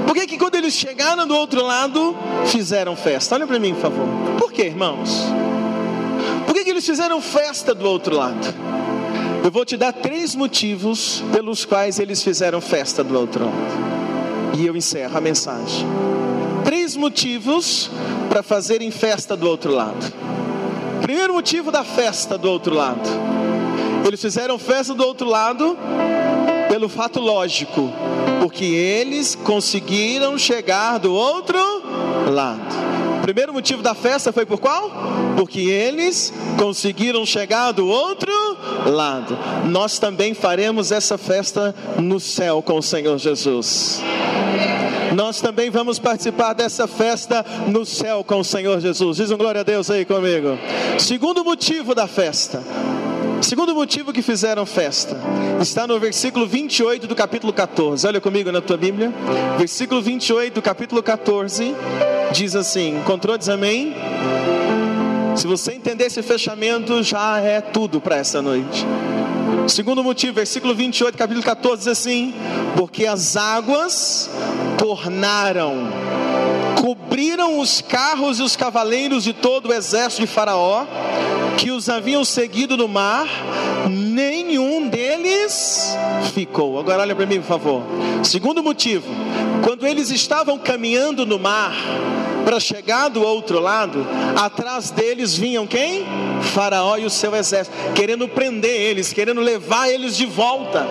Por 0.06 0.14
que 0.14 0.26
que 0.26 0.38
quando 0.38 0.56
eles 0.56 0.74
chegaram 0.74 1.26
do 1.26 1.36
outro 1.36 1.62
lado 1.62 2.16
fizeram 2.46 2.96
festa? 2.96 3.36
Olha 3.36 3.46
para 3.46 3.58
mim, 3.58 3.74
por 3.74 3.82
favor. 3.82 4.06
Por 4.38 4.52
que, 4.52 4.64
irmãos? 4.64 5.26
Por 6.44 6.54
que, 6.54 6.64
que 6.64 6.70
eles 6.70 6.86
fizeram 6.86 7.20
festa 7.20 7.74
do 7.74 7.88
outro 7.88 8.16
lado? 8.16 8.54
Eu 9.46 9.52
vou 9.52 9.64
te 9.64 9.76
dar 9.76 9.92
três 9.92 10.34
motivos 10.34 11.22
pelos 11.30 11.64
quais 11.64 12.00
eles 12.00 12.20
fizeram 12.20 12.60
festa 12.60 13.04
do 13.04 13.16
outro 13.16 13.44
lado. 13.44 14.58
E 14.58 14.66
eu 14.66 14.76
encerro 14.76 15.16
a 15.16 15.20
mensagem. 15.20 15.86
Três 16.64 16.96
motivos 16.96 17.88
para 18.28 18.42
fazerem 18.42 18.90
festa 18.90 19.36
do 19.36 19.48
outro 19.48 19.72
lado. 19.72 20.12
Primeiro 21.00 21.32
motivo 21.32 21.70
da 21.70 21.84
festa 21.84 22.36
do 22.36 22.50
outro 22.50 22.74
lado. 22.74 23.08
Eles 24.04 24.20
fizeram 24.20 24.58
festa 24.58 24.92
do 24.94 25.06
outro 25.06 25.28
lado 25.28 25.78
pelo 26.68 26.88
fato 26.88 27.20
lógico, 27.20 27.92
porque 28.40 28.64
eles 28.64 29.36
conseguiram 29.36 30.36
chegar 30.36 30.98
do 30.98 31.14
outro 31.14 31.56
lado. 32.32 32.85
Primeiro 33.26 33.52
motivo 33.52 33.82
da 33.82 33.92
festa 33.92 34.32
foi 34.32 34.46
por 34.46 34.60
qual? 34.60 34.88
Porque 35.36 35.58
eles 35.58 36.32
conseguiram 36.56 37.26
chegar 37.26 37.72
do 37.72 37.84
outro 37.88 38.30
lado. 38.86 39.36
Nós 39.64 39.98
também 39.98 40.32
faremos 40.32 40.92
essa 40.92 41.18
festa 41.18 41.74
no 41.98 42.20
céu 42.20 42.62
com 42.62 42.78
o 42.78 42.82
Senhor 42.82 43.18
Jesus. 43.18 44.00
Nós 45.12 45.40
também 45.40 45.70
vamos 45.70 45.98
participar 45.98 46.52
dessa 46.52 46.86
festa 46.86 47.44
no 47.66 47.84
céu 47.84 48.22
com 48.22 48.38
o 48.38 48.44
Senhor 48.44 48.78
Jesus. 48.80 49.16
Diz 49.16 49.28
um 49.32 49.36
glória 49.36 49.62
a 49.62 49.64
Deus 49.64 49.90
aí 49.90 50.04
comigo. 50.04 50.56
Segundo 50.96 51.44
motivo 51.44 51.96
da 51.96 52.06
festa. 52.06 52.62
Segundo 53.42 53.74
motivo 53.74 54.12
que 54.12 54.22
fizeram 54.22 54.66
festa 54.66 55.16
está 55.60 55.86
no 55.86 55.98
versículo 56.00 56.46
28 56.46 57.06
do 57.06 57.14
capítulo 57.14 57.52
14. 57.52 58.06
Olha 58.06 58.20
comigo 58.20 58.50
na 58.50 58.60
tua 58.60 58.76
Bíblia. 58.76 59.12
Versículo 59.58 60.02
28 60.02 60.54
do 60.54 60.62
capítulo 60.62 61.02
14 61.02 61.74
diz 62.32 62.56
assim: 62.56 62.98
Encontrou? 62.98 63.36
Diz 63.38 63.48
amém. 63.48 63.94
Se 65.36 65.46
você 65.46 65.72
entender 65.72 66.06
esse 66.06 66.22
fechamento, 66.22 67.02
já 67.02 67.38
é 67.40 67.60
tudo 67.60 68.00
para 68.00 68.16
essa 68.16 68.40
noite. 68.40 68.86
Segundo 69.68 70.02
motivo, 70.02 70.32
versículo 70.32 70.74
28, 70.74 71.16
capítulo 71.18 71.44
14, 71.44 71.78
diz 71.78 71.88
assim: 71.88 72.34
Porque 72.76 73.06
as 73.06 73.36
águas 73.36 74.30
tornaram, 74.78 75.88
cobriram 76.80 77.60
os 77.60 77.80
carros 77.80 78.38
e 78.38 78.42
os 78.42 78.56
cavaleiros 78.56 79.24
de 79.24 79.32
todo 79.32 79.68
o 79.68 79.74
exército 79.74 80.22
de 80.22 80.26
Faraó, 80.26 80.86
que 81.56 81.70
os 81.70 81.88
haviam 81.88 82.24
seguido 82.24 82.76
no 82.76 82.86
mar, 82.86 83.26
nenhum 83.88 84.88
deles 84.88 85.05
ficou. 86.34 86.78
Agora 86.78 87.02
olha 87.02 87.14
para 87.14 87.26
mim, 87.26 87.40
por 87.40 87.46
favor. 87.46 87.82
Segundo 88.22 88.62
motivo, 88.62 89.06
quando 89.64 89.86
eles 89.86 90.10
estavam 90.10 90.58
caminhando 90.58 91.24
no 91.24 91.38
mar, 91.38 91.74
para 92.46 92.60
chegar 92.60 93.08
do 93.08 93.24
outro 93.24 93.58
lado, 93.58 94.06
atrás 94.36 94.92
deles 94.92 95.36
vinham 95.36 95.66
quem? 95.66 96.06
Faraó 96.54 96.96
e 96.96 97.04
o 97.04 97.10
seu 97.10 97.34
exército, 97.34 97.76
querendo 97.92 98.28
prender 98.28 98.70
eles, 98.70 99.12
querendo 99.12 99.40
levar 99.40 99.88
eles 99.88 100.16
de 100.16 100.26
volta. 100.26 100.86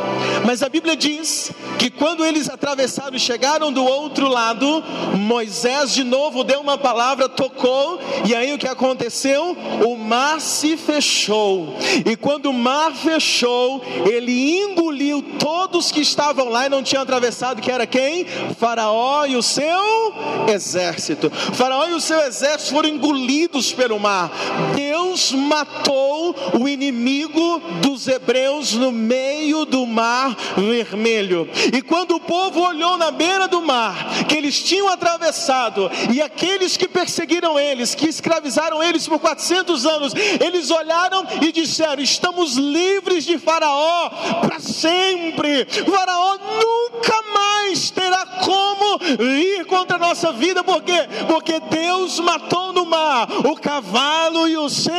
Mas 0.46 0.62
a 0.62 0.68
Bíblia 0.68 0.98
diz 0.98 1.54
que 1.80 1.90
quando 1.90 2.26
eles 2.26 2.50
atravessaram 2.50 3.16
e 3.16 3.20
chegaram 3.22 3.72
do 3.72 3.86
outro 3.86 4.28
lado, 4.28 4.84
Moisés 5.18 5.94
de 5.94 6.04
novo 6.04 6.44
deu 6.44 6.60
uma 6.60 6.78
palavra, 6.78 7.30
tocou, 7.30 8.02
e 8.26 8.36
aí 8.36 8.54
o 8.54 8.58
que 8.58 8.68
aconteceu? 8.68 9.56
O 9.86 9.96
mar 9.96 10.42
se 10.42 10.76
fechou. 10.76 11.78
E 12.06 12.18
quando 12.18 12.48
o 12.48 12.54
mar 12.54 12.92
fechou, 12.94 13.82
ele 14.06 14.25
engoliu 14.32 15.22
todos 15.40 15.92
que 15.92 16.02
estavam 16.02 16.50
lá 16.50 16.66
e 16.66 16.70
não 16.70 16.84
tinham 16.84 17.04
atravessado, 17.04 17.62
que 17.62 17.72
era 17.72 17.86
quem? 17.86 18.26
Faraó 18.60 19.26
e 19.26 19.36
o 19.36 19.44
seu 19.44 20.14
exército. 20.54 21.30
Faraó 21.30 21.88
e 21.88 21.94
o 21.94 22.02
seu 22.02 22.20
exército 22.22 22.74
foram 22.74 22.90
engolidos 22.90 23.74
pelo 23.74 24.00
mar. 24.00 24.32
Deus 24.76 25.32
matou 25.32 26.36
o 26.60 26.68
inimigo 26.68 27.62
dos 27.82 28.08
hebreus 28.08 28.74
no 28.74 28.92
meio 28.92 29.66
do 29.66 29.86
mar 29.86 30.36
vermelho. 30.58 31.50
E 31.74 31.82
quando 31.82 32.16
o 32.16 32.20
povo 32.20 32.62
olhou 32.62 32.98
na 32.98 33.12
beira 33.12 33.48
do 33.48 33.62
mar, 33.62 34.26
que 34.28 34.36
eles 34.36 34.62
tinham 34.62 34.88
atravessado, 34.90 35.90
e 36.14 36.22
aqueles 36.22 36.78
que 36.78 36.88
perseguiram 36.88 37.60
eles, 37.60 37.96
que 37.96 38.08
escravizaram 38.08 38.82
eles 38.84 39.08
por 39.08 39.20
400 39.20 39.86
anos, 39.86 40.14
eles 40.44 40.70
olharam 40.72 41.26
e 41.42 41.52
disseram: 41.52 42.02
Estamos 42.02 42.56
livres 42.56 43.26
de 43.26 43.38
Faraó 43.38 44.05
para 44.10 44.60
sempre. 44.60 45.66
Faraó 45.66 46.38
nunca 46.38 47.22
mais 47.34 47.90
terá 47.92 48.26
como 48.44 49.00
ir 49.24 49.66
contra 49.66 49.98
a 49.98 50.00
nossa 50.00 50.32
vida, 50.32 50.64
por 50.64 50.82
quê? 50.82 51.08
Porque 51.28 51.60
Deus 51.60 52.20
matou 52.20 52.74
no 52.74 52.86
mar 52.86 53.28
o 53.46 53.56
cavalo 53.56 54.48
e 54.48 54.58
o 54.58 54.70
seu 54.70 54.96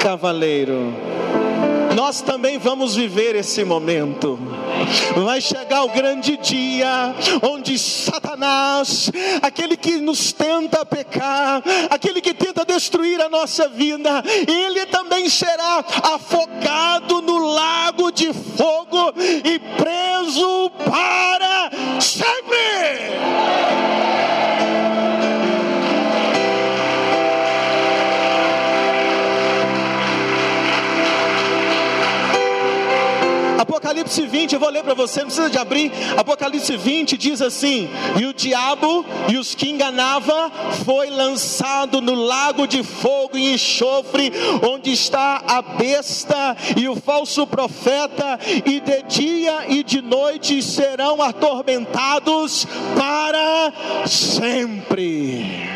cavaleiro. 0.00 1.37
Nós 1.98 2.20
também 2.20 2.58
vamos 2.58 2.94
viver 2.94 3.34
esse 3.34 3.64
momento. 3.64 4.38
Vai 5.16 5.40
chegar 5.40 5.82
o 5.82 5.88
grande 5.88 6.36
dia 6.36 7.12
onde 7.42 7.76
Satanás, 7.76 9.10
aquele 9.42 9.76
que 9.76 9.96
nos 9.96 10.32
tenta 10.32 10.86
pecar, 10.86 11.60
aquele 11.90 12.20
que 12.20 12.32
tenta 12.32 12.64
destruir 12.64 13.20
a 13.20 13.28
nossa 13.28 13.68
vida, 13.68 14.22
ele 14.46 14.86
também 14.86 15.28
será 15.28 15.84
afogado 16.14 17.20
no 17.20 17.36
lago 17.52 18.12
de 18.12 18.32
fogo 18.32 19.12
e 19.44 19.58
preso 19.58 20.70
para 20.88 21.72
sempre. 22.00 23.18
Apocalipse 33.68 34.26
20, 34.26 34.54
eu 34.54 34.60
vou 34.60 34.70
ler 34.70 34.82
para 34.82 34.94
você, 34.94 35.20
não 35.20 35.26
precisa 35.26 35.50
de 35.50 35.58
abrir. 35.58 35.92
Apocalipse 36.16 36.74
20 36.74 37.18
diz 37.18 37.42
assim: 37.42 37.90
E 38.18 38.24
o 38.24 38.32
diabo 38.32 39.04
e 39.28 39.36
os 39.36 39.54
que 39.54 39.68
enganava 39.68 40.50
foi 40.86 41.10
lançado 41.10 42.00
no 42.00 42.14
lago 42.14 42.66
de 42.66 42.82
fogo 42.82 43.36
e 43.36 43.52
enxofre, 43.52 44.32
onde 44.66 44.90
está 44.90 45.42
a 45.46 45.60
besta 45.60 46.56
e 46.78 46.88
o 46.88 46.96
falso 46.96 47.46
profeta, 47.46 48.40
e 48.64 48.80
de 48.80 49.02
dia 49.02 49.66
e 49.68 49.84
de 49.84 50.00
noite 50.00 50.62
serão 50.62 51.20
atormentados 51.20 52.66
para 52.96 54.06
sempre. 54.06 55.68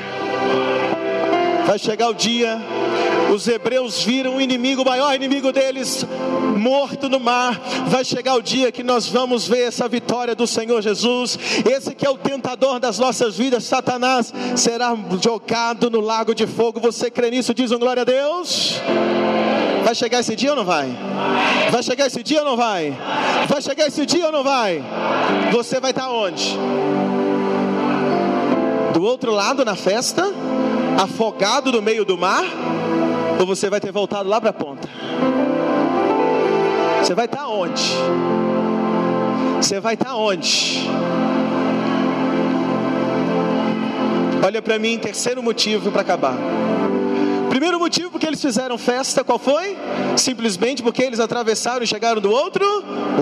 Vai 1.66 1.78
chegar 1.78 2.08
o 2.08 2.14
dia, 2.14 2.60
os 3.32 3.48
hebreus 3.48 4.02
viram 4.02 4.36
o 4.36 4.40
inimigo, 4.40 4.82
o 4.82 4.84
maior 4.84 5.14
inimigo 5.14 5.52
deles, 5.52 6.04
morto 6.56 7.08
no 7.08 7.18
mar. 7.18 7.60
Vai 7.86 8.04
chegar 8.04 8.34
o 8.34 8.42
dia 8.42 8.70
que 8.70 8.82
nós 8.82 9.06
vamos 9.06 9.48
ver 9.48 9.68
essa 9.68 9.88
vitória 9.88 10.34
do 10.34 10.46
Senhor 10.46 10.82
Jesus. 10.82 11.38
Esse 11.64 11.94
que 11.94 12.06
é 12.06 12.10
o 12.10 12.18
tentador 12.18 12.78
das 12.78 12.98
nossas 12.98 13.36
vidas, 13.36 13.64
Satanás, 13.64 14.32
será 14.56 14.94
jogado 15.22 15.88
no 15.88 16.00
lago 16.00 16.34
de 16.34 16.46
fogo. 16.46 16.80
Você 16.80 17.10
crê 17.10 17.30
nisso? 17.30 17.54
Diz 17.54 17.70
um 17.70 17.78
glória 17.78 18.02
a 18.02 18.04
Deus. 18.04 18.80
Vai 19.84 19.94
chegar 19.94 20.20
esse 20.20 20.36
dia 20.36 20.50
ou 20.50 20.56
não 20.56 20.64
vai? 20.64 20.88
Vai 21.70 21.82
chegar 21.82 22.06
esse 22.06 22.22
dia 22.22 22.40
ou 22.40 22.44
não 22.44 22.56
vai? 22.56 22.96
Vai 23.48 23.62
chegar 23.62 23.86
esse 23.86 24.04
dia 24.06 24.26
ou 24.26 24.32
não 24.32 24.44
vai? 24.44 24.82
Você 25.52 25.80
vai 25.80 25.90
estar 25.90 26.10
onde? 26.10 26.56
Do 28.92 29.02
outro 29.02 29.32
lado 29.32 29.64
na 29.64 29.74
festa? 29.74 30.32
Afogado 30.98 31.72
no 31.72 31.82
meio 31.82 32.04
do 32.04 32.16
mar, 32.16 32.44
ou 33.38 33.46
você 33.46 33.68
vai 33.68 33.80
ter 33.80 33.92
voltado 33.92 34.28
lá 34.28 34.40
para 34.40 34.50
a 34.50 34.52
ponta? 34.52 34.88
Você 37.02 37.14
vai 37.14 37.24
estar 37.24 37.48
onde? 37.48 37.82
Você 39.56 39.80
vai 39.80 39.94
estar 39.94 40.14
onde? 40.14 40.88
Olha 44.44 44.60
para 44.60 44.78
mim, 44.78 44.98
terceiro 44.98 45.42
motivo 45.42 45.90
para 45.92 46.02
acabar. 46.02 46.36
Primeiro 47.52 47.78
motivo 47.78 48.10
porque 48.10 48.26
eles 48.26 48.40
fizeram 48.40 48.78
festa, 48.78 49.22
qual 49.22 49.38
foi? 49.38 49.76
Simplesmente 50.16 50.82
porque 50.82 51.02
eles 51.02 51.20
atravessaram 51.20 51.84
e 51.84 51.86
chegaram 51.86 52.18
do 52.18 52.30
outro 52.30 52.64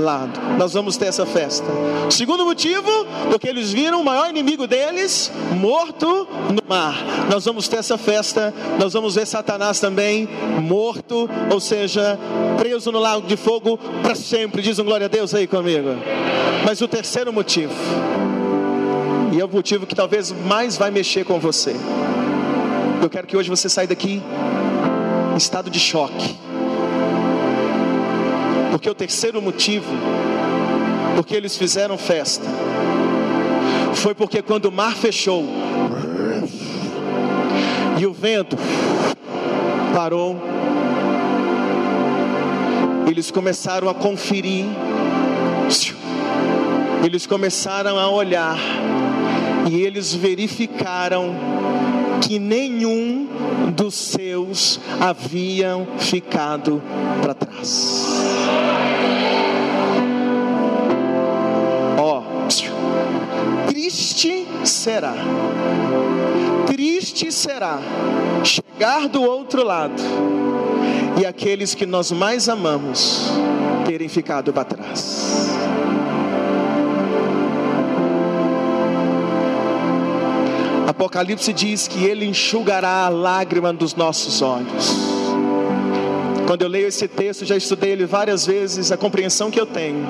lado. 0.00 0.38
Nós 0.56 0.72
vamos 0.72 0.96
ter 0.96 1.06
essa 1.06 1.26
festa. 1.26 1.66
Segundo 2.08 2.44
motivo, 2.44 2.88
porque 3.28 3.48
eles 3.48 3.72
viram 3.72 4.00
o 4.00 4.04
maior 4.04 4.30
inimigo 4.30 4.68
deles 4.68 5.32
morto 5.58 6.28
no 6.48 6.62
mar. 6.68 6.94
Nós 7.28 7.44
vamos 7.44 7.66
ter 7.66 7.78
essa 7.78 7.98
festa. 7.98 8.54
Nós 8.78 8.92
vamos 8.92 9.16
ver 9.16 9.26
Satanás 9.26 9.80
também 9.80 10.28
morto, 10.62 11.28
ou 11.50 11.58
seja, 11.58 12.16
preso 12.56 12.92
no 12.92 13.00
lago 13.00 13.26
de 13.26 13.36
fogo 13.36 13.76
para 14.00 14.14
sempre. 14.14 14.62
Diz 14.62 14.78
um 14.78 14.84
glória 14.84 15.06
a 15.06 15.08
Deus 15.08 15.34
aí 15.34 15.48
comigo. 15.48 15.88
Mas 16.64 16.80
o 16.80 16.86
terceiro 16.86 17.32
motivo, 17.32 17.74
e 19.32 19.40
é 19.40 19.44
o 19.44 19.48
motivo 19.48 19.88
que 19.88 19.94
talvez 19.96 20.30
mais 20.46 20.76
vai 20.76 20.92
mexer 20.92 21.24
com 21.24 21.40
você. 21.40 21.74
Eu 23.02 23.08
quero 23.08 23.26
que 23.26 23.34
hoje 23.34 23.48
você 23.48 23.66
saia 23.66 23.88
daqui 23.88 24.22
em 25.32 25.36
estado 25.36 25.70
de 25.70 25.80
choque. 25.80 26.36
Porque 28.70 28.90
o 28.90 28.94
terceiro 28.94 29.40
motivo, 29.40 29.90
porque 31.16 31.34
eles 31.34 31.56
fizeram 31.56 31.96
festa, 31.96 32.44
foi 33.94 34.14
porque 34.14 34.42
quando 34.42 34.66
o 34.66 34.72
mar 34.72 34.94
fechou 34.94 35.46
e 37.98 38.04
o 38.04 38.12
vento 38.12 38.56
parou, 39.94 40.38
eles 43.08 43.30
começaram 43.30 43.88
a 43.88 43.94
conferir, 43.94 44.66
eles 47.02 47.26
começaram 47.26 47.98
a 47.98 48.10
olhar 48.10 48.58
e 49.70 49.80
eles 49.80 50.12
verificaram 50.12 51.59
que 52.20 52.38
nenhum 52.38 53.26
dos 53.74 53.94
seus 53.94 54.80
haviam 55.00 55.86
ficado 55.98 56.82
para 57.22 57.34
trás. 57.34 58.06
Ó, 61.98 62.22
oh, 62.22 63.68
triste 63.68 64.46
será, 64.64 65.14
triste 66.66 67.32
será 67.32 67.78
chegar 68.44 69.08
do 69.08 69.22
outro 69.22 69.64
lado 69.64 70.02
e 71.20 71.26
aqueles 71.26 71.74
que 71.74 71.84
nós 71.84 72.10
mais 72.10 72.48
amamos 72.48 73.30
terem 73.86 74.08
ficado 74.08 74.52
para 74.52 74.64
trás. 74.64 75.50
Apocalipse 81.00 81.50
diz 81.54 81.88
que 81.88 82.04
Ele 82.04 82.26
enxugará 82.26 83.06
a 83.06 83.08
lágrima 83.08 83.72
dos 83.72 83.94
nossos 83.94 84.42
olhos. 84.42 84.94
Quando 86.46 86.60
eu 86.60 86.68
leio 86.68 86.88
esse 86.88 87.08
texto, 87.08 87.46
já 87.46 87.56
estudei 87.56 87.92
ele 87.92 88.04
várias 88.04 88.44
vezes, 88.44 88.92
a 88.92 88.98
compreensão 88.98 89.50
que 89.50 89.58
eu 89.58 89.64
tenho 89.64 90.06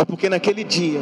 é 0.00 0.04
porque 0.06 0.30
naquele 0.30 0.64
dia 0.64 1.00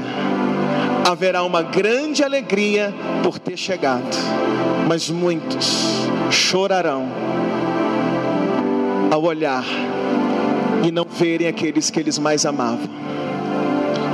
haverá 1.08 1.44
uma 1.44 1.62
grande 1.62 2.24
alegria 2.24 2.92
por 3.22 3.38
ter 3.38 3.56
chegado, 3.56 4.16
mas 4.88 5.08
muitos 5.08 5.84
chorarão 6.28 7.06
ao 9.12 9.22
olhar 9.22 9.64
e 10.82 10.90
não 10.90 11.04
verem 11.04 11.46
aqueles 11.46 11.88
que 11.88 12.00
eles 12.00 12.18
mais 12.18 12.44
amavam. 12.44 12.90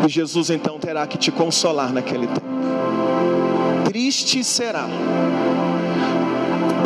E 0.04 0.10
Jesus 0.10 0.50
então 0.50 0.78
terá 0.78 1.06
que 1.06 1.16
te 1.16 1.30
consolar 1.30 1.90
naquele 1.90 2.26
tempo 2.26 2.49
triste 3.90 4.44
será. 4.44 4.86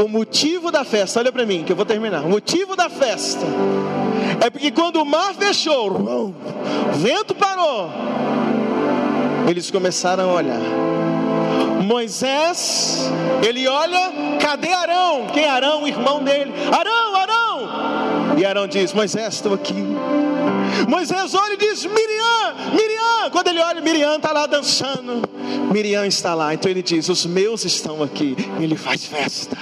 O 0.03 0.09
motivo 0.09 0.73
da 0.73 0.85
festa, 0.85 1.21
olha 1.21 1.31
para 1.31 1.45
mim, 1.45 1.63
que 1.63 1.71
eu 1.71 1.77
vou 1.77 1.85
terminar. 1.85 2.23
O 2.23 2.31
motivo 2.31 2.75
da 2.75 2.89
festa 2.89 3.45
é 4.41 4.49
porque 4.49 4.71
quando 4.71 5.03
o 5.03 5.05
mar 5.05 5.35
fechou, 5.35 5.91
o 5.93 6.35
vento 6.95 7.35
parou, 7.35 7.91
eles 9.47 9.71
começaram 9.71 10.31
a 10.31 10.33
olhar. 10.33 10.61
Moisés, 11.83 13.11
ele 13.47 13.69
olha, 13.69 14.11
cadê 14.41 14.73
Arão? 14.73 15.27
Quem 15.35 15.45
é 15.45 15.51
Arão? 15.51 15.83
O 15.83 15.89
irmão 15.89 16.25
dele. 16.25 16.55
Arão, 16.73 17.17
Arão! 17.17 18.39
E 18.39 18.47
Arão 18.47 18.67
diz: 18.67 18.95
Moisés, 18.95 19.35
estou 19.35 19.53
aqui. 19.53 19.75
Moisés 20.89 21.35
olha 21.35 21.53
e 21.53 21.59
diz: 21.59 21.85
Miriam, 21.85 22.55
Miriam. 22.73 23.04
Quando 23.35 23.49
ele 23.49 23.59
olha, 23.59 23.81
Miriam 23.81 24.15
está 24.15 24.31
lá 24.31 24.47
dançando. 24.47 25.29
Miriam 25.73 26.07
está 26.07 26.35
lá. 26.37 26.55
Então 26.55 26.71
ele 26.71 26.81
diz: 26.81 27.09
Os 27.09 27.27
meus 27.27 27.65
estão 27.65 28.01
aqui. 28.01 28.37
Ele 28.61 28.77
faz 28.77 29.07
festa. 29.07 29.57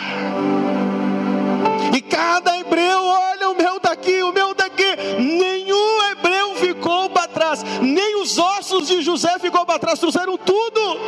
E 1.97 2.03
cada 2.03 2.59
hebreu 2.59 3.03
olha: 3.03 3.49
O 3.49 3.55
meu 3.55 3.79
está 3.79 3.93
aqui, 3.93 4.23
o 4.23 4.31
meu 4.31 4.53
está 4.53 4.67
aqui. 4.67 4.95
Nenhum 5.19 6.03
hebreu 6.11 6.55
ficou 6.57 7.09
para 7.09 7.27
trás. 7.29 7.65
Nem 7.81 8.21
os 8.21 8.39
ossos 8.39 8.89
de 8.89 9.01
José 9.01 9.39
ficou 9.39 9.65
para 9.65 9.79
trás. 9.79 9.99
Trouxeram 9.99 10.37
tudo. 10.37 10.99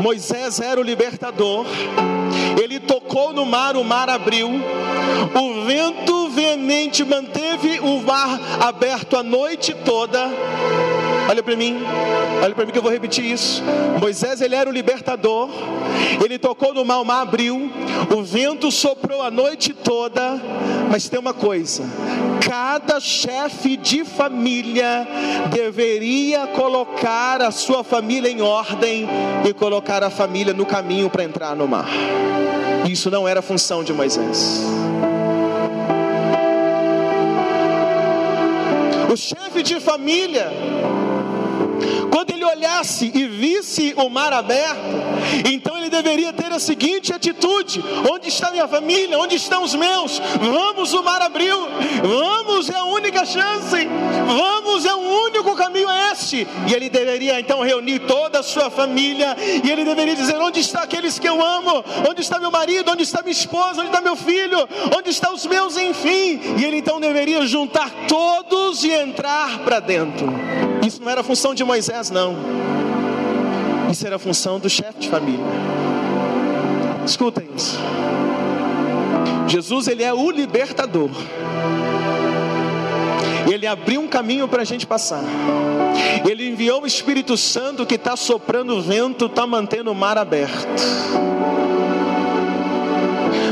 Moisés 0.00 0.60
era 0.60 0.80
o 0.80 0.84
libertador. 0.84 1.66
Ele 2.60 2.80
tocou 2.80 3.32
no 3.32 3.44
mar, 3.44 3.76
o 3.76 3.84
mar 3.84 4.08
abriu. 4.08 4.48
O 4.48 5.64
vento 5.64 6.28
veemente 6.30 7.04
manteve 7.04 7.80
o 7.80 8.00
mar 8.00 8.40
aberto 8.60 9.16
a 9.16 9.22
noite 9.22 9.74
toda. 9.84 10.30
Olha 11.30 11.44
para 11.44 11.54
mim, 11.54 11.80
olha 12.42 12.52
para 12.56 12.66
mim 12.66 12.72
que 12.72 12.78
eu 12.78 12.82
vou 12.82 12.90
repetir 12.90 13.24
isso. 13.24 13.62
Moisés, 14.00 14.40
ele 14.40 14.56
era 14.56 14.68
o 14.68 14.72
libertador, 14.72 15.48
ele 16.24 16.40
tocou 16.40 16.74
no 16.74 16.84
mar, 16.84 16.98
o 16.98 17.04
mar 17.04 17.22
abriu, 17.22 17.70
o 18.12 18.20
vento 18.24 18.68
soprou 18.72 19.22
a 19.22 19.30
noite 19.30 19.72
toda, 19.72 20.42
mas 20.90 21.08
tem 21.08 21.20
uma 21.20 21.32
coisa: 21.32 21.84
cada 22.44 22.98
chefe 22.98 23.76
de 23.76 24.04
família 24.04 25.06
deveria 25.52 26.48
colocar 26.48 27.40
a 27.40 27.52
sua 27.52 27.84
família 27.84 28.28
em 28.28 28.42
ordem 28.42 29.08
e 29.48 29.54
colocar 29.54 30.02
a 30.02 30.10
família 30.10 30.52
no 30.52 30.66
caminho 30.66 31.08
para 31.08 31.22
entrar 31.22 31.54
no 31.54 31.68
mar. 31.68 31.88
Isso 32.90 33.08
não 33.08 33.28
era 33.28 33.40
função 33.40 33.84
de 33.84 33.92
Moisés. 33.92 34.64
O 39.08 39.16
chefe 39.16 39.62
de 39.62 39.78
família 39.78 40.52
quando 42.10 42.30
ele 42.30 42.44
olhasse 42.44 43.10
e 43.14 43.26
visse 43.26 43.94
o 43.96 44.08
mar 44.08 44.32
aberto, 44.32 44.80
então 45.50 45.76
ele 45.76 45.90
deveria 45.90 46.32
ter 46.32 46.52
a 46.52 46.58
seguinte 46.58 47.12
atitude: 47.12 47.82
onde 48.10 48.28
está 48.28 48.50
minha 48.50 48.66
família? 48.66 49.18
Onde 49.18 49.36
estão 49.36 49.62
os 49.62 49.74
meus? 49.74 50.20
Vamos, 50.40 50.92
o 50.92 51.02
mar 51.02 51.20
abriu. 51.22 51.56
Vamos, 52.02 52.68
é 52.70 52.76
a 52.76 52.84
única 52.84 53.24
chance. 53.24 53.88
Vamos, 54.26 54.84
é 54.84 54.94
o 54.94 54.98
único 54.98 55.54
caminho 55.54 55.88
é 55.88 56.12
este. 56.12 56.46
E 56.68 56.74
ele 56.74 56.88
deveria 56.88 57.40
então 57.40 57.62
reunir 57.62 58.00
toda 58.00 58.40
a 58.40 58.42
sua 58.42 58.70
família 58.70 59.36
e 59.64 59.70
ele 59.70 59.84
deveria 59.84 60.14
dizer: 60.14 60.36
onde 60.36 60.60
está 60.60 60.82
aqueles 60.82 61.18
que 61.18 61.28
eu 61.28 61.44
amo? 61.44 61.84
Onde 62.08 62.20
está 62.20 62.38
meu 62.38 62.50
marido? 62.50 62.90
Onde 62.90 63.02
está 63.02 63.22
minha 63.22 63.32
esposa? 63.32 63.80
Onde 63.80 63.90
está 63.90 64.00
meu 64.00 64.16
filho? 64.16 64.68
Onde 64.96 65.10
estão 65.10 65.34
os 65.34 65.46
meus? 65.46 65.76
Enfim. 65.76 66.40
E 66.58 66.64
ele 66.64 66.78
então 66.78 67.00
deveria 67.00 67.46
juntar 67.46 67.90
todos 68.08 68.84
e 68.84 68.90
entrar 68.92 69.60
para 69.60 69.80
dentro. 69.80 70.28
Isso 70.86 71.02
não 71.02 71.10
era 71.10 71.22
função 71.22 71.54
de 71.54 71.62
Moisés, 71.70 72.10
não. 72.10 72.36
Isso 73.92 74.04
era 74.04 74.18
função 74.18 74.58
do 74.58 74.68
chefe 74.68 74.98
de 74.98 75.08
família. 75.08 75.46
Escutem 77.06 77.48
isso. 77.56 77.78
Jesus, 79.46 79.86
ele 79.86 80.02
é 80.02 80.12
o 80.12 80.32
libertador. 80.32 81.10
Ele 83.48 83.68
abriu 83.68 84.00
um 84.00 84.08
caminho 84.08 84.48
para 84.48 84.62
a 84.62 84.64
gente 84.64 84.84
passar. 84.84 85.22
Ele 86.28 86.48
enviou 86.48 86.82
o 86.82 86.86
Espírito 86.88 87.36
Santo 87.36 87.86
que 87.86 87.94
está 87.94 88.16
soprando 88.16 88.74
o 88.76 88.82
vento, 88.82 89.26
está 89.26 89.46
mantendo 89.46 89.92
o 89.92 89.94
mar 89.94 90.18
aberto. 90.18 90.66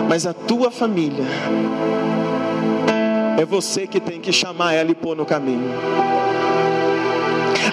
Mas 0.09 0.27
a 0.27 0.35
tua 0.35 0.73
família 0.73 1.25
é 3.41 3.45
você 3.45 3.87
que 3.87 4.01
tem 4.01 4.21
que 4.21 4.33
chamar 4.33 4.73
ela 4.73 4.91
e 4.91 4.95
pôr 4.97 5.17
no 5.17 5.25
caminho. 5.25 5.71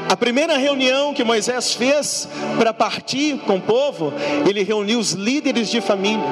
A 0.08 0.16
primeira 0.16 0.58
reunião 0.58 1.14
que 1.14 1.24
Moisés 1.24 1.74
fez 1.74 2.28
para 2.58 2.74
partir 2.74 3.38
com 3.40 3.58
o 3.58 3.62
povo, 3.62 4.14
ele 4.48 4.64
reuniu 4.64 5.00
os 5.00 5.14
líderes 5.14 5.70
de 5.70 5.82
família. 5.82 6.26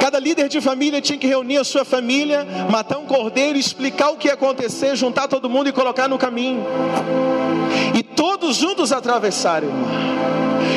Cada 0.00 0.18
líder 0.18 0.48
de 0.48 0.60
família 0.60 1.00
tinha 1.00 1.18
que 1.18 1.26
reunir 1.26 1.58
a 1.58 1.64
sua 1.64 1.84
família, 1.84 2.46
matar 2.70 2.98
um 2.98 3.06
cordeiro, 3.06 3.58
explicar 3.58 4.10
o 4.10 4.16
que 4.16 4.28
ia 4.28 4.34
acontecer, 4.34 4.94
juntar 4.94 5.26
todo 5.26 5.50
mundo 5.50 5.68
e 5.68 5.72
colocar 5.72 6.08
no 6.08 6.16
caminho. 6.16 6.64
E 7.94 8.02
todos 8.02 8.56
juntos 8.56 8.92
atravessaram. 8.92 9.68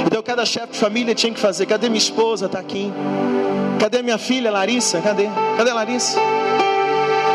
Então 0.06 0.24
cada 0.24 0.46
chefe 0.46 0.74
de 0.74 0.80
família 0.80 1.14
tinha 1.14 1.32
que 1.32 1.39
fazer. 1.39 1.66
Cadê 1.68 1.89
minha 1.89 2.00
esposa? 2.00 2.48
Está 2.48 2.60
aqui. 2.60 2.92
Cadê 3.80 4.02
minha 4.02 4.18
filha 4.18 4.52
Larissa? 4.52 5.00
Cadê? 5.00 5.28
Cadê 5.58 5.72
Larissa? 5.72 6.20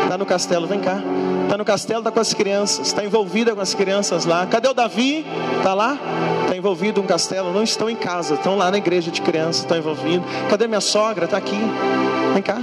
Está 0.03 0.17
no 0.17 0.25
castelo, 0.25 0.67
vem 0.67 0.79
cá. 0.79 1.01
Está 1.47 1.57
no 1.57 1.63
castelo, 1.63 1.99
está 2.01 2.11
com 2.11 2.19
as 2.19 2.33
crianças, 2.33 2.87
está 2.87 3.05
envolvida 3.05 3.55
com 3.55 3.61
as 3.61 3.73
crianças 3.73 4.25
lá. 4.25 4.45
Cadê 4.45 4.67
o 4.67 4.73
Davi? 4.73 5.25
Está 5.57 5.73
lá? 5.73 5.97
Está 6.43 6.57
envolvido 6.57 7.01
no 7.01 7.07
castelo. 7.07 7.53
Não 7.53 7.63
estão 7.63 7.89
em 7.89 7.95
casa, 7.95 8.33
estão 8.33 8.57
lá 8.57 8.69
na 8.69 8.77
igreja 8.77 9.09
de 9.09 9.21
crianças, 9.21 9.61
estão 9.61 9.77
envolvidos. 9.77 10.27
Cadê 10.49 10.67
minha 10.67 10.81
sogra? 10.81 11.23
Está 11.23 11.37
aqui. 11.37 11.57
Vem 12.33 12.43
cá. 12.43 12.57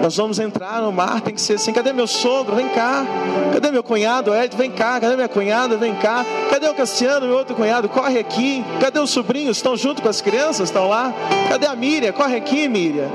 Nós 0.00 0.16
vamos 0.16 0.38
entrar 0.38 0.80
no 0.80 0.92
mar, 0.92 1.20
tem 1.20 1.34
que 1.34 1.40
ser 1.40 1.54
assim. 1.54 1.72
Cadê 1.72 1.92
meu 1.92 2.06
sogro? 2.06 2.54
Vem 2.54 2.68
cá. 2.68 3.04
Cadê 3.52 3.72
meu 3.72 3.82
cunhado? 3.82 4.32
Ed, 4.32 4.56
vem 4.56 4.70
cá. 4.70 5.00
Cadê 5.00 5.16
minha 5.16 5.28
cunhada? 5.28 5.76
Vem 5.76 5.96
cá. 5.96 6.24
Cadê 6.48 6.68
o 6.68 6.74
Cassiano, 6.74 7.26
meu 7.26 7.36
outro 7.36 7.56
cunhado? 7.56 7.88
Corre 7.88 8.20
aqui. 8.20 8.64
Cadê 8.80 9.00
os 9.00 9.10
sobrinhos? 9.10 9.56
Estão 9.56 9.76
junto 9.76 10.00
com 10.00 10.08
as 10.08 10.20
crianças? 10.20 10.68
Estão 10.68 10.88
lá? 10.88 11.12
Cadê 11.48 11.66
a 11.66 11.74
Miriam? 11.74 12.12
Corre 12.12 12.36
aqui, 12.36 12.68
Miriam 12.68 13.10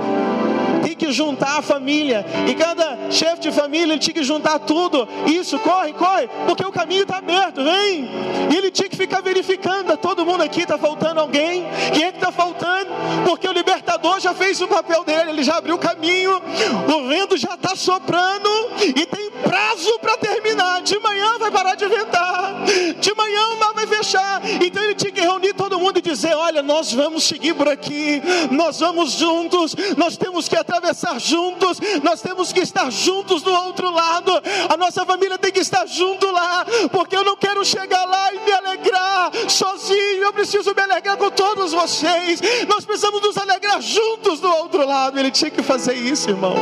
tem 0.93 1.07
que 1.07 1.11
juntar 1.11 1.57
a 1.57 1.61
família. 1.61 2.25
E 2.47 2.53
cada 2.53 3.11
chefe 3.11 3.41
de 3.41 3.51
família 3.51 3.93
ele 3.93 3.99
tinha 3.99 4.13
que 4.13 4.23
juntar 4.23 4.59
tudo. 4.59 5.07
Isso, 5.25 5.57
corre, 5.59 5.93
corre, 5.93 6.29
porque 6.45 6.63
o 6.65 6.71
caminho 6.71 7.01
está 7.01 7.17
aberto, 7.17 7.63
vem. 7.63 8.09
E 8.51 8.55
ele 8.55 8.71
tinha 8.71 8.87
que 8.87 8.95
ficar 8.95 9.21
verificando. 9.21 9.95
Todo 9.97 10.25
mundo 10.25 10.43
aqui 10.43 10.61
está 10.61 10.77
faltando 10.77 11.19
alguém. 11.19 11.65
Quem 11.93 12.03
é 12.03 12.11
que 12.11 12.17
está 12.17 12.31
faltando? 12.31 12.91
Porque 13.25 13.47
o 13.47 13.51
libertador 13.51 14.19
já 14.19 14.33
fez 14.33 14.61
o 14.61 14.67
papel 14.67 15.03
dele, 15.03 15.31
ele 15.31 15.43
já 15.43 15.57
abriu 15.57 15.75
o 15.75 15.79
caminho, 15.79 16.41
o 16.87 17.07
vento 17.07 17.37
já 17.37 17.55
está 17.55 17.75
soprando 17.75 18.49
e 18.79 19.05
tem 19.05 19.31
prazo 19.43 19.99
para 19.99 20.17
terminar. 20.17 20.81
De 20.81 20.99
manhã 20.99 21.37
vai 21.39 21.51
parar 21.51 21.75
de 21.75 21.87
ventar, 21.87 22.63
de 22.99 23.15
manhã 23.15 23.47
o 23.49 23.59
mar 23.59 23.73
vai 23.73 23.87
fechar. 23.87 24.41
Então 24.61 24.83
ele 24.83 24.95
tinha 24.95 25.11
que 25.11 25.21
reunir 25.21 25.53
todo 25.53 25.79
mundo 25.79 25.97
e 25.97 26.01
dizer: 26.01 26.35
Olha, 26.35 26.61
nós 26.61 26.91
vamos 26.93 27.23
seguir 27.23 27.55
por 27.55 27.67
aqui, 27.67 28.21
nós 28.51 28.79
vamos 28.79 29.13
juntos, 29.13 29.75
nós 29.97 30.17
temos 30.17 30.47
que 30.47 30.55
atravessar 30.55 30.82
juntos, 31.19 31.79
nós 32.03 32.21
temos 32.21 32.51
que 32.51 32.59
estar 32.59 32.91
juntos 32.91 33.41
do 33.41 33.51
outro 33.51 33.91
lado. 33.91 34.31
A 34.69 34.75
nossa 34.77 35.05
família 35.05 35.37
tem 35.37 35.51
que 35.51 35.59
estar 35.59 35.85
junto 35.85 36.29
lá, 36.31 36.65
porque 36.91 37.15
eu 37.15 37.23
não 37.23 37.35
quero 37.35 37.63
chegar 37.63 38.05
lá 38.05 38.33
e 38.33 38.39
me 38.39 38.51
alegrar 38.51 39.31
sozinho, 39.47 40.23
eu 40.23 40.33
preciso 40.33 40.73
me 40.75 40.81
alegrar 40.81 41.17
com 41.17 41.29
todos 41.29 41.71
vocês. 41.71 42.41
Nós 42.67 42.85
precisamos 42.85 43.21
nos 43.21 43.37
alegrar 43.37 43.81
juntos 43.81 44.39
do 44.39 44.49
outro 44.49 44.85
lado. 44.85 45.19
Ele 45.19 45.31
tinha 45.31 45.51
que 45.51 45.61
fazer 45.61 45.93
isso, 45.93 46.29
irmãos. 46.29 46.57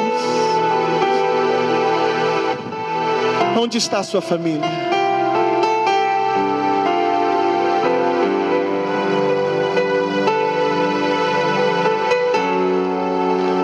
Onde 3.58 3.78
está 3.78 4.00
a 4.00 4.04
sua 4.04 4.22
família? 4.22 5.01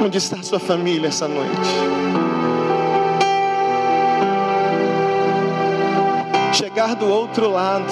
Onde 0.08 0.20
está 0.20 0.42
sua 0.42 0.58
família 0.58 1.10
essa 1.10 1.28
noite? 1.28 1.70
Chegar 6.54 6.96
do 6.96 7.10
outro 7.10 7.50
lado 7.50 7.92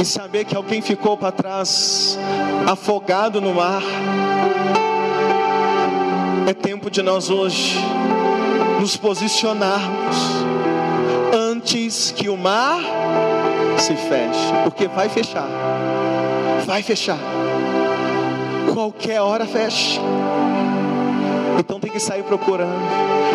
e 0.00 0.04
saber 0.04 0.44
que 0.44 0.56
alguém 0.56 0.82
ficou 0.82 1.16
para 1.16 1.30
trás, 1.30 2.18
afogado 2.66 3.40
no 3.40 3.54
mar. 3.54 3.84
É 6.48 6.52
tempo 6.52 6.90
de 6.90 7.00
nós 7.00 7.30
hoje 7.30 7.78
nos 8.80 8.96
posicionarmos 8.96 10.16
antes 11.32 12.10
que 12.10 12.28
o 12.28 12.36
mar 12.36 12.80
se 13.78 13.94
feche, 13.94 14.52
porque 14.64 14.88
vai 14.88 15.08
fechar, 15.08 15.46
vai 16.66 16.82
fechar 16.82 17.20
qualquer 18.72 19.20
hora 19.20 19.46
fecha. 19.46 20.00
Então 21.58 21.78
tem 21.78 21.90
que 21.90 22.00
sair 22.00 22.22
procurando. 22.22 22.72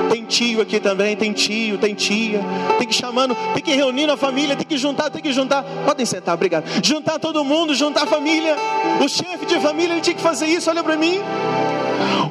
Tem 0.10 0.24
tio 0.24 0.62
aqui 0.62 0.80
também, 0.80 1.16
tem 1.16 1.32
tio, 1.32 1.78
tem 1.78 1.94
tia. 1.94 2.42
Tem 2.78 2.88
que 2.88 2.94
chamando, 2.94 3.36
tem 3.54 3.64
que 3.64 3.74
reunir 3.74 4.10
a 4.10 4.18
família, 4.18 4.56
tem 4.56 4.66
que 4.66 4.78
juntar, 4.78 5.10
tem 5.10 5.22
que 5.22 5.32
juntar. 5.32 5.64
Podem 5.86 6.06
sentar, 6.06 6.36
obrigado. 6.36 6.66
Juntar 6.84 7.20
todo 7.20 7.44
mundo, 7.44 7.76
juntar 7.76 8.04
a 8.04 8.08
família. 8.08 8.56
O 9.04 9.08
chefe 9.08 9.46
de 9.46 9.60
família 9.60 9.94
ele 9.94 10.02
tinha 10.02 10.16
que 10.16 10.22
fazer 10.22 10.48
isso, 10.48 10.70
olha 10.70 10.84
para 10.84 10.96
mim. 10.98 11.20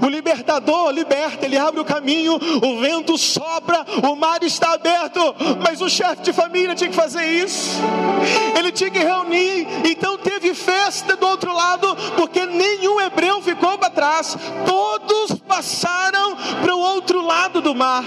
O 0.01 0.09
libertador 0.09 0.91
liberta, 0.91 1.45
ele 1.45 1.57
abre 1.57 1.81
o 1.81 1.85
caminho, 1.85 2.35
o 2.35 2.81
vento 2.81 3.17
sopra, 3.17 3.85
o 4.03 4.15
mar 4.17 4.43
está 4.43 4.75
aberto, 4.75 5.35
mas 5.63 5.81
o 5.81 5.89
chefe 5.89 6.23
de 6.23 6.33
família 6.33 6.75
tinha 6.75 6.91
que 6.91 6.97
fazer 6.97 7.25
isso. 7.25 7.81
Ele 8.59 8.73
tinha 8.73 8.91
que 8.91 8.99
reunir, 8.99 9.67
então 9.85 10.19
teve 10.19 10.55
festa 10.55 11.17
do 11.17 11.27
outro 11.27 11.53
lado, 11.53 11.97
porque 12.17 12.45
nenhum 12.47 13.01
hebreu 13.01 13.41
ficou 13.43 13.79
para 13.79 13.91
trás, 13.91 14.37
todos 14.65 15.39
passaram 15.41 16.37
para 16.63 16.75
o 16.75 16.81
outro 16.81 17.25
lado 17.25 17.61
do 17.61 17.75
mar. 17.75 18.05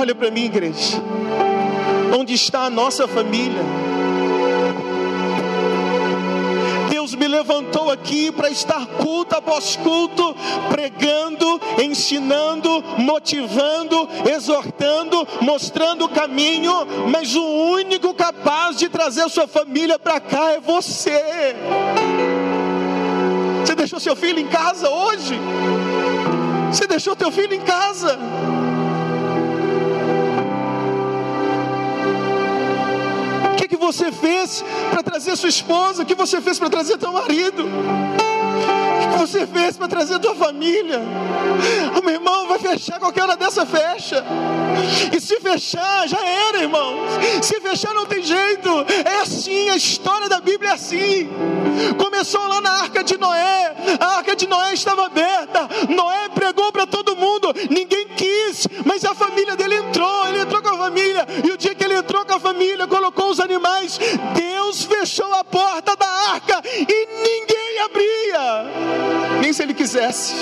Olha 0.00 0.14
para 0.14 0.30
mim, 0.30 0.44
igreja, 0.44 1.02
onde 2.16 2.34
está 2.34 2.62
a 2.62 2.70
nossa 2.70 3.08
família? 3.08 3.77
Me 7.18 7.28
levantou 7.28 7.90
aqui 7.90 8.30
para 8.30 8.48
estar 8.48 8.86
culto 8.86 9.34
após 9.36 9.76
culto, 9.76 10.34
pregando, 10.70 11.60
ensinando, 11.82 12.82
motivando, 12.98 14.08
exortando, 14.30 15.26
mostrando 15.40 16.04
o 16.04 16.08
caminho, 16.08 16.72
mas 17.10 17.34
o 17.34 17.44
único 17.44 18.14
capaz 18.14 18.76
de 18.76 18.88
trazer 18.88 19.28
sua 19.28 19.46
família 19.46 19.98
para 19.98 20.20
cá 20.20 20.52
é 20.52 20.60
você. 20.60 21.54
Você 23.64 23.74
deixou 23.74 24.00
seu 24.00 24.16
filho 24.16 24.38
em 24.38 24.46
casa 24.46 24.88
hoje? 24.88 25.38
Você 26.72 26.86
deixou 26.86 27.16
teu 27.16 27.30
filho 27.32 27.54
em 27.54 27.60
casa? 27.60 28.18
Que 33.68 33.76
você 33.76 34.10
fez 34.10 34.64
para 34.90 35.02
trazer 35.02 35.36
sua 35.36 35.48
esposa? 35.48 36.02
O 36.02 36.06
que 36.06 36.14
você 36.14 36.40
fez 36.40 36.58
para 36.58 36.70
trazer 36.70 36.96
teu 36.96 37.12
marido? 37.12 37.64
O 37.64 39.12
que 39.12 39.18
você 39.18 39.46
fez 39.46 39.76
para 39.76 39.86
trazer 39.86 40.18
tua 40.18 40.34
família? 40.34 41.00
O 41.96 42.04
meu 42.04 42.14
irmão 42.14 42.48
vai 42.48 42.58
fechar 42.58 42.98
qualquer 42.98 43.22
hora 43.22 43.36
dessa 43.36 43.66
fecha. 43.66 44.24
E 45.14 45.20
se 45.20 45.38
fechar, 45.40 46.08
já 46.08 46.18
era, 46.24 46.62
irmão. 46.62 46.94
Se 47.42 47.60
fechar 47.60 47.94
não 47.94 48.06
tem 48.06 48.22
jeito. 48.22 48.70
É 49.04 49.20
assim, 49.20 49.68
a 49.68 49.76
história 49.76 50.28
da 50.28 50.40
Bíblia 50.40 50.70
é 50.70 50.74
assim. 50.74 51.28
Começou 51.96 52.46
lá 52.46 52.60
na 52.60 52.70
arca 52.82 53.02
de 53.02 53.16
Noé. 53.16 53.74
A 54.00 54.16
arca 54.18 54.34
de 54.34 54.46
Noé 54.46 54.74
estava 54.74 55.06
aberta. 55.06 55.68
Noé 55.88 56.28
pregou 56.34 56.72
para 56.72 56.86
todo 56.86 57.16
mundo. 57.16 57.52
Ninguém 57.70 58.08
quis, 58.08 58.66
mas 58.84 59.04
a 59.04 59.14
família 59.14 59.56
dele 59.56 59.76
entrou. 59.76 60.28
Ele 60.28 60.40
entrou 60.40 60.62
com 60.62 60.68
a 60.68 60.78
família. 60.78 61.26
E 61.44 61.50
o 61.50 61.56
dia 61.56 61.74
que 61.74 61.84
ele 61.84 61.96
entrou 61.96 62.24
com 62.24 62.34
a 62.34 62.40
família, 62.40 62.86
colocou 62.86 63.30
os 63.30 63.40
animais. 63.40 63.98
Deus 64.34 64.84
fechou 64.84 65.32
a 65.34 65.44
porta 65.44 65.96
da 65.96 66.06
arca 66.06 66.62
e 66.64 67.08
ninguém 67.22 67.78
abria. 67.84 69.40
Nem 69.40 69.52
se 69.52 69.62
ele 69.62 69.74
quisesse. 69.74 70.34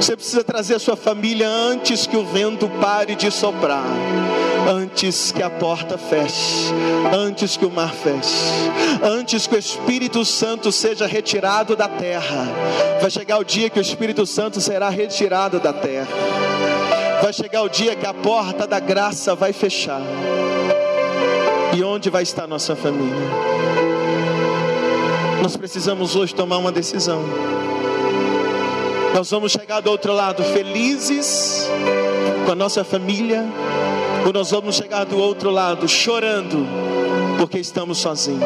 Você 0.00 0.16
precisa 0.16 0.42
trazer 0.42 0.76
a 0.76 0.78
sua 0.78 0.96
família 0.96 1.46
antes 1.46 2.06
que 2.06 2.16
o 2.16 2.24
vento 2.24 2.66
pare 2.80 3.14
de 3.14 3.30
soprar, 3.30 3.84
antes 4.66 5.30
que 5.30 5.42
a 5.42 5.50
porta 5.50 5.98
feche, 5.98 6.72
antes 7.12 7.58
que 7.58 7.66
o 7.66 7.70
mar 7.70 7.92
feche, 7.92 8.34
antes 9.02 9.46
que 9.46 9.54
o 9.54 9.58
Espírito 9.58 10.24
Santo 10.24 10.72
seja 10.72 11.06
retirado 11.06 11.76
da 11.76 11.86
terra. 11.86 12.48
Vai 12.98 13.10
chegar 13.10 13.36
o 13.38 13.44
dia 13.44 13.68
que 13.68 13.78
o 13.78 13.82
Espírito 13.82 14.24
Santo 14.24 14.58
será 14.58 14.88
retirado 14.88 15.60
da 15.60 15.72
terra. 15.74 16.08
Vai 17.22 17.34
chegar 17.34 17.60
o 17.60 17.68
dia 17.68 17.94
que 17.94 18.06
a 18.06 18.14
porta 18.14 18.66
da 18.66 18.80
graça 18.80 19.34
vai 19.34 19.52
fechar. 19.52 20.00
E 21.76 21.84
onde 21.84 22.08
vai 22.08 22.22
estar 22.22 22.46
nossa 22.46 22.74
família? 22.74 23.28
Nós 25.42 25.58
precisamos 25.58 26.16
hoje 26.16 26.34
tomar 26.34 26.56
uma 26.56 26.72
decisão. 26.72 27.22
Nós 29.14 29.30
vamos 29.30 29.52
chegar 29.52 29.80
do 29.80 29.90
outro 29.90 30.12
lado 30.12 30.42
felizes 30.44 31.68
com 32.46 32.52
a 32.52 32.54
nossa 32.54 32.84
família, 32.84 33.44
ou 34.24 34.32
nós 34.32 34.50
vamos 34.50 34.76
chegar 34.76 35.04
do 35.04 35.18
outro 35.18 35.50
lado 35.50 35.88
chorando 35.88 36.66
porque 37.36 37.58
estamos 37.58 37.98
sozinhos. 37.98 38.42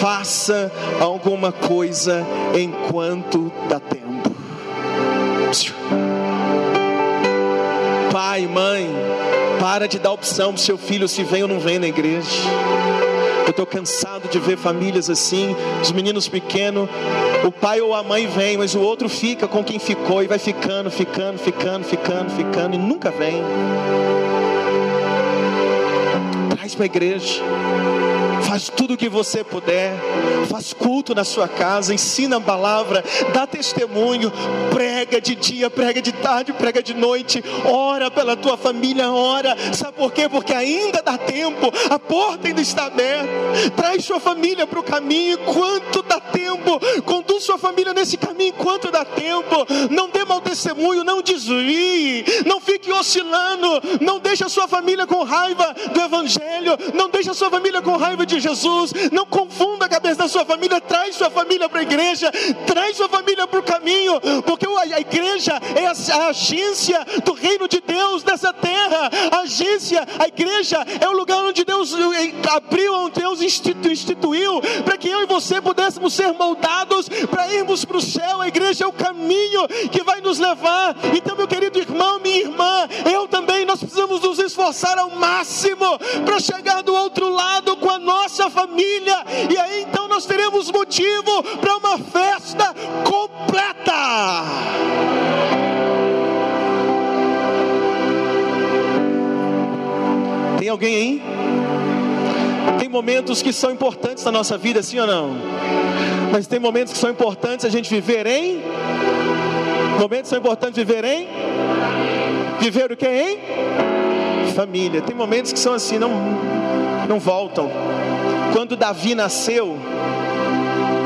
Faça 0.00 0.72
alguma 1.00 1.52
coisa 1.52 2.26
enquanto 2.54 3.52
dá 3.68 3.78
tempo. 3.78 4.02
Pai, 8.10 8.46
mãe, 8.46 8.88
para 9.60 9.86
de 9.86 9.98
dar 9.98 10.12
opção 10.12 10.52
para 10.52 10.62
seu 10.62 10.78
filho 10.78 11.06
se 11.06 11.22
vem 11.22 11.42
ou 11.42 11.48
não 11.48 11.60
vem 11.60 11.78
na 11.78 11.86
igreja. 11.86 12.26
Eu 13.44 13.50
estou 13.50 13.66
cansado 13.66 14.28
de 14.28 14.38
ver 14.38 14.56
famílias 14.56 15.10
assim, 15.10 15.54
os 15.82 15.92
meninos 15.92 16.26
pequenos, 16.26 16.88
o 17.44 17.50
pai 17.50 17.80
ou 17.80 17.94
a 17.94 18.02
mãe 18.02 18.26
vem, 18.26 18.56
mas 18.56 18.74
o 18.74 18.80
outro 18.80 19.08
fica 19.08 19.48
com 19.48 19.64
quem 19.64 19.78
ficou 19.78 20.22
e 20.22 20.26
vai 20.26 20.38
ficando, 20.38 20.90
ficando, 20.90 21.38
ficando, 21.38 21.84
ficando, 21.84 22.30
ficando 22.30 22.74
e 22.74 22.78
nunca 22.78 23.10
vem. 23.10 23.42
Traz 26.56 26.74
para 26.74 26.84
a 26.84 26.86
igreja, 26.86 27.42
Faz 28.46 28.68
tudo 28.68 28.94
o 28.94 28.96
que 28.96 29.08
você 29.08 29.42
puder. 29.44 29.92
Faz 30.48 30.72
culto 30.72 31.14
na 31.14 31.24
sua 31.24 31.48
casa, 31.48 31.94
ensina 31.94 32.36
a 32.36 32.40
palavra, 32.40 33.02
dá 33.32 33.46
testemunho, 33.46 34.30
prega 34.72 35.20
de 35.20 35.34
dia, 35.34 35.70
prega 35.70 36.02
de 36.02 36.12
tarde, 36.12 36.52
prega 36.52 36.82
de 36.82 36.94
noite. 36.94 37.42
Ora 37.64 38.10
pela 38.10 38.36
tua 38.36 38.56
família, 38.56 39.10
ora. 39.10 39.56
Sabe 39.72 39.96
por 39.96 40.12
quê? 40.12 40.28
Porque 40.28 40.52
ainda 40.52 41.02
dá 41.02 41.16
tempo. 41.16 41.72
A 41.88 41.98
porta 41.98 42.48
ainda 42.48 42.60
está 42.60 42.86
aberta. 42.86 43.28
Traz 43.76 44.04
sua 44.04 44.20
família 44.20 44.66
para 44.66 44.80
o 44.80 44.82
caminho 44.82 45.38
enquanto 45.40 46.02
dá 46.02 46.20
tempo. 46.20 46.80
Conduz 47.04 47.44
sua 47.44 47.58
família 47.58 47.94
nesse 47.94 48.16
caminho 48.16 48.54
enquanto 48.58 48.90
dá 48.90 49.04
tempo. 49.04 49.66
Não 49.90 50.08
dê 50.10 50.24
mau 50.24 50.40
testemunho, 50.40 51.04
não 51.04 51.22
desvie, 51.22 52.24
não 52.46 52.60
fique 52.60 52.90
oscilando, 52.92 53.80
não 54.00 54.18
deixe 54.18 54.44
a 54.44 54.48
sua 54.48 54.68
família 54.68 55.06
com 55.06 55.22
raiva 55.22 55.74
do 55.92 56.00
evangelho, 56.00 56.76
não 56.94 57.08
deixe 57.08 57.30
a 57.30 57.34
sua 57.34 57.50
família 57.50 57.80
com 57.80 57.96
raiva 57.96 58.24
de 58.26 58.31
Jesus. 58.40 58.92
Não 59.10 59.26
confunda 59.26 59.86
a 59.86 59.88
cabeça 59.88 60.16
da 60.16 60.28
sua 60.28 60.44
família, 60.44 60.80
traz 60.80 61.16
sua 61.16 61.30
família 61.30 61.68
para 61.68 61.80
a 61.80 61.82
igreja, 61.82 62.30
traz 62.66 62.96
sua 62.96 63.08
família 63.08 63.46
para 63.46 63.60
o 63.60 63.62
caminho, 63.62 64.20
porque 64.44 64.66
a 64.66 65.00
igreja 65.00 65.60
é 65.76 65.86
a 65.86 66.26
agência 66.28 67.04
do 67.24 67.32
reino 67.32 67.68
de 67.68 67.80
Deus 67.80 68.24
nessa 68.24 68.52
terra. 68.52 69.10
A 69.30 69.40
agência, 69.40 70.06
a 70.18 70.26
igreja 70.26 70.84
é 71.00 71.08
o 71.08 71.12
lugar 71.12 71.44
onde 71.44 71.64
Deus 71.64 71.94
abriu, 72.50 72.94
onde 72.94 73.20
Deus 73.20 73.40
instituiu, 73.42 74.60
para 74.84 74.96
que 74.96 75.08
eu 75.08 75.22
e 75.22 75.26
você 75.26 75.60
pudéssemos 75.60 76.14
ser 76.14 76.32
moldados 76.32 77.08
para 77.30 77.52
irmos 77.52 77.84
para 77.84 77.96
o 77.96 78.00
céu. 78.00 78.40
A 78.40 78.48
igreja 78.48 78.84
é 78.84 78.86
o 78.86 78.92
caminho 78.92 79.68
que 79.90 80.02
vai 80.02 80.20
nos 80.20 80.38
levar. 80.38 80.96
Então, 81.14 81.36
meu 81.36 81.46
querido 81.46 81.78
irmão, 81.78 82.18
minha 82.20 82.40
irmã, 82.40 82.88
eu 83.12 83.28
também, 83.28 83.64
nós 83.64 83.78
precisamos 83.78 84.20
nos 84.20 84.38
esforçar 84.38 84.98
ao 84.98 85.10
máximo 85.10 85.98
para 86.24 86.40
chegar 86.40 86.82
do 86.82 86.94
outro 86.94 87.28
lado 87.28 87.76
com 87.76 87.90
a 87.90 87.98
nossa 87.98 88.21
família, 88.50 89.24
e 89.50 89.56
aí 89.56 89.82
então 89.82 90.08
nós 90.08 90.26
teremos 90.26 90.70
motivo 90.70 91.42
para 91.60 91.76
uma 91.76 91.98
festa 91.98 92.74
completa. 93.04 93.92
Tem 100.58 100.68
alguém 100.68 100.94
aí? 100.94 101.22
Tem 102.78 102.88
momentos 102.88 103.42
que 103.42 103.52
são 103.52 103.70
importantes 103.70 104.24
na 104.24 104.32
nossa 104.32 104.56
vida, 104.56 104.82
sim 104.82 104.98
ou 104.98 105.06
não? 105.06 105.36
Mas 106.30 106.46
tem 106.46 106.58
momentos 106.58 106.92
que 106.92 106.98
são 106.98 107.10
importantes 107.10 107.64
a 107.64 107.68
gente 107.68 107.90
viver 107.90 108.26
em. 108.26 108.62
Momentos 109.98 110.30
são 110.30 110.38
importantes 110.38 110.76
viver 110.76 111.04
em. 111.04 111.28
Viver 112.60 112.92
o 112.92 112.96
que? 112.96 113.06
Em 113.06 114.11
família. 114.48 115.00
Tem 115.02 115.14
momentos 115.14 115.52
que 115.52 115.58
são 115.58 115.72
assim, 115.72 115.98
não, 115.98 116.10
não 117.08 117.18
voltam. 117.18 117.70
Quando 118.52 118.76
Davi 118.76 119.14
nasceu, 119.14 119.78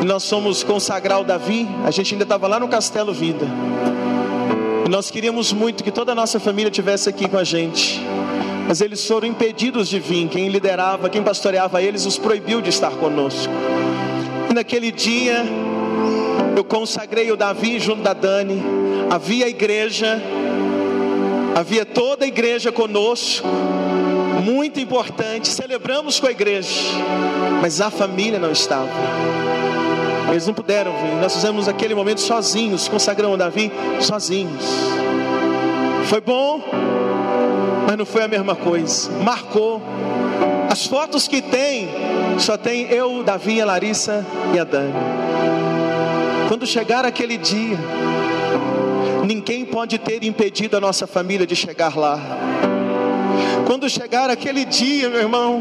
nós 0.05 0.29
fomos 0.29 0.63
consagrar 0.63 1.21
o 1.21 1.25
Davi, 1.25 1.69
a 1.85 1.91
gente 1.91 2.15
ainda 2.15 2.25
estava 2.25 2.47
lá 2.47 2.61
no 2.61 2.69
Castelo 2.69 3.13
Vida. 3.13 3.47
Nós 4.89 5.11
queríamos 5.11 5.53
muito 5.53 5.83
que 5.83 5.91
toda 5.91 6.13
a 6.13 6.15
nossa 6.15 6.39
família 6.39 6.71
tivesse 6.71 7.09
aqui 7.09 7.29
com 7.29 7.37
a 7.37 7.45
gente. 7.45 8.01
Mas 8.69 8.81
eles 8.81 9.07
foram 9.07 9.29
impedidos 9.29 9.89
de 9.89 9.99
vir. 9.99 10.29
Quem 10.29 10.49
liderava, 10.49 11.09
quem 11.09 11.23
pastoreava 11.23 11.83
eles, 11.83 12.05
os 12.05 12.19
proibiu 12.19 12.61
de 12.61 12.71
estar 12.71 12.91
conosco. 12.93 13.53
E 14.51 14.55
naquele 14.55 14.91
dia, 14.91 15.45
eu 16.57 16.65
consagrei 16.65 17.31
o 17.31 17.37
Davi 17.37 17.79
junto 17.79 18.03
da 18.03 18.13
Dani. 18.13 18.63
Havia 19.11 19.47
a 19.47 19.49
igreja, 19.49 20.21
havia 21.57 21.87
toda 21.87 22.27
a 22.27 22.29
igreja 22.29 22.71
conosco 22.71 23.49
muito 24.45 24.79
importante, 24.79 25.49
celebramos 25.49 26.21
com 26.21 26.27
a 26.27 26.31
igreja, 26.31 26.71
mas 27.63 27.81
a 27.81 27.91
família 27.91 28.39
não 28.39 28.53
estava. 28.53 28.91
Eles 30.31 30.47
não 30.47 30.53
puderam 30.53 30.93
vir. 30.93 31.15
Nós 31.19 31.35
fizemos 31.35 31.67
aquele 31.67 31.95
momento 31.95 32.21
sozinhos, 32.21 32.89
consagramos 32.89 33.39
Davi 33.39 33.73
sozinhos. 34.01 34.63
Foi 36.05 36.21
bom, 36.21 36.63
mas 37.87 37.97
não 37.97 38.05
foi 38.05 38.23
a 38.23 38.29
mesma 38.29 38.55
coisa. 38.55 39.11
Marcou. 39.23 39.83
As 40.71 40.87
fotos 40.87 41.27
que 41.27 41.41
tem, 41.41 41.89
só 42.39 42.59
tem 42.59 42.83
eu, 42.91 43.23
Davi, 43.23 43.63
a 43.63 43.65
Larissa 43.65 44.27
e 44.55 44.59
a 44.59 44.65
Dani. 44.65 44.93
Quando 46.49 46.67
chegar 46.67 47.07
aquele 47.07 47.39
dia, 47.39 47.79
ninguém 49.25 49.65
pode 49.65 49.99
ter 49.99 50.23
impedido 50.25 50.77
a 50.77 50.81
nossa 50.81 51.07
família 51.07 51.47
de 51.47 51.57
chegar 51.57 51.97
lá. 51.97 52.21
Quando 53.67 53.91
chegar 53.91 54.31
aquele 54.31 54.65
dia, 54.65 55.11
meu 55.11 55.21
irmão, 55.21 55.61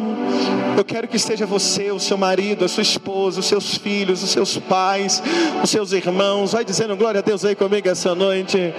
eu 0.78 0.86
quero 0.86 1.08
que 1.08 1.16
esteja 1.18 1.46
você, 1.46 1.92
o 1.92 2.00
seu 2.00 2.18
marido, 2.18 2.64
a 2.64 2.68
sua 2.68 2.84
esposa, 2.84 3.40
os 3.40 3.48
seus 3.48 3.78
filhos, 3.78 4.22
os 4.22 4.30
seus 4.30 4.58
pais, 4.58 5.24
os 5.64 5.70
seus 5.70 5.92
irmãos. 5.92 6.52
Vai 6.52 6.64
dizendo 6.64 6.96
glória 6.96 7.20
a 7.20 7.24
Deus 7.24 7.44
aí 7.44 7.56
comigo 7.56 7.90
essa 7.90 8.14
noite, 8.14 8.74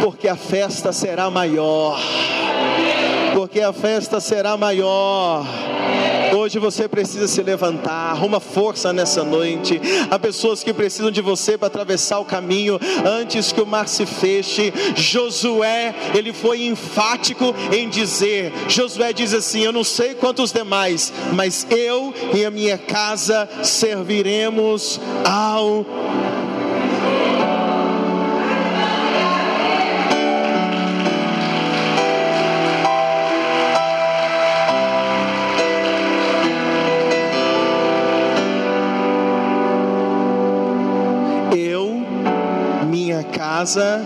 porque 0.00 0.26
a 0.26 0.36
festa 0.36 0.92
será 0.92 1.30
maior. 1.30 2.00
Porque 3.34 3.60
a 3.60 3.72
festa 3.72 4.18
será 4.18 4.56
maior. 4.56 5.46
Hoje 6.34 6.58
você 6.58 6.88
precisa 6.88 7.28
se 7.28 7.42
levantar, 7.42 8.10
arruma 8.10 8.40
força 8.40 8.90
nessa 8.90 9.22
noite. 9.22 9.78
Há 10.10 10.18
pessoas 10.18 10.64
que 10.64 10.72
precisam 10.72 11.10
de 11.10 11.20
você 11.20 11.58
para 11.58 11.66
atravessar 11.66 12.18
o 12.20 12.24
caminho 12.24 12.80
antes 13.04 13.52
que 13.52 13.60
o 13.60 13.66
mar 13.66 13.86
se 13.86 14.06
feche. 14.06 14.72
Josué, 14.96 15.94
ele 16.14 16.32
foi 16.32 16.64
enfático 16.66 17.54
em 17.70 17.86
dizer: 17.86 18.50
Josué 18.66 19.12
diz 19.12 19.34
assim: 19.34 19.60
Eu 19.60 19.72
não 19.72 19.84
sei 19.84 20.14
quantos 20.14 20.52
demais, 20.52 21.12
mas 21.34 21.66
eu 21.68 22.14
e 22.32 22.46
a 22.46 22.50
minha 22.50 22.78
casa 22.78 23.46
serviremos 23.62 24.98
ao 25.24 25.84
casa 43.62 44.04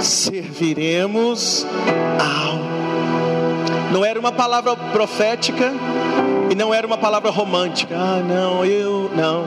serviremos 0.00 1.66
ao. 2.20 3.92
Não 3.92 4.04
era 4.04 4.18
uma 4.18 4.30
palavra 4.30 4.76
profética 4.76 5.72
e 6.48 6.54
não 6.54 6.72
era 6.72 6.86
uma 6.86 6.96
palavra 6.96 7.28
romântica. 7.28 7.96
Ah, 7.98 8.22
não, 8.24 8.64
eu 8.64 9.10
não. 9.16 9.44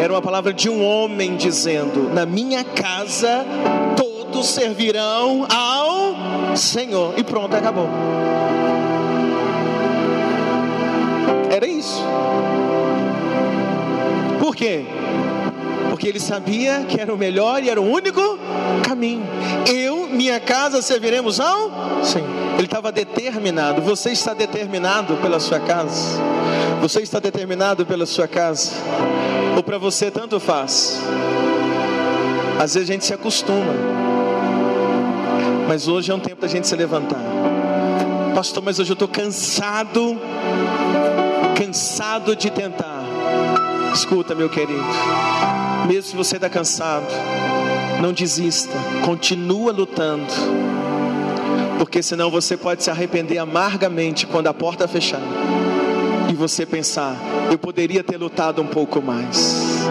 Era 0.00 0.12
uma 0.12 0.20
palavra 0.20 0.52
de 0.52 0.68
um 0.68 0.84
homem 0.84 1.36
dizendo: 1.36 2.12
Na 2.12 2.26
minha 2.26 2.64
casa 2.64 3.46
todos 3.96 4.48
servirão 4.48 5.46
ao 5.48 6.56
Senhor. 6.56 7.14
E 7.16 7.22
pronto, 7.22 7.54
acabou. 7.54 7.88
Era 11.48 11.64
isso. 11.64 12.02
Por 14.40 14.56
quê? 14.56 14.84
Porque 15.98 16.06
ele 16.06 16.20
sabia 16.20 16.84
que 16.88 17.00
era 17.00 17.12
o 17.12 17.18
melhor 17.18 17.60
e 17.60 17.68
era 17.68 17.80
o 17.80 17.84
único 17.84 18.38
caminho. 18.86 19.26
Eu, 19.66 20.06
minha 20.06 20.38
casa, 20.38 20.80
serviremos 20.80 21.40
ao 21.40 22.04
Sim. 22.04 22.22
Ele 22.56 22.66
estava 22.66 22.92
determinado. 22.92 23.82
Você 23.82 24.12
está 24.12 24.32
determinado 24.32 25.16
pela 25.16 25.40
sua 25.40 25.58
casa? 25.58 26.20
Você 26.80 27.00
está 27.00 27.18
determinado 27.18 27.84
pela 27.84 28.06
sua 28.06 28.28
casa? 28.28 28.70
Ou 29.56 29.62
para 29.64 29.76
você 29.76 30.08
tanto 30.08 30.38
faz? 30.38 31.00
Às 32.60 32.74
vezes 32.74 32.88
a 32.88 32.92
gente 32.92 33.04
se 33.04 33.12
acostuma. 33.12 33.74
Mas 35.66 35.88
hoje 35.88 36.12
é 36.12 36.14
um 36.14 36.20
tempo 36.20 36.40
da 36.40 36.46
gente 36.46 36.68
se 36.68 36.76
levantar. 36.76 37.20
Pastor, 38.36 38.62
mas 38.62 38.78
hoje 38.78 38.90
eu 38.90 38.94
estou 38.94 39.08
cansado, 39.08 40.16
cansado 41.56 42.36
de 42.36 42.50
tentar. 42.50 43.02
Escuta, 43.92 44.32
meu 44.32 44.48
querido. 44.48 44.84
Mesmo 45.86 46.02
se 46.02 46.16
você 46.16 46.36
está 46.36 46.48
cansado, 46.48 47.06
não 48.00 48.12
desista, 48.12 48.72
continua 49.04 49.72
lutando, 49.72 50.26
porque 51.78 52.02
senão 52.02 52.30
você 52.30 52.56
pode 52.56 52.82
se 52.82 52.90
arrepender 52.90 53.38
amargamente 53.38 54.26
quando 54.26 54.46
a 54.48 54.54
porta 54.54 54.86
fechar 54.86 55.20
e 56.30 56.34
você 56.34 56.66
pensar: 56.66 57.16
eu 57.50 57.58
poderia 57.58 58.04
ter 58.04 58.16
lutado 58.16 58.60
um 58.62 58.66
pouco 58.66 59.00
mais, 59.00 59.84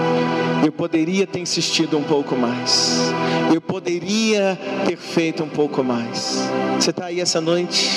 eu 0.63 0.71
poderia 0.71 1.25
ter 1.25 1.39
insistido 1.39 1.97
um 1.97 2.03
pouco 2.03 2.35
mais, 2.35 3.11
eu 3.53 3.59
poderia 3.59 4.57
ter 4.85 4.95
feito 4.95 5.43
um 5.43 5.49
pouco 5.49 5.83
mais. 5.83 6.47
Você 6.79 6.91
está 6.91 7.05
aí 7.05 7.19
essa 7.19 7.41
noite? 7.41 7.89